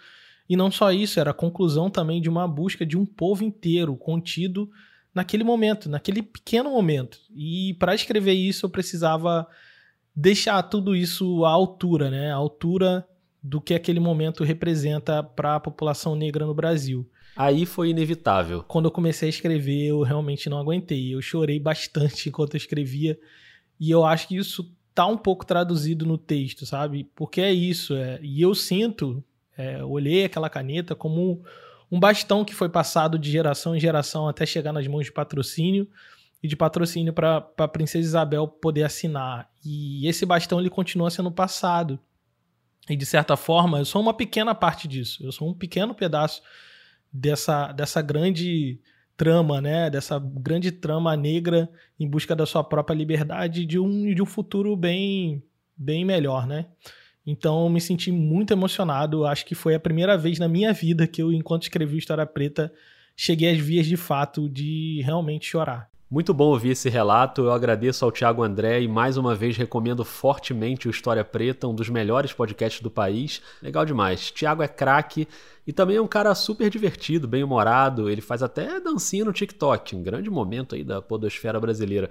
e 0.49 0.57
não 0.57 0.71
só 0.71 0.93
isso, 0.93 1.21
era 1.21 1.31
a 1.31 1.35
conclusão 1.35 1.91
também 1.91 2.21
de 2.21 2.29
uma 2.29 2.47
busca 2.47 2.85
de 2.85 2.97
um 2.97 3.07
povo 3.07 3.45
inteiro 3.45 3.97
contido 3.97 4.71
naquele 5.15 5.45
momento, 5.45 5.89
naquele 5.89 6.23
pequeno 6.23 6.71
momento. 6.71 7.19
E 7.35 7.75
para 7.79 7.95
escrever 7.95 8.33
isso 8.33 8.67
eu 8.67 8.71
precisava 8.71 9.47
deixar 10.15 10.63
tudo 10.65 10.95
isso 10.95 11.45
à 11.45 11.51
altura, 11.51 12.11
né? 12.11 12.33
À 12.33 12.37
altura 12.37 13.07
do 13.43 13.61
que 13.61 13.75
aquele 13.75 13.99
momento 13.99 14.45
representa 14.45 15.23
para 15.23 15.57
a 15.57 15.61
população 15.61 16.15
negra 16.15 16.47
no 16.47 16.55
Brasil. 16.55 17.09
Aí 17.37 17.65
foi 17.65 17.91
inevitável. 17.91 18.63
Quando 18.63 18.87
eu 18.87 18.91
comecei 18.91 19.29
a 19.29 19.31
escrever, 19.31 19.87
eu 19.87 20.03
realmente 20.03 20.49
não 20.49 20.59
aguentei. 20.59 21.15
Eu 21.15 21.23
chorei 21.23 21.59
bastante 21.59 22.29
enquanto 22.31 22.55
eu 22.55 22.59
escrevia. 22.59 23.19
E 23.81 23.91
eu 23.91 24.05
acho 24.05 24.29
que 24.29 24.37
isso 24.37 24.71
tá 24.95 25.07
um 25.07 25.17
pouco 25.17 25.47
traduzido 25.47 26.05
no 26.05 26.19
texto, 26.19 26.67
sabe? 26.67 27.11
Porque 27.17 27.41
é 27.41 27.53
isso. 27.53 27.95
É... 27.95 28.21
E 28.23 28.41
eu 28.41 28.55
sinto, 28.55 29.25
é, 29.57 29.83
olhei 29.85 30.25
aquela 30.25 30.49
caneta 30.49 30.95
como 30.95 31.43
um 31.91 32.01
bastão 32.01 32.45
que 32.45 32.55
foi 32.55 32.69
passado 32.69 33.19
de 33.19 33.31
geração 33.31 33.77
em 33.77 33.81
geração 33.81 34.27
até 34.27 34.47
chegar 34.47 34.73
nas 34.73 34.87
mãos 34.87 35.05
de 35.05 35.13
patrocínio 35.13 35.87
e 36.43 36.49
de 36.49 36.57
patrocínio 36.57 37.13
para 37.13 37.47
a 37.59 37.69
princesa 37.69 38.07
Isabel 38.07 38.49
poder 38.49 38.83
assinar. 38.83 39.51
E 39.65 40.09
esse 40.09 40.27
bastão 40.27 40.59
ele 40.59 40.71
continua 40.71 41.11
sendo 41.11 41.31
passado. 41.31 42.01
E 42.89 42.97
de 42.97 43.07
certa 43.07 43.37
forma, 43.37 43.79
eu 43.79 43.85
sou 43.85 44.03
uma 44.03 44.13
pequena 44.13 44.55
parte 44.55 44.89
disso. 44.89 45.25
Eu 45.25 45.31
sou 45.31 45.49
um 45.49 45.55
pequeno 45.55 45.95
pedaço 45.95 46.43
dessa, 47.13 47.71
dessa 47.71 48.03
grande 48.03 48.81
trama, 49.17 49.61
né? 49.61 49.89
Dessa 49.89 50.19
grande 50.19 50.73
trama 50.73 51.17
negra 51.17 51.71
em 52.01 52.09
busca 52.09 52.35
da 52.35 52.45
sua 52.45 52.65
própria 52.65 52.95
liberdade 52.95 53.63
e 53.63 53.67
de 53.67 53.79
um, 53.79 54.13
de 54.13 54.21
um 54.21 54.27
futuro 54.27 54.75
bem, 54.75 55.43
bem 55.77 56.05
melhor, 56.05 56.47
né? 56.47 56.67
Então 57.27 57.69
me 57.69 57.81
senti 57.81 58.11
muito 58.11 58.53
emocionado. 58.53 59.25
Acho 59.25 59.47
que 59.47 59.55
foi 59.55 59.75
a 59.75 59.81
primeira 59.81 60.17
vez 60.17 60.39
na 60.39 60.49
minha 60.49 60.73
vida 60.73 61.07
que 61.07 61.23
eu, 61.23 61.33
enquanto 61.33 61.63
escrevi 61.63 61.99
História 61.99 62.27
Preta, 62.27 62.73
cheguei 63.17 63.53
às 63.53 63.59
vias 63.59 63.87
de 63.87 63.97
fato 63.97 64.49
de 64.49 65.01
realmente 65.05 65.47
chorar. 65.47 65.93
Muito 66.13 66.35
bom 66.35 66.49
ouvir 66.49 66.73
esse 66.73 66.91
relato. 66.91 67.41
Eu 67.41 67.53
agradeço 67.53 68.05
ao 68.05 68.13
Tiago 68.13 68.43
André 68.43 68.83
e 68.83 68.87
mais 68.87 69.17
uma 69.17 69.35
vez 69.35 69.57
recomendo 69.57 70.05
fortemente 70.05 70.87
o 70.87 70.91
História 70.91 71.25
Preta, 71.25 71.67
um 71.67 71.75
dos 71.75 71.89
melhores 71.89 72.35
podcasts 72.35 72.83
do 72.83 72.91
país. 72.91 73.41
Legal 73.63 73.87
demais. 73.87 74.31
Tiago 74.31 74.63
é 74.63 74.69
craque 74.69 75.27
e 75.67 75.73
também 75.73 75.97
é 75.97 76.03
um 76.03 76.07
cara 76.07 76.35
super 76.35 76.69
divertido, 76.69 77.27
bem 77.27 77.43
humorado. 77.43 78.11
Ele 78.11 78.21
faz 78.21 78.43
até 78.43 78.79
dancinha 78.79 79.25
no 79.25 79.33
TikTok, 79.33 79.97
um 79.97 80.03
grande 80.03 80.29
momento 80.29 80.75
aí 80.75 80.85
da 80.85 81.01
podosfera 81.01 81.59
brasileira. 81.59 82.11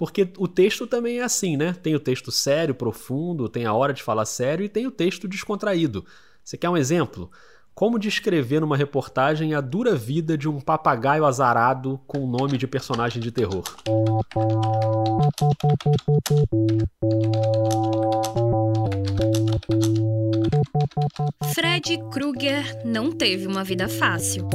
Porque 0.00 0.32
o 0.38 0.48
texto 0.48 0.86
também 0.86 1.18
é 1.18 1.22
assim, 1.22 1.58
né? 1.58 1.74
Tem 1.74 1.94
o 1.94 2.00
texto 2.00 2.32
sério, 2.32 2.74
profundo, 2.74 3.50
tem 3.50 3.66
a 3.66 3.74
hora 3.74 3.92
de 3.92 4.02
falar 4.02 4.24
sério 4.24 4.64
e 4.64 4.68
tem 4.68 4.86
o 4.86 4.90
texto 4.90 5.28
descontraído. 5.28 6.06
Você 6.42 6.56
quer 6.56 6.70
um 6.70 6.76
exemplo? 6.76 7.30
Como 7.74 7.98
descrever 7.98 8.60
numa 8.60 8.78
reportagem 8.78 9.52
a 9.52 9.60
dura 9.60 9.94
vida 9.94 10.38
de 10.38 10.48
um 10.48 10.58
papagaio 10.58 11.26
azarado 11.26 12.00
com 12.06 12.24
o 12.24 12.26
nome 12.26 12.56
de 12.56 12.66
personagem 12.66 13.20
de 13.20 13.30
terror? 13.30 13.62
Fred 21.52 21.98
Krueger 22.10 22.86
não 22.86 23.12
teve 23.12 23.46
uma 23.46 23.62
vida 23.62 23.86
fácil. 23.86 24.48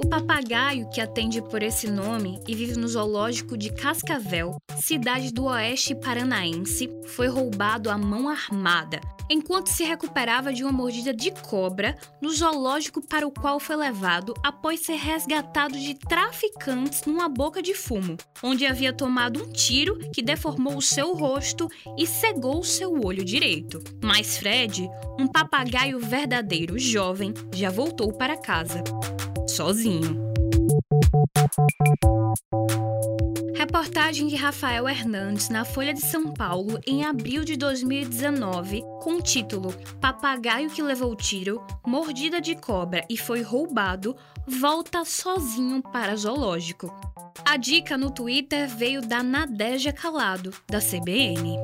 O 0.00 0.08
papagaio 0.08 0.88
que 0.90 1.00
atende 1.00 1.40
por 1.42 1.62
esse 1.62 1.88
nome 1.90 2.40
e 2.46 2.54
vive 2.54 2.76
no 2.76 2.88
zoológico 2.88 3.56
de 3.56 3.72
Cascavel, 3.72 4.56
cidade 4.80 5.32
do 5.32 5.44
oeste 5.44 5.94
paranaense, 5.94 6.88
foi 7.06 7.28
roubado 7.28 7.90
à 7.90 7.96
mão 7.96 8.28
armada 8.28 9.00
enquanto 9.30 9.68
se 9.68 9.84
recuperava 9.84 10.52
de 10.52 10.62
uma 10.62 10.72
mordida 10.72 11.12
de 11.12 11.30
cobra 11.30 11.96
no 12.20 12.30
zoológico 12.30 13.00
para 13.06 13.26
o 13.26 13.30
qual 13.30 13.58
foi 13.58 13.76
levado 13.76 14.34
após 14.42 14.80
ser 14.80 14.96
resgatado 14.96 15.78
de 15.78 15.94
traficantes 15.94 17.02
numa 17.04 17.28
boca 17.28 17.62
de 17.62 17.74
fumo, 17.74 18.16
onde 18.42 18.66
havia 18.66 18.92
tomado 18.92 19.42
um 19.42 19.52
tiro 19.52 19.98
que 20.10 20.22
deformou 20.22 20.76
o 20.76 20.82
seu 20.82 21.14
rosto 21.14 21.68
e 21.96 22.06
cegou 22.06 22.62
seu 22.62 23.04
olho 23.04 23.24
direito. 23.24 23.82
Mas 24.02 24.36
Fred, 24.36 24.88
um 25.18 25.26
papagaio 25.26 25.98
verdadeiro 25.98 26.78
jovem, 26.78 27.32
já 27.52 27.70
voltou 27.70 28.12
para 28.12 28.36
casa, 28.36 28.63
sozinho. 29.48 30.34
Reportagem 33.54 34.26
de 34.26 34.36
Rafael 34.36 34.88
Hernandes 34.88 35.48
na 35.48 35.64
Folha 35.64 35.94
de 35.94 36.00
São 36.00 36.32
Paulo 36.32 36.78
em 36.86 37.04
abril 37.04 37.44
de 37.44 37.56
2019, 37.56 38.82
com 39.00 39.14
o 39.14 39.22
título 39.22 39.74
Papagaio 40.00 40.68
que 40.68 40.82
levou 40.82 41.14
tiro, 41.16 41.64
mordida 41.86 42.40
de 42.40 42.54
cobra 42.54 43.04
e 43.08 43.16
foi 43.16 43.42
roubado, 43.42 44.16
volta 44.46 45.04
sozinho 45.04 45.82
para 45.82 46.16
zoológico. 46.16 46.92
A 47.44 47.56
dica 47.56 47.96
no 47.96 48.10
Twitter 48.10 48.68
veio 48.68 49.00
da 49.00 49.22
Nadeja 49.22 49.92
Calado, 49.92 50.52
da 50.68 50.80
CBN. 50.80 51.56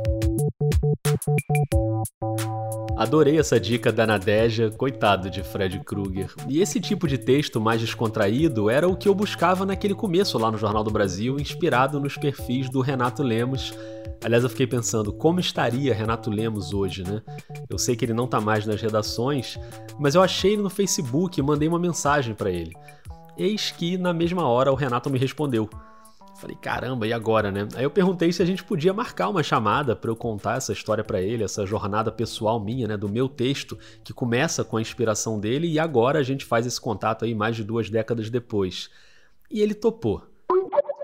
Adorei 2.96 3.38
essa 3.38 3.58
dica 3.58 3.92
da 3.92 4.06
Nadeja, 4.06 4.70
coitado 4.70 5.30
de 5.30 5.42
Fred 5.42 5.80
Krueger. 5.80 6.32
E 6.48 6.60
esse 6.60 6.80
tipo 6.80 7.08
de 7.08 7.18
texto 7.18 7.60
mais 7.60 7.80
descontraído 7.80 8.68
era 8.68 8.88
o 8.88 8.96
que 8.96 9.08
eu 9.08 9.14
buscava 9.14 9.64
naquele 9.64 9.94
começo 9.94 10.38
lá 10.38 10.50
no 10.50 10.58
Jornal 10.58 10.84
do 10.84 10.90
Brasil, 10.90 11.38
inspirado 11.38 11.98
nos 11.98 12.16
perfis 12.16 12.68
do 12.68 12.80
Renato 12.80 13.22
Lemos. 13.22 13.74
Aliás, 14.22 14.44
eu 14.44 14.50
fiquei 14.50 14.66
pensando 14.66 15.12
como 15.12 15.40
estaria 15.40 15.94
Renato 15.94 16.30
Lemos 16.30 16.74
hoje, 16.74 17.02
né? 17.02 17.22
Eu 17.68 17.78
sei 17.78 17.96
que 17.96 18.04
ele 18.04 18.12
não 18.12 18.26
tá 18.26 18.40
mais 18.40 18.66
nas 18.66 18.80
redações, 18.80 19.58
mas 19.98 20.14
eu 20.14 20.22
achei 20.22 20.52
ele 20.52 20.62
no 20.62 20.70
Facebook 20.70 21.40
e 21.40 21.42
mandei 21.42 21.68
uma 21.68 21.78
mensagem 21.78 22.34
para 22.34 22.50
ele. 22.50 22.72
Eis 23.36 23.70
que 23.70 23.96
na 23.96 24.12
mesma 24.12 24.46
hora 24.46 24.70
o 24.70 24.74
Renato 24.74 25.08
me 25.08 25.18
respondeu. 25.18 25.70
Falei, 26.40 26.56
caramba, 26.56 27.06
e 27.06 27.12
agora, 27.12 27.52
né? 27.52 27.68
Aí 27.74 27.84
eu 27.84 27.90
perguntei 27.90 28.32
se 28.32 28.42
a 28.42 28.46
gente 28.46 28.64
podia 28.64 28.94
marcar 28.94 29.28
uma 29.28 29.42
chamada 29.42 29.94
para 29.94 30.10
eu 30.10 30.16
contar 30.16 30.56
essa 30.56 30.72
história 30.72 31.04
para 31.04 31.20
ele, 31.20 31.44
essa 31.44 31.66
jornada 31.66 32.10
pessoal 32.10 32.58
minha, 32.58 32.88
né, 32.88 32.96
do 32.96 33.10
meu 33.10 33.28
texto, 33.28 33.78
que 34.02 34.14
começa 34.14 34.64
com 34.64 34.78
a 34.78 34.80
inspiração 34.80 35.38
dele 35.38 35.68
e 35.68 35.78
agora 35.78 36.18
a 36.18 36.22
gente 36.22 36.46
faz 36.46 36.64
esse 36.64 36.80
contato 36.80 37.26
aí 37.26 37.34
mais 37.34 37.56
de 37.56 37.62
duas 37.62 37.90
décadas 37.90 38.30
depois. 38.30 38.88
E 39.50 39.60
ele 39.60 39.74
topou. 39.74 40.29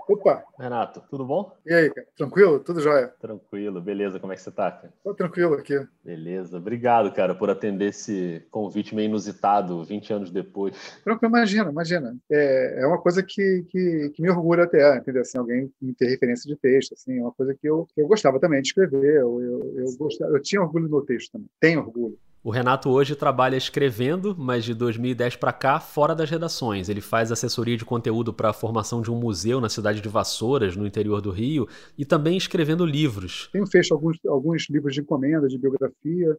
Opa! 0.07 0.41
Renato, 0.57 1.03
tudo 1.09 1.25
bom? 1.25 1.51
E 1.65 1.73
aí, 1.73 1.89
cara? 1.89 2.07
Tranquilo? 2.15 2.59
Tudo 2.61 2.79
jóia? 2.79 3.13
Tranquilo, 3.19 3.81
beleza. 3.81 4.19
Como 4.19 4.31
é 4.31 4.37
que 4.37 4.41
você 4.41 4.51
tá, 4.51 4.71
cara? 4.71 4.93
Tô 5.03 5.13
tranquilo 5.13 5.55
aqui. 5.55 5.85
Beleza. 6.03 6.57
Obrigado, 6.57 7.11
cara, 7.11 7.35
por 7.35 7.49
atender 7.49 7.89
esse 7.89 8.41
convite 8.49 8.95
meio 8.95 9.07
inusitado 9.07 9.83
20 9.83 10.13
anos 10.13 10.31
depois. 10.31 10.73
Tranquilo, 11.03 11.35
imagina, 11.35 11.69
imagina. 11.69 12.17
É, 12.31 12.83
é 12.83 12.87
uma 12.87 13.01
coisa 13.01 13.21
que, 13.21 13.65
que, 13.69 14.11
que 14.15 14.21
me 14.21 14.29
orgulha 14.29 14.63
até, 14.63 14.95
entendeu? 14.95 15.23
Assim, 15.23 15.37
alguém 15.37 15.69
me 15.81 15.93
ter 15.93 16.07
referência 16.07 16.47
de 16.47 16.57
texto, 16.57 16.93
assim, 16.93 17.17
é 17.19 17.21
uma 17.21 17.33
coisa 17.33 17.53
que 17.53 17.67
eu, 17.67 17.85
eu 17.97 18.07
gostava 18.07 18.39
também 18.39 18.61
de 18.61 18.69
escrever. 18.69 19.17
Eu, 19.17 19.41
eu, 19.41 19.73
eu, 19.75 19.97
gostava, 19.97 20.31
eu 20.31 20.41
tinha 20.41 20.61
orgulho 20.61 20.85
no 20.85 20.91
meu 20.91 21.01
texto 21.01 21.33
também. 21.33 21.49
Tenho 21.59 21.81
orgulho. 21.81 22.17
O 22.47 22.49
Renato 22.49 22.89
hoje 22.89 23.13
trabalha 23.13 23.57
escrevendo, 23.57 24.33
mas 24.33 24.63
de 24.63 24.73
2010 24.73 25.35
para 25.35 25.51
cá, 25.51 25.81
fora 25.81 26.15
das 26.15 26.29
redações. 26.29 26.87
Ele 26.87 27.01
faz 27.01 27.29
assessoria 27.29 27.75
de 27.75 27.83
conteúdo 27.83 28.31
para 28.33 28.51
a 28.51 28.53
formação 28.53 29.01
de 29.01 29.11
um 29.11 29.19
museu 29.19 29.59
na 29.59 29.67
cidade 29.67 29.99
de 29.99 30.07
Vassouras, 30.07 30.73
no 30.73 30.87
interior 30.87 31.19
do 31.19 31.29
Rio, 31.29 31.67
e 31.97 32.05
também 32.05 32.37
escrevendo 32.37 32.85
livros. 32.85 33.49
Tenho 33.51 33.67
feito 33.67 33.93
alguns, 33.93 34.17
alguns 34.25 34.69
livros 34.69 34.93
de 34.93 35.01
encomenda, 35.01 35.45
de 35.49 35.57
biografia, 35.57 36.37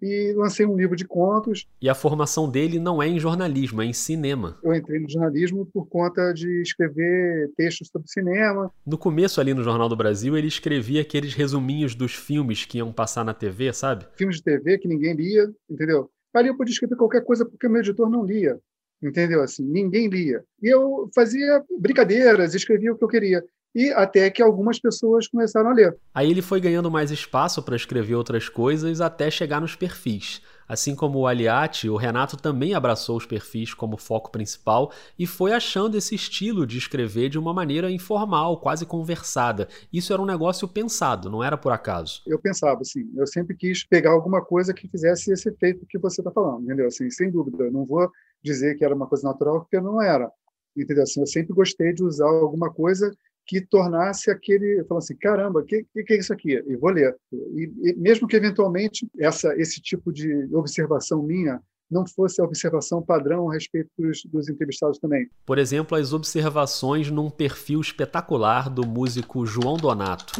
e 0.00 0.32
lancei 0.36 0.66
um 0.66 0.76
livro 0.76 0.96
de 0.96 1.04
contos. 1.04 1.66
E 1.80 1.88
a 1.88 1.94
formação 1.94 2.50
dele 2.50 2.78
não 2.78 3.02
é 3.02 3.08
em 3.08 3.18
jornalismo, 3.18 3.82
é 3.82 3.86
em 3.86 3.92
cinema. 3.92 4.58
Eu 4.62 4.74
entrei 4.74 5.00
no 5.00 5.08
jornalismo 5.10 5.66
por 5.72 5.86
conta 5.86 6.32
de 6.32 6.62
escrever 6.62 7.50
textos 7.56 7.88
sobre 7.88 8.08
cinema. 8.08 8.70
No 8.86 8.98
começo 8.98 9.40
ali 9.40 9.54
no 9.54 9.62
Jornal 9.62 9.88
do 9.88 9.96
Brasil, 9.96 10.36
ele 10.36 10.48
escrevia 10.48 11.02
aqueles 11.02 11.34
resuminhos 11.34 11.94
dos 11.94 12.14
filmes 12.14 12.64
que 12.64 12.78
iam 12.78 12.92
passar 12.92 13.24
na 13.24 13.34
TV, 13.34 13.72
sabe? 13.72 14.06
Filmes 14.16 14.36
de 14.36 14.42
TV 14.42 14.78
que 14.78 14.88
ninguém 14.88 15.14
lia, 15.14 15.50
entendeu? 15.70 16.10
Ali 16.34 16.48
eu 16.48 16.56
podia 16.56 16.72
escrever 16.72 16.96
qualquer 16.96 17.24
coisa 17.24 17.44
porque 17.44 17.66
o 17.66 17.70
meu 17.70 17.80
editor 17.80 18.10
não 18.10 18.24
lia, 18.24 18.58
entendeu? 19.02 19.40
Assim, 19.40 19.64
ninguém 19.64 20.08
lia. 20.08 20.42
E 20.60 20.68
eu 20.68 21.08
fazia 21.14 21.62
brincadeiras, 21.78 22.54
escrevia 22.54 22.92
o 22.92 22.98
que 22.98 23.04
eu 23.04 23.08
queria 23.08 23.44
e 23.74 23.90
até 23.92 24.30
que 24.30 24.42
algumas 24.42 24.78
pessoas 24.78 25.26
começaram 25.26 25.70
a 25.70 25.74
ler. 25.74 25.96
Aí 26.14 26.30
ele 26.30 26.42
foi 26.42 26.60
ganhando 26.60 26.90
mais 26.90 27.10
espaço 27.10 27.62
para 27.62 27.74
escrever 27.74 28.14
outras 28.14 28.48
coisas 28.48 29.00
até 29.00 29.30
chegar 29.30 29.60
nos 29.60 29.74
perfis. 29.74 30.40
Assim 30.66 30.94
como 30.94 31.18
o 31.18 31.26
Aliati, 31.26 31.90
o 31.90 31.96
Renato 31.96 32.36
também 32.36 32.74
abraçou 32.74 33.16
os 33.16 33.26
perfis 33.26 33.74
como 33.74 33.98
foco 33.98 34.30
principal 34.30 34.92
e 35.18 35.26
foi 35.26 35.52
achando 35.52 35.96
esse 35.96 36.14
estilo 36.14 36.66
de 36.66 36.78
escrever 36.78 37.28
de 37.28 37.38
uma 37.38 37.52
maneira 37.52 37.90
informal, 37.90 38.58
quase 38.58 38.86
conversada. 38.86 39.68
Isso 39.92 40.12
era 40.12 40.22
um 40.22 40.26
negócio 40.26 40.66
pensado, 40.66 41.28
não 41.28 41.44
era 41.44 41.56
por 41.58 41.72
acaso. 41.72 42.22
Eu 42.26 42.38
pensava 42.38 42.80
assim, 42.80 43.10
eu 43.14 43.26
sempre 43.26 43.54
quis 43.54 43.84
pegar 43.84 44.12
alguma 44.12 44.42
coisa 44.42 44.72
que 44.72 44.88
fizesse 44.88 45.32
esse 45.32 45.48
efeito 45.48 45.84
que 45.86 45.98
você 45.98 46.22
está 46.22 46.30
falando, 46.30 46.64
entendeu? 46.64 46.86
Assim, 46.86 47.10
sem 47.10 47.30
dúvida, 47.30 47.64
eu 47.64 47.72
não 47.72 47.84
vou 47.84 48.10
dizer 48.42 48.76
que 48.76 48.84
era 48.84 48.94
uma 48.94 49.06
coisa 49.06 49.28
natural 49.28 49.60
porque 49.60 49.80
não 49.80 50.00
era. 50.00 50.30
Entendeu? 50.76 51.02
Assim, 51.04 51.20
eu 51.20 51.26
sempre 51.26 51.52
gostei 51.52 51.92
de 51.92 52.02
usar 52.02 52.26
alguma 52.26 52.72
coisa 52.72 53.14
que 53.46 53.60
tornasse 53.60 54.30
aquele, 54.30 54.84
falando 54.88 55.02
assim, 55.02 55.16
caramba, 55.16 55.60
o 55.60 55.64
que, 55.64 55.84
que, 55.84 56.14
é 56.14 56.18
isso 56.18 56.32
aqui? 56.32 56.62
E 56.66 56.76
vou 56.76 56.90
ler. 56.90 57.14
E, 57.32 57.72
e, 57.82 57.94
mesmo 57.96 58.26
que 58.26 58.36
eventualmente 58.36 59.06
essa, 59.18 59.54
esse 59.56 59.80
tipo 59.80 60.12
de 60.12 60.48
observação 60.52 61.22
minha 61.22 61.60
não 61.90 62.06
fosse 62.06 62.40
a 62.40 62.44
observação 62.44 63.02
padrão 63.02 63.50
a 63.50 63.54
respeito 63.54 63.90
dos, 63.98 64.24
dos 64.24 64.48
entrevistados 64.48 64.98
também. 64.98 65.28
Por 65.44 65.58
exemplo, 65.58 65.96
as 65.96 66.12
observações 66.12 67.10
num 67.10 67.30
perfil 67.30 67.80
espetacular 67.80 68.70
do 68.70 68.86
músico 68.86 69.44
João 69.44 69.76
Donato. 69.76 70.32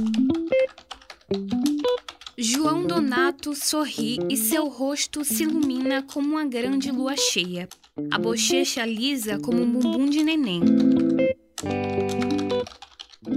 João 2.37 2.85
Donato 2.85 3.55
sorri 3.55 4.19
e 4.29 4.37
seu 4.37 4.69
rosto 4.69 5.25
se 5.25 5.45
ilumina 5.45 6.03
como 6.03 6.31
uma 6.31 6.45
grande 6.45 6.91
lua 6.91 7.15
cheia. 7.17 7.69
A 8.11 8.19
bochecha 8.19 8.85
lisa 8.85 9.39
como 9.39 9.63
um 9.63 9.73
bumbum 9.73 10.07
de 10.07 10.25
neném. 10.25 10.61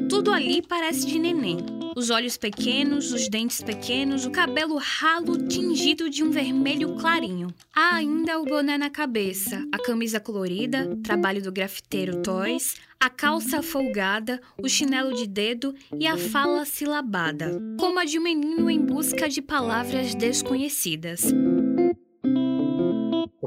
Tudo 0.09 0.31
ali 0.31 0.61
parece 0.61 1.05
de 1.05 1.17
neném. 1.19 1.57
Os 1.95 2.09
olhos 2.09 2.37
pequenos, 2.37 3.11
os 3.11 3.27
dentes 3.27 3.63
pequenos, 3.63 4.25
o 4.25 4.29
cabelo 4.29 4.77
ralo 4.77 5.47
tingido 5.47 6.09
de 6.09 6.23
um 6.23 6.29
vermelho 6.29 6.95
clarinho. 6.95 7.47
Há 7.75 7.95
ainda 7.95 8.39
o 8.39 8.45
boné 8.45 8.77
na 8.77 8.89
cabeça, 8.89 9.65
a 9.71 9.79
camisa 9.79 10.19
colorida, 10.19 10.95
trabalho 11.03 11.41
do 11.41 11.51
grafiteiro 11.51 12.21
Toys, 12.21 12.75
a 12.99 13.09
calça 13.09 13.63
folgada, 13.63 14.39
o 14.61 14.69
chinelo 14.69 15.13
de 15.13 15.25
dedo 15.25 15.73
e 15.99 16.05
a 16.05 16.17
fala 16.17 16.65
silabada, 16.65 17.59
como 17.79 17.97
a 17.97 18.05
de 18.05 18.19
um 18.19 18.23
menino 18.23 18.69
em 18.69 18.79
busca 18.79 19.27
de 19.27 19.41
palavras 19.41 20.13
desconhecidas 20.13 21.33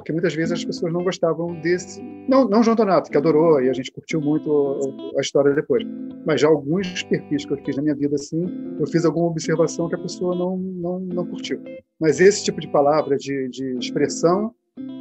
porque 0.01 0.13
muitas 0.13 0.35
vezes 0.35 0.53
as 0.53 0.65
pessoas 0.65 0.93
não 0.93 1.05
gostavam 1.05 1.61
desse. 1.61 2.03
Não, 2.27 2.49
não 2.49 2.63
João 2.63 2.75
Donato, 2.75 3.11
que 3.11 3.17
adorou 3.19 3.61
e 3.61 3.69
a 3.69 3.73
gente 3.73 3.93
curtiu 3.93 4.21
muito 4.21 5.13
a 5.17 5.21
história 5.21 5.55
depois, 5.55 5.85
mas 6.27 6.41
já 6.41 6.49
alguns 6.49 7.03
perfis 7.03 7.45
que 7.45 7.53
eu 7.53 7.59
fiz 7.59 7.77
na 7.77 7.83
minha 7.83 7.95
vida 7.95 8.15
assim, 8.15 8.43
eu 8.79 8.87
fiz 8.87 9.05
alguma 9.05 9.29
observação 9.29 9.89
que 9.89 9.95
a 9.95 9.99
pessoa 9.99 10.35
não, 10.35 10.57
não, 10.57 11.01
não 11.01 11.27
curtiu. 11.27 11.63
Mas 12.01 12.19
esse 12.19 12.45
tipo 12.45 12.61
de 12.61 12.69
palavra, 12.69 13.17
de, 13.17 13.49
de 13.51 13.77
expressão, 13.79 14.55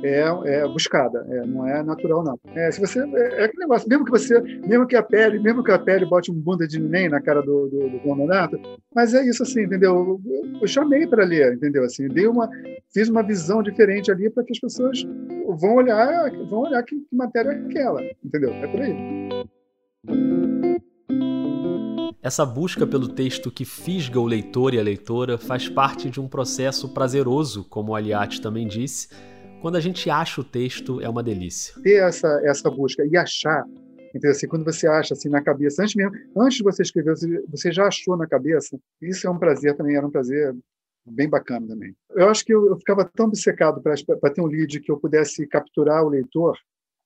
é, 0.04 0.24
é 0.46 0.68
buscada, 0.68 1.26
é, 1.30 1.46
não 1.46 1.68
é 1.68 1.84
natural 1.84 2.24
não. 2.24 2.40
É, 2.56 2.72
se 2.72 2.80
você 2.80 3.00
é, 3.00 3.42
é 3.42 3.44
aquele 3.46 3.64
negócio, 3.64 3.88
mesmo 3.88 4.06
que 4.06 4.12
você, 4.12 4.40
mesmo 4.66 4.88
que 4.88 4.96
a 4.96 5.04
pele, 5.04 5.40
mesmo 5.40 5.64
que 5.64 5.72
a 5.72 5.80
pele 5.80 6.06
bote 6.06 6.32
um 6.32 6.36
bunda 6.36 6.68
de 6.68 6.80
neném 6.80 7.10
na 7.10 7.22
cara 7.22 7.42
do, 7.42 7.68
do, 7.68 7.90
do 7.90 8.00
Donato, 8.00 8.60
mas 8.94 9.14
é 9.14 9.24
isso 9.28 9.44
assim, 9.44 9.64
entendeu? 9.64 10.20
Eu, 10.26 10.62
eu 10.62 10.68
chamei 10.68 11.06
para 11.06 11.26
ler, 11.26 11.54
entendeu? 11.54 11.84
Assim, 11.84 12.08
dei 12.08 12.28
uma, 12.28 12.50
fiz 12.94 13.10
uma 13.10 13.24
visão 13.24 13.62
diferente 13.62 14.12
ali 14.12 14.30
para 14.30 14.44
que 14.44 14.54
as 14.54 14.60
pessoas 14.60 15.04
vão 15.60 15.76
olhar, 15.76 16.32
vão 16.50 16.62
olhar 16.62 16.84
que, 16.84 16.96
que 16.96 17.16
matéria 17.16 17.50
é 17.50 17.66
aquela, 17.66 18.02
entendeu? 18.24 18.54
É 18.54 18.68
por 18.68 18.82
aí. 18.82 18.96
Essa 22.22 22.46
busca 22.46 22.86
pelo 22.86 23.08
texto 23.08 23.50
que 23.50 23.64
fisga 23.64 24.20
o 24.20 24.26
leitor 24.26 24.74
e 24.74 24.80
a 24.80 24.84
leitora 24.84 25.38
faz 25.38 25.70
parte 25.70 26.10
de 26.10 26.20
um 26.20 26.28
processo 26.28 26.90
prazeroso, 26.90 27.64
como 27.64 27.94
o 27.94 27.96
Aliati 27.96 28.42
também 28.42 28.68
disse. 28.68 29.08
Quando 29.62 29.76
a 29.76 29.82
gente 29.82 30.10
acha 30.10 30.40
o 30.40 30.44
texto, 30.44 31.02
é 31.02 31.10
uma 31.10 31.22
delícia. 31.22 31.74
Ter 31.82 32.02
essa, 32.02 32.28
essa 32.46 32.70
busca 32.70 33.06
e 33.06 33.18
achar, 33.18 33.66
então, 34.16 34.32
assim, 34.32 34.48
quando 34.48 34.64
você 34.64 34.88
acha 34.88 35.14
assim 35.14 35.30
na 35.30 35.42
cabeça, 35.42 35.84
antes 35.84 35.96
mesmo, 35.96 36.14
antes 36.38 36.58
de 36.58 36.64
você 36.64 36.82
escrever, 36.82 37.16
você 37.48 37.72
já 37.72 37.88
achou 37.88 38.18
na 38.18 38.26
cabeça, 38.26 38.80
isso 39.02 39.28
é 39.28 39.30
um 39.30 39.38
prazer 39.38 39.76
também, 39.76 39.96
era 39.96 40.08
um 40.08 40.12
prazer 40.12 40.56
bem 41.06 41.30
bacana 41.30 41.68
também. 41.68 41.96
Eu 42.12 42.30
acho 42.30 42.46
que 42.46 42.54
eu, 42.54 42.68
eu 42.68 42.78
ficava 42.78 43.04
tão 43.04 43.28
obcecado 43.28 43.82
para 43.82 44.34
ter 44.34 44.42
um 44.42 44.48
lead 44.48 44.80
que 44.80 44.92
eu 44.92 44.98
pudesse 44.98 45.46
capturar 45.48 46.04
o 46.04 46.10
leitor, 46.10 46.58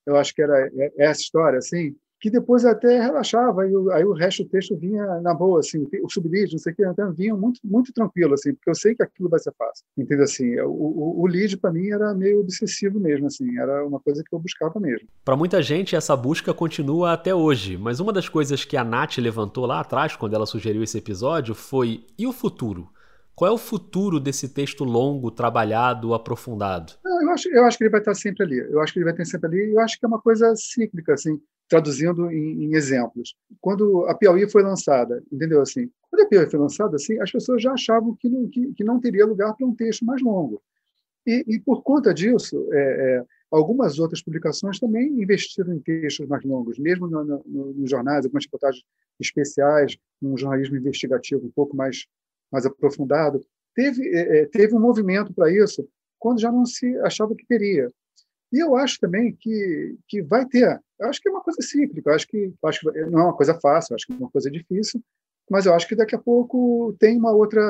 eu 0.05 0.15
acho 0.15 0.33
que 0.33 0.41
era 0.41 0.67
é, 0.67 0.91
essa 0.97 1.21
história, 1.21 1.57
assim, 1.57 1.95
que 2.23 2.29
depois 2.29 2.63
até 2.63 3.01
relaxava, 3.01 3.63
aí, 3.63 3.73
aí 3.91 4.05
o 4.05 4.13
resto 4.13 4.45
do 4.45 4.49
texto 4.49 4.77
vinha 4.77 5.19
na 5.19 5.33
boa, 5.33 5.59
assim, 5.59 5.85
o 6.01 6.09
sublead, 6.09 6.53
não 6.53 6.57
sei 6.57 6.71
o 6.71 6.75
que, 6.77 6.85
então 6.85 7.11
vinha 7.11 7.35
muito, 7.35 7.59
muito 7.61 7.91
tranquilo, 7.91 8.33
assim, 8.33 8.53
porque 8.53 8.69
eu 8.69 8.75
sei 8.75 8.95
que 8.95 9.03
aquilo 9.03 9.27
vai 9.27 9.41
ser 9.41 9.51
fácil, 9.57 9.83
entendeu? 9.97 10.23
Assim, 10.23 10.57
o, 10.61 10.69
o, 10.69 11.21
o 11.21 11.27
lead 11.27 11.57
para 11.57 11.73
mim 11.73 11.89
era 11.89 12.13
meio 12.13 12.39
obsessivo 12.39 12.97
mesmo, 12.97 13.27
assim, 13.27 13.59
era 13.59 13.85
uma 13.85 13.99
coisa 13.99 14.23
que 14.23 14.33
eu 14.33 14.39
buscava 14.39 14.79
mesmo. 14.79 15.05
Para 15.25 15.35
muita 15.35 15.61
gente 15.61 15.97
essa 15.97 16.15
busca 16.15 16.53
continua 16.53 17.11
até 17.11 17.35
hoje, 17.35 17.75
mas 17.75 17.99
uma 17.99 18.13
das 18.13 18.29
coisas 18.29 18.63
que 18.63 18.77
a 18.77 18.85
Nath 18.85 19.17
levantou 19.17 19.65
lá 19.65 19.81
atrás, 19.81 20.15
quando 20.15 20.33
ela 20.33 20.45
sugeriu 20.45 20.81
esse 20.81 20.97
episódio, 20.97 21.53
foi 21.53 22.05
e 22.17 22.25
o 22.25 22.31
futuro? 22.31 22.87
Qual 23.35 23.51
é 23.51 23.53
o 23.53 23.57
futuro 23.57 24.17
desse 24.17 24.47
texto 24.47 24.85
longo, 24.85 25.29
trabalhado, 25.29 26.13
aprofundado? 26.13 26.93
Eu 27.03 27.31
acho, 27.31 27.49
eu 27.49 27.65
acho 27.65 27.77
que 27.77 27.83
ele 27.83 27.91
vai 27.91 27.99
estar 27.99 28.13
sempre 28.13 28.43
ali. 28.43 28.59
Eu 28.59 28.79
acho 28.79 28.93
que 28.93 28.99
ele 28.99 29.05
vai 29.05 29.13
estar 29.13 29.25
sempre 29.25 29.47
ali. 29.47 29.73
Eu 29.73 29.79
acho 29.81 29.99
que 29.99 30.05
é 30.05 30.07
uma 30.07 30.21
coisa 30.21 30.53
cíclica, 30.55 31.15
assim 31.15 31.41
traduzindo 31.69 32.29
em, 32.31 32.65
em, 32.65 32.75
exemplos. 32.75 33.35
Quando 33.59 34.05
a 34.05 34.15
Piauí 34.15 34.49
foi 34.49 34.63
lançada, 34.63 35.23
entendeu 35.31 35.61
assim? 35.61 35.89
Quando 36.09 36.23
a 36.23 36.27
Piauí 36.27 36.49
foi 36.49 36.59
lançada, 36.59 36.95
assim, 36.95 37.19
as 37.19 37.31
pessoas 37.31 37.61
já 37.61 37.73
achavam 37.73 38.15
que 38.15 38.29
não, 38.29 38.47
que, 38.49 38.73
que 38.73 38.83
não 38.83 38.99
teria 38.99 39.25
lugar 39.25 39.55
para 39.55 39.65
um 39.65 39.75
texto 39.75 40.05
mais 40.05 40.21
longo. 40.21 40.61
E, 41.25 41.43
e 41.47 41.59
por 41.59 41.81
conta 41.83 42.13
disso, 42.13 42.67
é, 42.71 42.77
é, 43.17 43.25
algumas 43.49 43.97
outras 43.97 44.21
publicações 44.21 44.79
também 44.79 45.07
investiram 45.21 45.73
em 45.73 45.79
textos 45.79 46.27
mais 46.27 46.43
longos, 46.43 46.77
mesmo 46.77 47.07
no, 47.07 47.23
no, 47.23 47.73
nos 47.73 47.89
jornais, 47.89 48.25
algumas 48.25 48.45
reportagens 48.45 48.83
especiais, 49.19 49.97
um 50.21 50.37
jornalismo 50.37 50.75
investigativo 50.75 51.45
um 51.45 51.51
pouco 51.51 51.75
mais, 51.75 52.05
mais 52.51 52.65
aprofundado. 52.65 53.41
Teve, 53.73 54.07
é, 54.09 54.41
é 54.41 54.45
teve 54.45 54.75
um 54.75 54.79
movimento 54.79 55.33
para 55.33 55.51
isso 55.51 55.87
quando 56.19 56.39
já 56.39 56.51
não 56.51 56.65
se 56.65 56.97
achava 56.99 57.35
que 57.35 57.45
teria. 57.45 57.89
E 58.53 58.59
eu 58.59 58.75
acho 58.75 58.99
também 58.99 59.35
que, 59.39 59.97
que 60.07 60.21
vai 60.21 60.45
ter. 60.45 60.79
Eu 60.99 61.09
acho 61.09 61.19
que 61.19 61.27
é 61.27 61.31
uma 61.31 61.41
coisa 61.41 61.59
cíclica, 61.61 62.11
eu 62.11 62.13
acho 62.13 62.27
que, 62.27 62.37
eu 62.37 62.69
acho 62.69 62.79
que 62.79 63.01
não 63.07 63.19
é 63.19 63.23
uma 63.23 63.35
coisa 63.35 63.59
fácil, 63.59 63.93
eu 63.93 63.95
acho 63.95 64.05
que 64.05 64.13
é 64.13 64.15
uma 64.15 64.29
coisa 64.29 64.51
difícil, 64.51 65.01
mas 65.49 65.65
eu 65.65 65.73
acho 65.73 65.87
que 65.87 65.95
daqui 65.95 66.15
a 66.15 66.19
pouco 66.19 66.95
tem 66.99 67.17
uma 67.17 67.31
outra, 67.31 67.61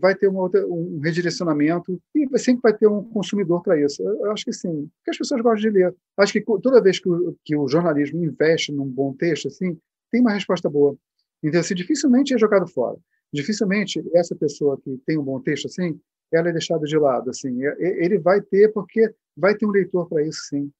vai 0.00 0.14
ter 0.14 0.28
uma 0.28 0.40
outra, 0.40 0.64
um 0.66 1.00
redirecionamento 1.02 2.00
e 2.14 2.38
sempre 2.38 2.62
vai 2.62 2.72
ter 2.72 2.86
um 2.86 3.02
consumidor 3.02 3.60
para 3.60 3.78
isso. 3.78 4.02
Eu 4.02 4.30
acho 4.30 4.44
que 4.44 4.52
sim, 4.52 4.88
porque 4.98 5.10
as 5.10 5.18
pessoas 5.18 5.40
gostam 5.40 5.68
de 5.68 5.76
ler. 5.76 5.94
Acho 6.16 6.32
que 6.32 6.40
toda 6.40 6.80
vez 6.80 7.00
que 7.00 7.08
o, 7.08 7.36
que 7.44 7.56
o 7.56 7.66
jornalismo 7.66 8.24
investe 8.24 8.72
num 8.72 8.86
bom 8.86 9.12
texto, 9.12 9.48
assim, 9.48 9.76
tem 10.12 10.20
uma 10.20 10.32
resposta 10.32 10.70
boa. 10.70 10.96
Então, 11.42 11.58
assim, 11.58 11.74
dificilmente 11.74 12.34
é 12.34 12.38
jogado 12.38 12.68
fora. 12.68 12.96
Dificilmente 13.32 14.00
essa 14.14 14.36
pessoa 14.36 14.80
que 14.80 14.96
tem 15.04 15.18
um 15.18 15.24
bom 15.24 15.40
texto, 15.40 15.66
assim, 15.66 15.98
ela 16.36 16.48
é 16.48 16.52
deixada 16.52 16.84
de 16.84 16.96
lado. 16.96 17.30
Assim, 17.30 17.58
ele 17.78 18.18
vai 18.18 18.40
ter 18.40 18.72
porque 18.72 19.12
vai 19.36 19.54
ter 19.54 19.66
um 19.66 19.70
leitor 19.70 20.08
para 20.08 20.22
isso, 20.22 20.40
sim. 20.48 20.70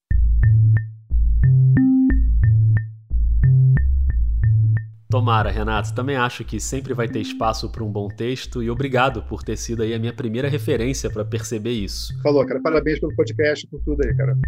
Tomara, 5.11 5.51
Renato. 5.51 5.93
Também 5.93 6.17
acho 6.17 6.45
que 6.45 6.61
sempre 6.61 6.95
vai 6.95 7.09
ter 7.09 7.19
espaço 7.19 7.69
para 7.69 7.83
um 7.83 7.91
bom 7.91 8.07
texto 8.07 8.63
e 8.63 8.71
obrigado 8.71 9.25
por 9.25 9.43
ter 9.43 9.57
sido 9.57 9.83
aí 9.83 9.93
a 9.93 9.99
minha 9.99 10.13
primeira 10.13 10.49
referência 10.49 11.11
para 11.11 11.25
perceber 11.25 11.73
isso. 11.73 12.17
Falou, 12.23 12.47
cara. 12.47 12.61
Parabéns 12.63 13.01
pelo 13.01 13.15
podcast, 13.17 13.67
por 13.67 13.81
tudo 13.83 14.07
aí, 14.07 14.17
cara. 14.17 14.39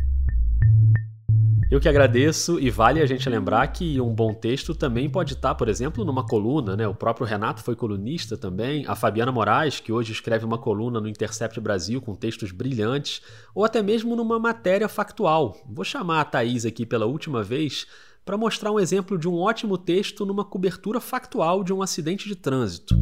Eu 1.73 1.81
que 1.81 1.89
agradeço 1.89 2.61
e 2.61 2.69
vale 2.69 3.01
a 3.01 3.07
gente 3.07 3.27
lembrar 3.31 3.67
que 3.69 3.99
um 3.99 4.15
bom 4.15 4.35
texto 4.35 4.75
também 4.75 5.09
pode 5.09 5.33
estar, 5.33 5.55
por 5.55 5.71
exemplo, 5.71 6.05
numa 6.05 6.23
coluna, 6.23 6.77
né? 6.77 6.87
O 6.87 6.95
próprio 6.95 7.27
Renato 7.27 7.63
foi 7.63 7.75
colunista 7.75 8.37
também, 8.37 8.85
a 8.87 8.95
Fabiana 8.95 9.33
Moraes, 9.33 9.81
que 9.81 9.91
hoje 9.91 10.13
escreve 10.13 10.45
uma 10.45 10.59
coluna 10.59 11.01
no 11.01 11.09
Intercept 11.09 11.59
Brasil 11.61 12.03
com 12.03 12.15
textos 12.15 12.53
brilhantes, 12.53 13.23
ou 13.55 13.65
até 13.65 13.83
mesmo 13.83 14.15
numa 14.15 14.39
matéria 14.39 14.87
factual. 14.87 15.57
Vou 15.67 15.83
chamar 15.83 16.21
a 16.21 16.25
Thaís 16.27 16.67
aqui 16.67 16.85
pela 16.85 17.07
última 17.07 17.43
vez 17.43 17.87
para 18.23 18.37
mostrar 18.37 18.71
um 18.71 18.79
exemplo 18.79 19.17
de 19.17 19.27
um 19.27 19.39
ótimo 19.39 19.79
texto 19.79 20.27
numa 20.27 20.45
cobertura 20.45 21.01
factual 21.01 21.65
de 21.65 21.73
um 21.73 21.81
acidente 21.81 22.29
de 22.29 22.37
trânsito. 22.37 22.95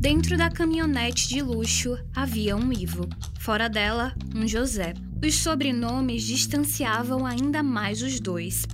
Dentro 0.00 0.34
da 0.34 0.48
caminhonete 0.48 1.28
de 1.28 1.42
luxo 1.42 1.94
havia 2.16 2.56
um 2.56 2.72
Ivo. 2.72 3.06
Fora 3.38 3.68
dela, 3.68 4.14
um 4.34 4.48
José. 4.48 4.94
Os 5.22 5.34
sobrenomes 5.34 6.22
distanciavam 6.22 7.26
ainda 7.26 7.62
mais 7.62 8.00
os 8.00 8.18
dois. 8.18 8.64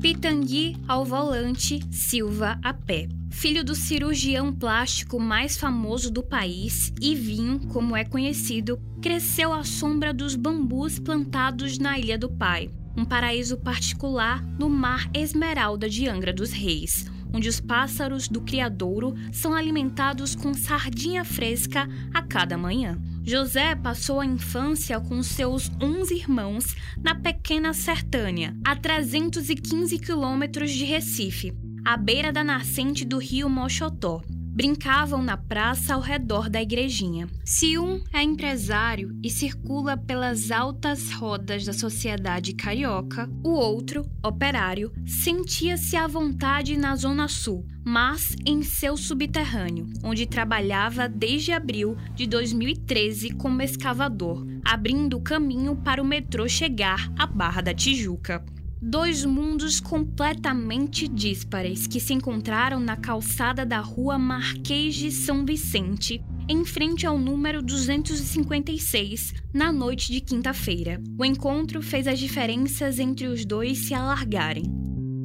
Pitangui 0.00 0.78
ao 0.88 1.04
volante, 1.04 1.80
Silva 1.90 2.58
a 2.64 2.72
pé. 2.72 3.08
Filho 3.30 3.62
do 3.62 3.74
cirurgião 3.74 4.54
plástico 4.54 5.20
mais 5.20 5.58
famoso 5.58 6.10
do 6.10 6.22
país, 6.22 6.90
Ivinho, 6.98 7.60
como 7.68 7.94
é 7.94 8.02
conhecido, 8.02 8.80
cresceu 9.02 9.52
à 9.52 9.62
sombra 9.62 10.14
dos 10.14 10.34
bambus 10.34 10.98
plantados 10.98 11.78
na 11.78 11.98
Ilha 11.98 12.16
do 12.16 12.30
Pai, 12.30 12.70
um 12.96 13.04
paraíso 13.04 13.58
particular 13.58 14.42
no 14.58 14.70
Mar 14.70 15.10
Esmeralda 15.12 15.90
de 15.90 16.08
Angra 16.08 16.32
dos 16.32 16.50
Reis, 16.52 17.04
onde 17.32 17.48
os 17.48 17.60
pássaros 17.60 18.28
do 18.28 18.40
criadouro 18.40 19.14
são 19.32 19.54
alimentados 19.54 20.34
com 20.34 20.54
sardinha 20.54 21.24
fresca 21.24 21.88
a 22.12 22.22
cada 22.22 22.56
manhã. 22.56 23.00
José 23.24 23.74
passou 23.74 24.20
a 24.20 24.26
infância 24.26 24.98
com 25.00 25.22
seus 25.22 25.70
11 25.80 26.14
irmãos 26.14 26.74
na 27.02 27.14
pequena 27.14 27.72
Sertânia, 27.72 28.56
a 28.64 28.74
315 28.74 29.98
quilômetros 29.98 30.70
de 30.72 30.84
Recife, 30.84 31.52
à 31.84 31.96
beira 31.96 32.32
da 32.32 32.42
nascente 32.42 33.04
do 33.04 33.18
rio 33.18 33.48
Mochotó 33.48 34.22
brincavam 34.50 35.22
na 35.22 35.36
praça 35.36 35.94
ao 35.94 36.00
redor 36.00 36.50
da 36.50 36.60
igrejinha. 36.60 37.28
Se 37.44 37.78
um 37.78 38.02
é 38.12 38.22
empresário 38.22 39.16
e 39.22 39.30
circula 39.30 39.96
pelas 39.96 40.50
altas 40.50 41.10
rodas 41.12 41.64
da 41.64 41.72
sociedade 41.72 42.54
carioca, 42.54 43.30
o 43.44 43.50
outro, 43.50 44.04
operário, 44.22 44.92
sentia-se 45.06 45.96
à 45.96 46.06
vontade 46.06 46.76
na 46.76 46.96
Zona 46.96 47.28
Sul, 47.28 47.66
mas 47.84 48.36
em 48.44 48.62
seu 48.62 48.96
subterrâneo, 48.96 49.86
onde 50.02 50.26
trabalhava 50.26 51.08
desde 51.08 51.52
abril 51.52 51.96
de 52.14 52.26
2013 52.26 53.30
como 53.30 53.62
escavador, 53.62 54.44
abrindo 54.64 55.20
caminho 55.20 55.76
para 55.76 56.02
o 56.02 56.04
metrô 56.04 56.48
chegar 56.48 57.10
à 57.18 57.26
Barra 57.26 57.60
da 57.60 57.72
Tijuca. 57.72 58.44
Dois 58.82 59.26
mundos 59.26 59.78
completamente 59.78 61.06
díspares 61.06 61.86
que 61.86 62.00
se 62.00 62.14
encontraram 62.14 62.80
na 62.80 62.96
calçada 62.96 63.66
da 63.66 63.78
rua 63.78 64.18
Marquês 64.18 64.94
de 64.94 65.12
São 65.12 65.44
Vicente, 65.44 66.24
em 66.48 66.64
frente 66.64 67.06
ao 67.06 67.18
número 67.18 67.60
256, 67.60 69.34
na 69.52 69.70
noite 69.70 70.10
de 70.10 70.22
quinta-feira. 70.22 70.98
O 71.18 71.24
encontro 71.26 71.82
fez 71.82 72.06
as 72.06 72.18
diferenças 72.18 72.98
entre 72.98 73.26
os 73.26 73.44
dois 73.44 73.86
se 73.86 73.92
alargarem. 73.92 74.64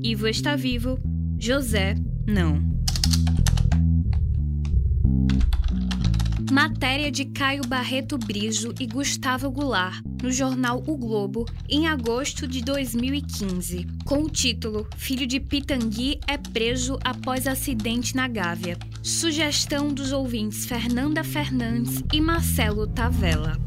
Ivo 0.04 0.28
está 0.28 0.58
vivo, 0.58 1.00
José 1.40 1.96
não. 2.28 2.75
Matéria 6.52 7.12
de 7.12 7.26
Caio 7.26 7.64
Barreto 7.68 8.18
Brizo 8.18 8.74
e 8.80 8.86
Gustavo 8.86 9.50
Goulart, 9.50 10.04
no 10.22 10.32
jornal 10.32 10.84
O 10.86 10.96
Globo, 10.96 11.46
em 11.68 11.88
agosto 11.88 12.48
de 12.48 12.62
2015, 12.64 13.88
com 14.06 14.24
o 14.24 14.30
título 14.30 14.88
Filho 14.96 15.26
de 15.26 15.40
Pitangui 15.40 16.20
é 16.28 16.38
preso 16.38 17.00
após 17.04 17.48
acidente 17.48 18.16
na 18.16 18.28
Gávea. 18.28 18.78
Sugestão 19.02 19.94
dos 19.94 20.12
ouvintes 20.12 20.66
Fernanda 20.66 21.24
Fernandes 21.24 22.04
e 22.14 22.22
Marcelo 22.22 22.88
Tavella. 22.88 23.58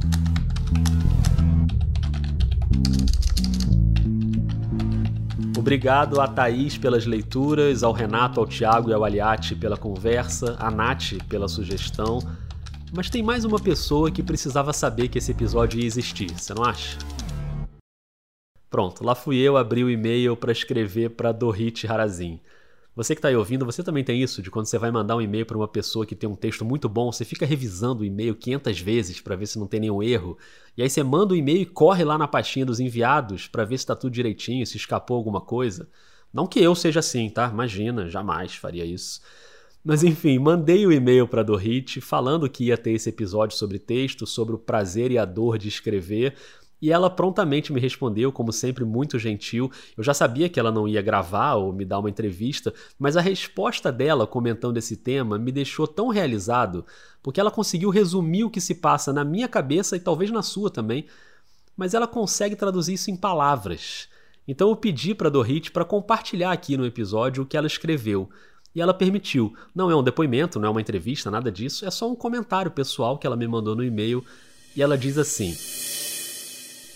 Obrigado 5.57 6.21
a 6.21 6.29
Thaís 6.29 6.79
pelas 6.79 7.05
leituras, 7.05 7.83
ao 7.83 7.93
Renato, 7.93 8.39
ao 8.39 8.47
Tiago 8.47 8.89
e 8.89 8.95
ao 8.95 9.05
Aliati 9.05 9.57
pela 9.57 9.77
conversa, 9.77 10.57
a 10.59 10.71
Nath 10.71 11.15
pela 11.29 11.49
sugestão. 11.49 12.21
Mas 12.93 13.11
tem 13.11 13.23
mais 13.23 13.45
uma 13.45 13.59
pessoa 13.61 14.11
que 14.11 14.23
precisava 14.23 14.73
saber 14.73 15.09
que 15.09 15.19
esse 15.19 15.31
episódio 15.31 15.79
ia 15.79 15.87
existir, 15.87 16.31
você 16.31 16.55
não 16.55 16.65
acha? 16.65 16.97
Pronto, 18.71 19.05
lá 19.05 19.15
fui 19.15 19.37
eu 19.37 19.57
abrir 19.57 19.85
o 19.85 19.91
e-mail 19.91 20.37
para 20.37 20.53
escrever 20.53 21.11
para 21.11 21.33
Dorit 21.33 21.87
Harazin. 21.87 22.41
Você 22.97 23.15
que 23.15 23.19
está 23.19 23.29
aí 23.29 23.37
ouvindo, 23.37 23.65
você 23.65 23.83
também 23.83 24.03
tem 24.03 24.23
isso, 24.23 24.43
de 24.43 24.51
quando 24.51 24.67
você 24.67 24.79
vai 24.79 24.91
mandar 24.91 25.17
um 25.17 25.21
e-mail 25.21 25.47
para 25.47 25.57
uma 25.57 25.69
pessoa 25.69 26.05
que 26.05 26.17
tem 26.17 26.29
um 26.29 26.35
texto 26.35 26.65
muito 26.65 26.89
bom, 26.89 27.13
você 27.13 27.25
fica 27.25 27.47
revisando 27.47 28.03
o 28.03 28.05
e-mail 28.05 28.35
500 28.35 28.81
vezes 28.81 29.21
para 29.21 29.37
ver 29.37 29.47
se 29.47 29.59
não 29.59 29.67
tem 29.67 29.81
nenhum 29.81 30.03
erro, 30.03 30.37
E 30.77 30.83
aí 30.83 30.89
você 30.89 31.03
manda 31.03 31.35
o 31.35 31.37
e-mail 31.37 31.61
e 31.61 31.67
corre 31.67 32.05
lá 32.05 32.17
na 32.17 32.27
pastinha 32.27 32.67
dos 32.67 32.81
enviados 32.81 33.47
para 33.49 33.65
ver 33.65 33.79
se 33.79 33.85
está 33.85 33.95
tudo 33.95 34.13
direitinho, 34.13 34.67
se 34.67 34.77
escapou 34.77 35.17
alguma 35.17 35.41
coisa. 35.41 35.89
Não 36.33 36.47
que 36.47 36.61
eu 36.61 36.75
seja 36.75 37.01
assim, 37.01 37.29
tá? 37.31 37.49
Imagina, 37.49 38.09
jamais 38.09 38.55
faria 38.55 38.85
isso. 38.85 39.21
Mas 39.89 40.03
enfim, 40.03 40.39
mandei 40.39 40.85
o 40.85 40.91
um 40.91 40.93
e-mail 40.93 41.27
para 41.27 41.43
Dorit 41.43 41.99
falando 42.03 42.47
que 42.47 42.65
ia 42.65 42.77
ter 42.77 42.91
esse 42.91 43.09
episódio 43.09 43.57
sobre 43.57 43.79
texto, 43.79 44.27
sobre 44.27 44.55
o 44.55 44.59
prazer 44.59 45.11
e 45.11 45.17
a 45.17 45.25
dor 45.25 45.57
de 45.57 45.67
escrever, 45.67 46.35
e 46.79 46.93
ela 46.93 47.09
prontamente 47.09 47.73
me 47.73 47.81
respondeu, 47.81 48.31
como 48.31 48.53
sempre, 48.53 48.85
muito 48.85 49.19
gentil. 49.19 49.73
Eu 49.97 50.05
já 50.05 50.13
sabia 50.13 50.47
que 50.47 50.61
ela 50.61 50.71
não 50.71 50.87
ia 50.87 51.01
gravar 51.01 51.55
ou 51.55 51.73
me 51.73 51.87
dar 51.87 52.01
uma 52.01 52.11
entrevista, 52.11 52.71
mas 52.99 53.17
a 53.17 53.23
resposta 53.23 53.91
dela 53.91 54.27
comentando 54.27 54.77
esse 54.77 54.95
tema 54.95 55.39
me 55.39 55.51
deixou 55.51 55.87
tão 55.87 56.09
realizado, 56.09 56.85
porque 57.23 57.41
ela 57.41 57.51
conseguiu 57.51 57.89
resumir 57.89 58.45
o 58.45 58.51
que 58.51 58.61
se 58.61 58.75
passa 58.75 59.11
na 59.11 59.25
minha 59.25 59.49
cabeça 59.49 59.97
e 59.97 60.01
talvez 60.01 60.31
na 60.31 60.43
sua 60.43 60.69
também, 60.69 61.07
mas 61.75 61.95
ela 61.95 62.07
consegue 62.07 62.55
traduzir 62.55 62.93
isso 62.93 63.11
em 63.11 63.17
palavras. 63.17 64.07
Então 64.47 64.69
eu 64.69 64.77
pedi 64.77 65.15
para 65.15 65.31
Dorit 65.31 65.71
para 65.71 65.83
compartilhar 65.83 66.53
aqui 66.53 66.77
no 66.77 66.85
episódio 66.85 67.43
o 67.43 67.47
que 67.47 67.57
ela 67.57 67.67
escreveu. 67.67 68.29
E 68.79 68.81
ela 68.81 68.95
permitiu. 68.95 69.53
Não 69.75 69.91
é 69.91 69.97
um 69.97 70.05
depoimento, 70.05 70.61
não 70.61 70.69
é 70.69 70.71
uma 70.71 70.81
entrevista, 70.81 71.33
nada 71.33 71.51
disso, 71.51 71.85
é 71.85 71.91
só 71.91 72.09
um 72.09 72.15
comentário 72.15 72.71
pessoal 72.71 73.19
que 73.19 73.27
ela 73.27 73.37
me 73.37 73.49
mandou 73.49 73.75
no 73.75 73.83
e-mail. 73.83 74.25
E 74.77 74.81
ela 74.81 74.97
diz 74.97 75.19
assim: 75.19 75.53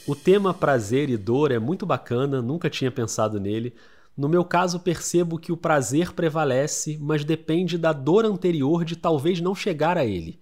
O 0.06 0.14
tema 0.14 0.54
prazer 0.54 1.10
e 1.10 1.16
dor 1.16 1.50
é 1.50 1.58
muito 1.58 1.84
bacana, 1.84 2.40
nunca 2.40 2.70
tinha 2.70 2.88
pensado 2.88 3.40
nele. 3.40 3.74
No 4.16 4.28
meu 4.28 4.44
caso, 4.44 4.78
percebo 4.78 5.40
que 5.40 5.50
o 5.50 5.56
prazer 5.56 6.12
prevalece, 6.12 6.96
mas 7.00 7.24
depende 7.24 7.76
da 7.76 7.92
dor 7.92 8.24
anterior 8.24 8.84
de 8.84 8.94
talvez 8.94 9.40
não 9.40 9.52
chegar 9.52 9.98
a 9.98 10.04
ele. 10.04 10.38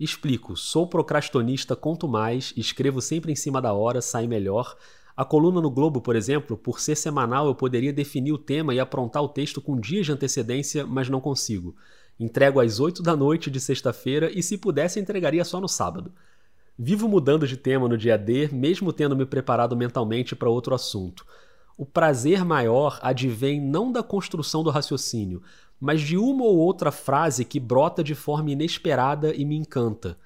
Explico: 0.00 0.56
sou 0.56 0.88
procrastinista, 0.88 1.76
conto 1.76 2.08
mais, 2.08 2.52
escrevo 2.56 3.00
sempre 3.00 3.30
em 3.30 3.36
cima 3.36 3.62
da 3.62 3.72
hora, 3.72 4.02
sai 4.02 4.26
melhor. 4.26 4.76
A 5.16 5.24
coluna 5.24 5.60
no 5.60 5.70
Globo, 5.70 6.00
por 6.00 6.16
exemplo, 6.16 6.56
por 6.56 6.80
ser 6.80 6.96
semanal, 6.96 7.46
eu 7.46 7.54
poderia 7.54 7.92
definir 7.92 8.32
o 8.32 8.38
tema 8.38 8.74
e 8.74 8.80
aprontar 8.80 9.22
o 9.22 9.28
texto 9.28 9.60
com 9.60 9.78
dias 9.78 10.06
de 10.06 10.12
antecedência, 10.12 10.86
mas 10.86 11.08
não 11.08 11.20
consigo. 11.20 11.74
Entrego 12.18 12.60
às 12.60 12.80
8 12.80 13.02
da 13.02 13.16
noite 13.16 13.50
de 13.50 13.60
sexta-feira 13.60 14.30
e, 14.32 14.42
se 14.42 14.58
pudesse, 14.58 15.00
entregaria 15.00 15.44
só 15.44 15.60
no 15.60 15.68
sábado. 15.68 16.12
Vivo 16.78 17.08
mudando 17.08 17.46
de 17.46 17.56
tema 17.56 17.88
no 17.88 17.98
dia 17.98 18.16
D, 18.16 18.48
mesmo 18.52 18.92
tendo 18.92 19.16
me 19.16 19.26
preparado 19.26 19.76
mentalmente 19.76 20.34
para 20.34 20.48
outro 20.48 20.74
assunto. 20.74 21.26
O 21.76 21.84
prazer 21.86 22.44
maior 22.44 22.98
advém 23.02 23.60
não 23.60 23.90
da 23.90 24.02
construção 24.02 24.62
do 24.62 24.70
raciocínio, 24.70 25.42
mas 25.80 26.02
de 26.02 26.18
uma 26.18 26.44
ou 26.44 26.58
outra 26.58 26.92
frase 26.92 27.44
que 27.44 27.58
brota 27.58 28.04
de 28.04 28.14
forma 28.14 28.50
inesperada 28.50 29.34
e 29.34 29.44
me 29.46 29.56
encanta. 29.56 30.18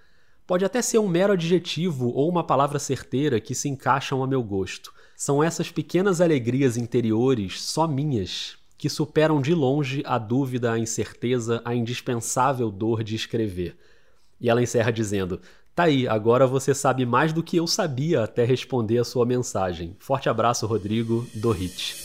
Pode 0.46 0.64
até 0.64 0.82
ser 0.82 0.98
um 0.98 1.08
mero 1.08 1.32
adjetivo 1.32 2.08
ou 2.08 2.28
uma 2.28 2.44
palavra 2.44 2.78
certeira 2.78 3.40
que 3.40 3.54
se 3.54 3.68
encaixam 3.68 4.22
a 4.22 4.26
meu 4.26 4.42
gosto. 4.42 4.92
São 5.16 5.42
essas 5.42 5.70
pequenas 5.70 6.20
alegrias 6.20 6.76
interiores, 6.76 7.62
só 7.62 7.88
minhas, 7.88 8.58
que 8.76 8.90
superam 8.90 9.40
de 9.40 9.54
longe 9.54 10.02
a 10.04 10.18
dúvida, 10.18 10.72
a 10.72 10.78
incerteza, 10.78 11.62
a 11.64 11.74
indispensável 11.74 12.70
dor 12.70 13.02
de 13.02 13.16
escrever. 13.16 13.74
E 14.38 14.50
ela 14.50 14.62
encerra 14.62 14.90
dizendo: 14.90 15.40
Tá 15.74 15.84
aí, 15.84 16.06
agora 16.06 16.46
você 16.46 16.74
sabe 16.74 17.06
mais 17.06 17.32
do 17.32 17.42
que 17.42 17.56
eu 17.56 17.66
sabia 17.66 18.22
até 18.22 18.44
responder 18.44 18.98
a 18.98 19.04
sua 19.04 19.24
mensagem. 19.24 19.96
Forte 19.98 20.28
abraço, 20.28 20.66
Rodrigo, 20.66 21.26
do 21.34 21.52
Hit. 21.52 22.03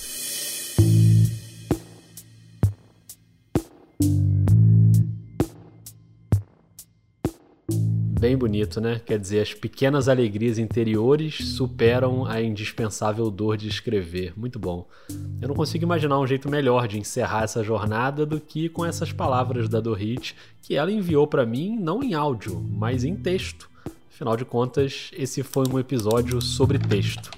Bem 8.20 8.36
bonito, 8.36 8.82
né? 8.82 9.00
Quer 9.06 9.18
dizer, 9.18 9.40
as 9.40 9.54
pequenas 9.54 10.10
alegrias 10.10 10.60
interiores 10.60 11.36
superam 11.56 12.26
a 12.26 12.42
indispensável 12.42 13.32
dor 13.32 13.56
de 13.56 13.70
escrever. 13.70 14.34
Muito 14.36 14.60
bom. 14.60 14.86
Eu 15.42 15.48
não 15.48 15.56
consigo 15.56 15.86
imaginar 15.86 16.20
um 16.20 16.28
jeito 16.28 16.50
melhor 16.50 16.86
de 16.86 17.00
encerrar 17.00 17.44
essa 17.44 17.64
jornada 17.64 18.26
do 18.26 18.38
que 18.38 18.68
com 18.68 18.86
essas 18.86 19.14
palavras 19.14 19.70
da 19.70 19.80
Dorit, 19.80 20.36
que 20.62 20.76
ela 20.76 20.92
enviou 20.92 21.28
para 21.28 21.46
mim 21.46 21.80
não 21.80 22.04
em 22.04 22.14
áudio, 22.14 22.60
mas 22.60 23.06
em 23.06 23.16
texto. 23.16 23.70
Afinal 24.14 24.36
de 24.36 24.44
contas, 24.44 25.12
esse 25.14 25.42
foi 25.42 25.64
um 25.70 25.80
episódio 25.80 26.42
sobre 26.42 26.78
texto. 26.78 27.32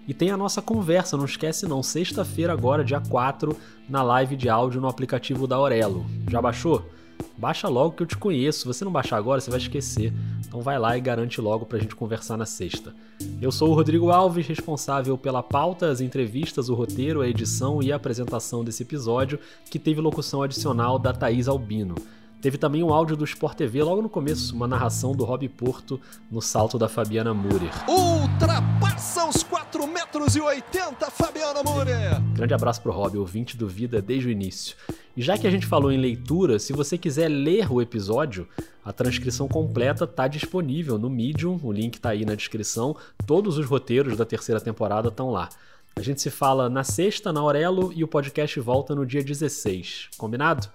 e 0.06 0.14
tem 0.14 0.30
a 0.30 0.36
nossa 0.36 0.62
conversa, 0.62 1.16
não 1.16 1.24
esquece 1.24 1.66
não, 1.66 1.82
sexta-feira 1.82 2.52
agora, 2.52 2.84
dia 2.84 3.00
4, 3.00 3.56
na 3.88 4.00
live 4.04 4.36
de 4.36 4.48
áudio 4.48 4.80
no 4.80 4.86
aplicativo 4.86 5.48
da 5.48 5.56
Aurelo. 5.56 6.06
Já 6.30 6.40
baixou? 6.40 7.01
Baixa 7.42 7.68
logo 7.68 7.96
que 7.96 8.04
eu 8.04 8.06
te 8.06 8.16
conheço. 8.16 8.60
Se 8.60 8.66
você 8.66 8.84
não 8.84 8.92
baixar 8.92 9.16
agora, 9.16 9.40
você 9.40 9.50
vai 9.50 9.58
esquecer. 9.58 10.12
Então 10.46 10.60
vai 10.60 10.78
lá 10.78 10.96
e 10.96 11.00
garante 11.00 11.40
logo 11.40 11.66
pra 11.66 11.76
gente 11.76 11.96
conversar 11.96 12.36
na 12.36 12.46
sexta. 12.46 12.94
Eu 13.40 13.50
sou 13.50 13.70
o 13.70 13.74
Rodrigo 13.74 14.12
Alves, 14.12 14.46
responsável 14.46 15.18
pela 15.18 15.42
pauta, 15.42 15.90
as 15.90 16.00
entrevistas, 16.00 16.68
o 16.68 16.74
roteiro, 16.76 17.20
a 17.20 17.26
edição 17.26 17.82
e 17.82 17.90
a 17.90 17.96
apresentação 17.96 18.62
desse 18.62 18.84
episódio, 18.84 19.40
que 19.68 19.76
teve 19.76 20.00
locução 20.00 20.40
adicional 20.40 21.00
da 21.00 21.12
Thaís 21.12 21.48
Albino. 21.48 21.96
Teve 22.42 22.58
também 22.58 22.82
um 22.82 22.92
áudio 22.92 23.16
do 23.16 23.24
Sport 23.24 23.56
TV 23.56 23.84
logo 23.84 24.02
no 24.02 24.08
começo, 24.08 24.52
uma 24.52 24.66
narração 24.66 25.14
do 25.14 25.24
Rob 25.24 25.48
Porto 25.48 26.00
no 26.28 26.42
salto 26.42 26.76
da 26.76 26.88
Fabiana 26.88 27.32
Murer. 27.32 27.70
Ultrapassa 27.88 29.28
os 29.28 29.44
4 29.44 29.86
metros 29.86 30.34
e 30.34 30.40
80, 30.40 31.08
Fabiana 31.08 31.62
Murer! 31.62 32.20
Grande 32.34 32.52
abraço 32.52 32.82
pro 32.82 32.90
Rob, 32.90 33.16
ouvinte 33.16 33.56
do 33.56 33.68
Vida 33.68 34.02
desde 34.02 34.26
o 34.26 34.30
início. 34.32 34.76
E 35.16 35.22
já 35.22 35.38
que 35.38 35.46
a 35.46 35.50
gente 35.52 35.66
falou 35.66 35.92
em 35.92 35.96
leitura, 35.96 36.58
se 36.58 36.72
você 36.72 36.98
quiser 36.98 37.28
ler 37.28 37.70
o 37.70 37.80
episódio, 37.80 38.48
a 38.84 38.92
transcrição 38.92 39.46
completa 39.46 40.02
está 40.02 40.26
disponível 40.26 40.98
no 40.98 41.08
Medium, 41.08 41.60
o 41.62 41.70
link 41.70 41.94
está 41.94 42.08
aí 42.08 42.24
na 42.24 42.34
descrição. 42.34 42.96
Todos 43.24 43.56
os 43.56 43.66
roteiros 43.66 44.16
da 44.16 44.24
terceira 44.24 44.60
temporada 44.60 45.10
estão 45.10 45.30
lá. 45.30 45.48
A 45.94 46.00
gente 46.00 46.20
se 46.20 46.30
fala 46.30 46.68
na 46.68 46.82
sexta, 46.82 47.32
na 47.32 47.38
Aurelo, 47.38 47.92
e 47.94 48.02
o 48.02 48.08
podcast 48.08 48.58
volta 48.58 48.96
no 48.96 49.06
dia 49.06 49.22
16. 49.22 50.08
Combinado? 50.18 50.68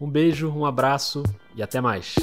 Um 0.00 0.10
beijo, 0.10 0.50
um 0.50 0.66
abraço 0.66 1.22
e 1.54 1.62
até 1.62 1.80
mais. 1.80 2.16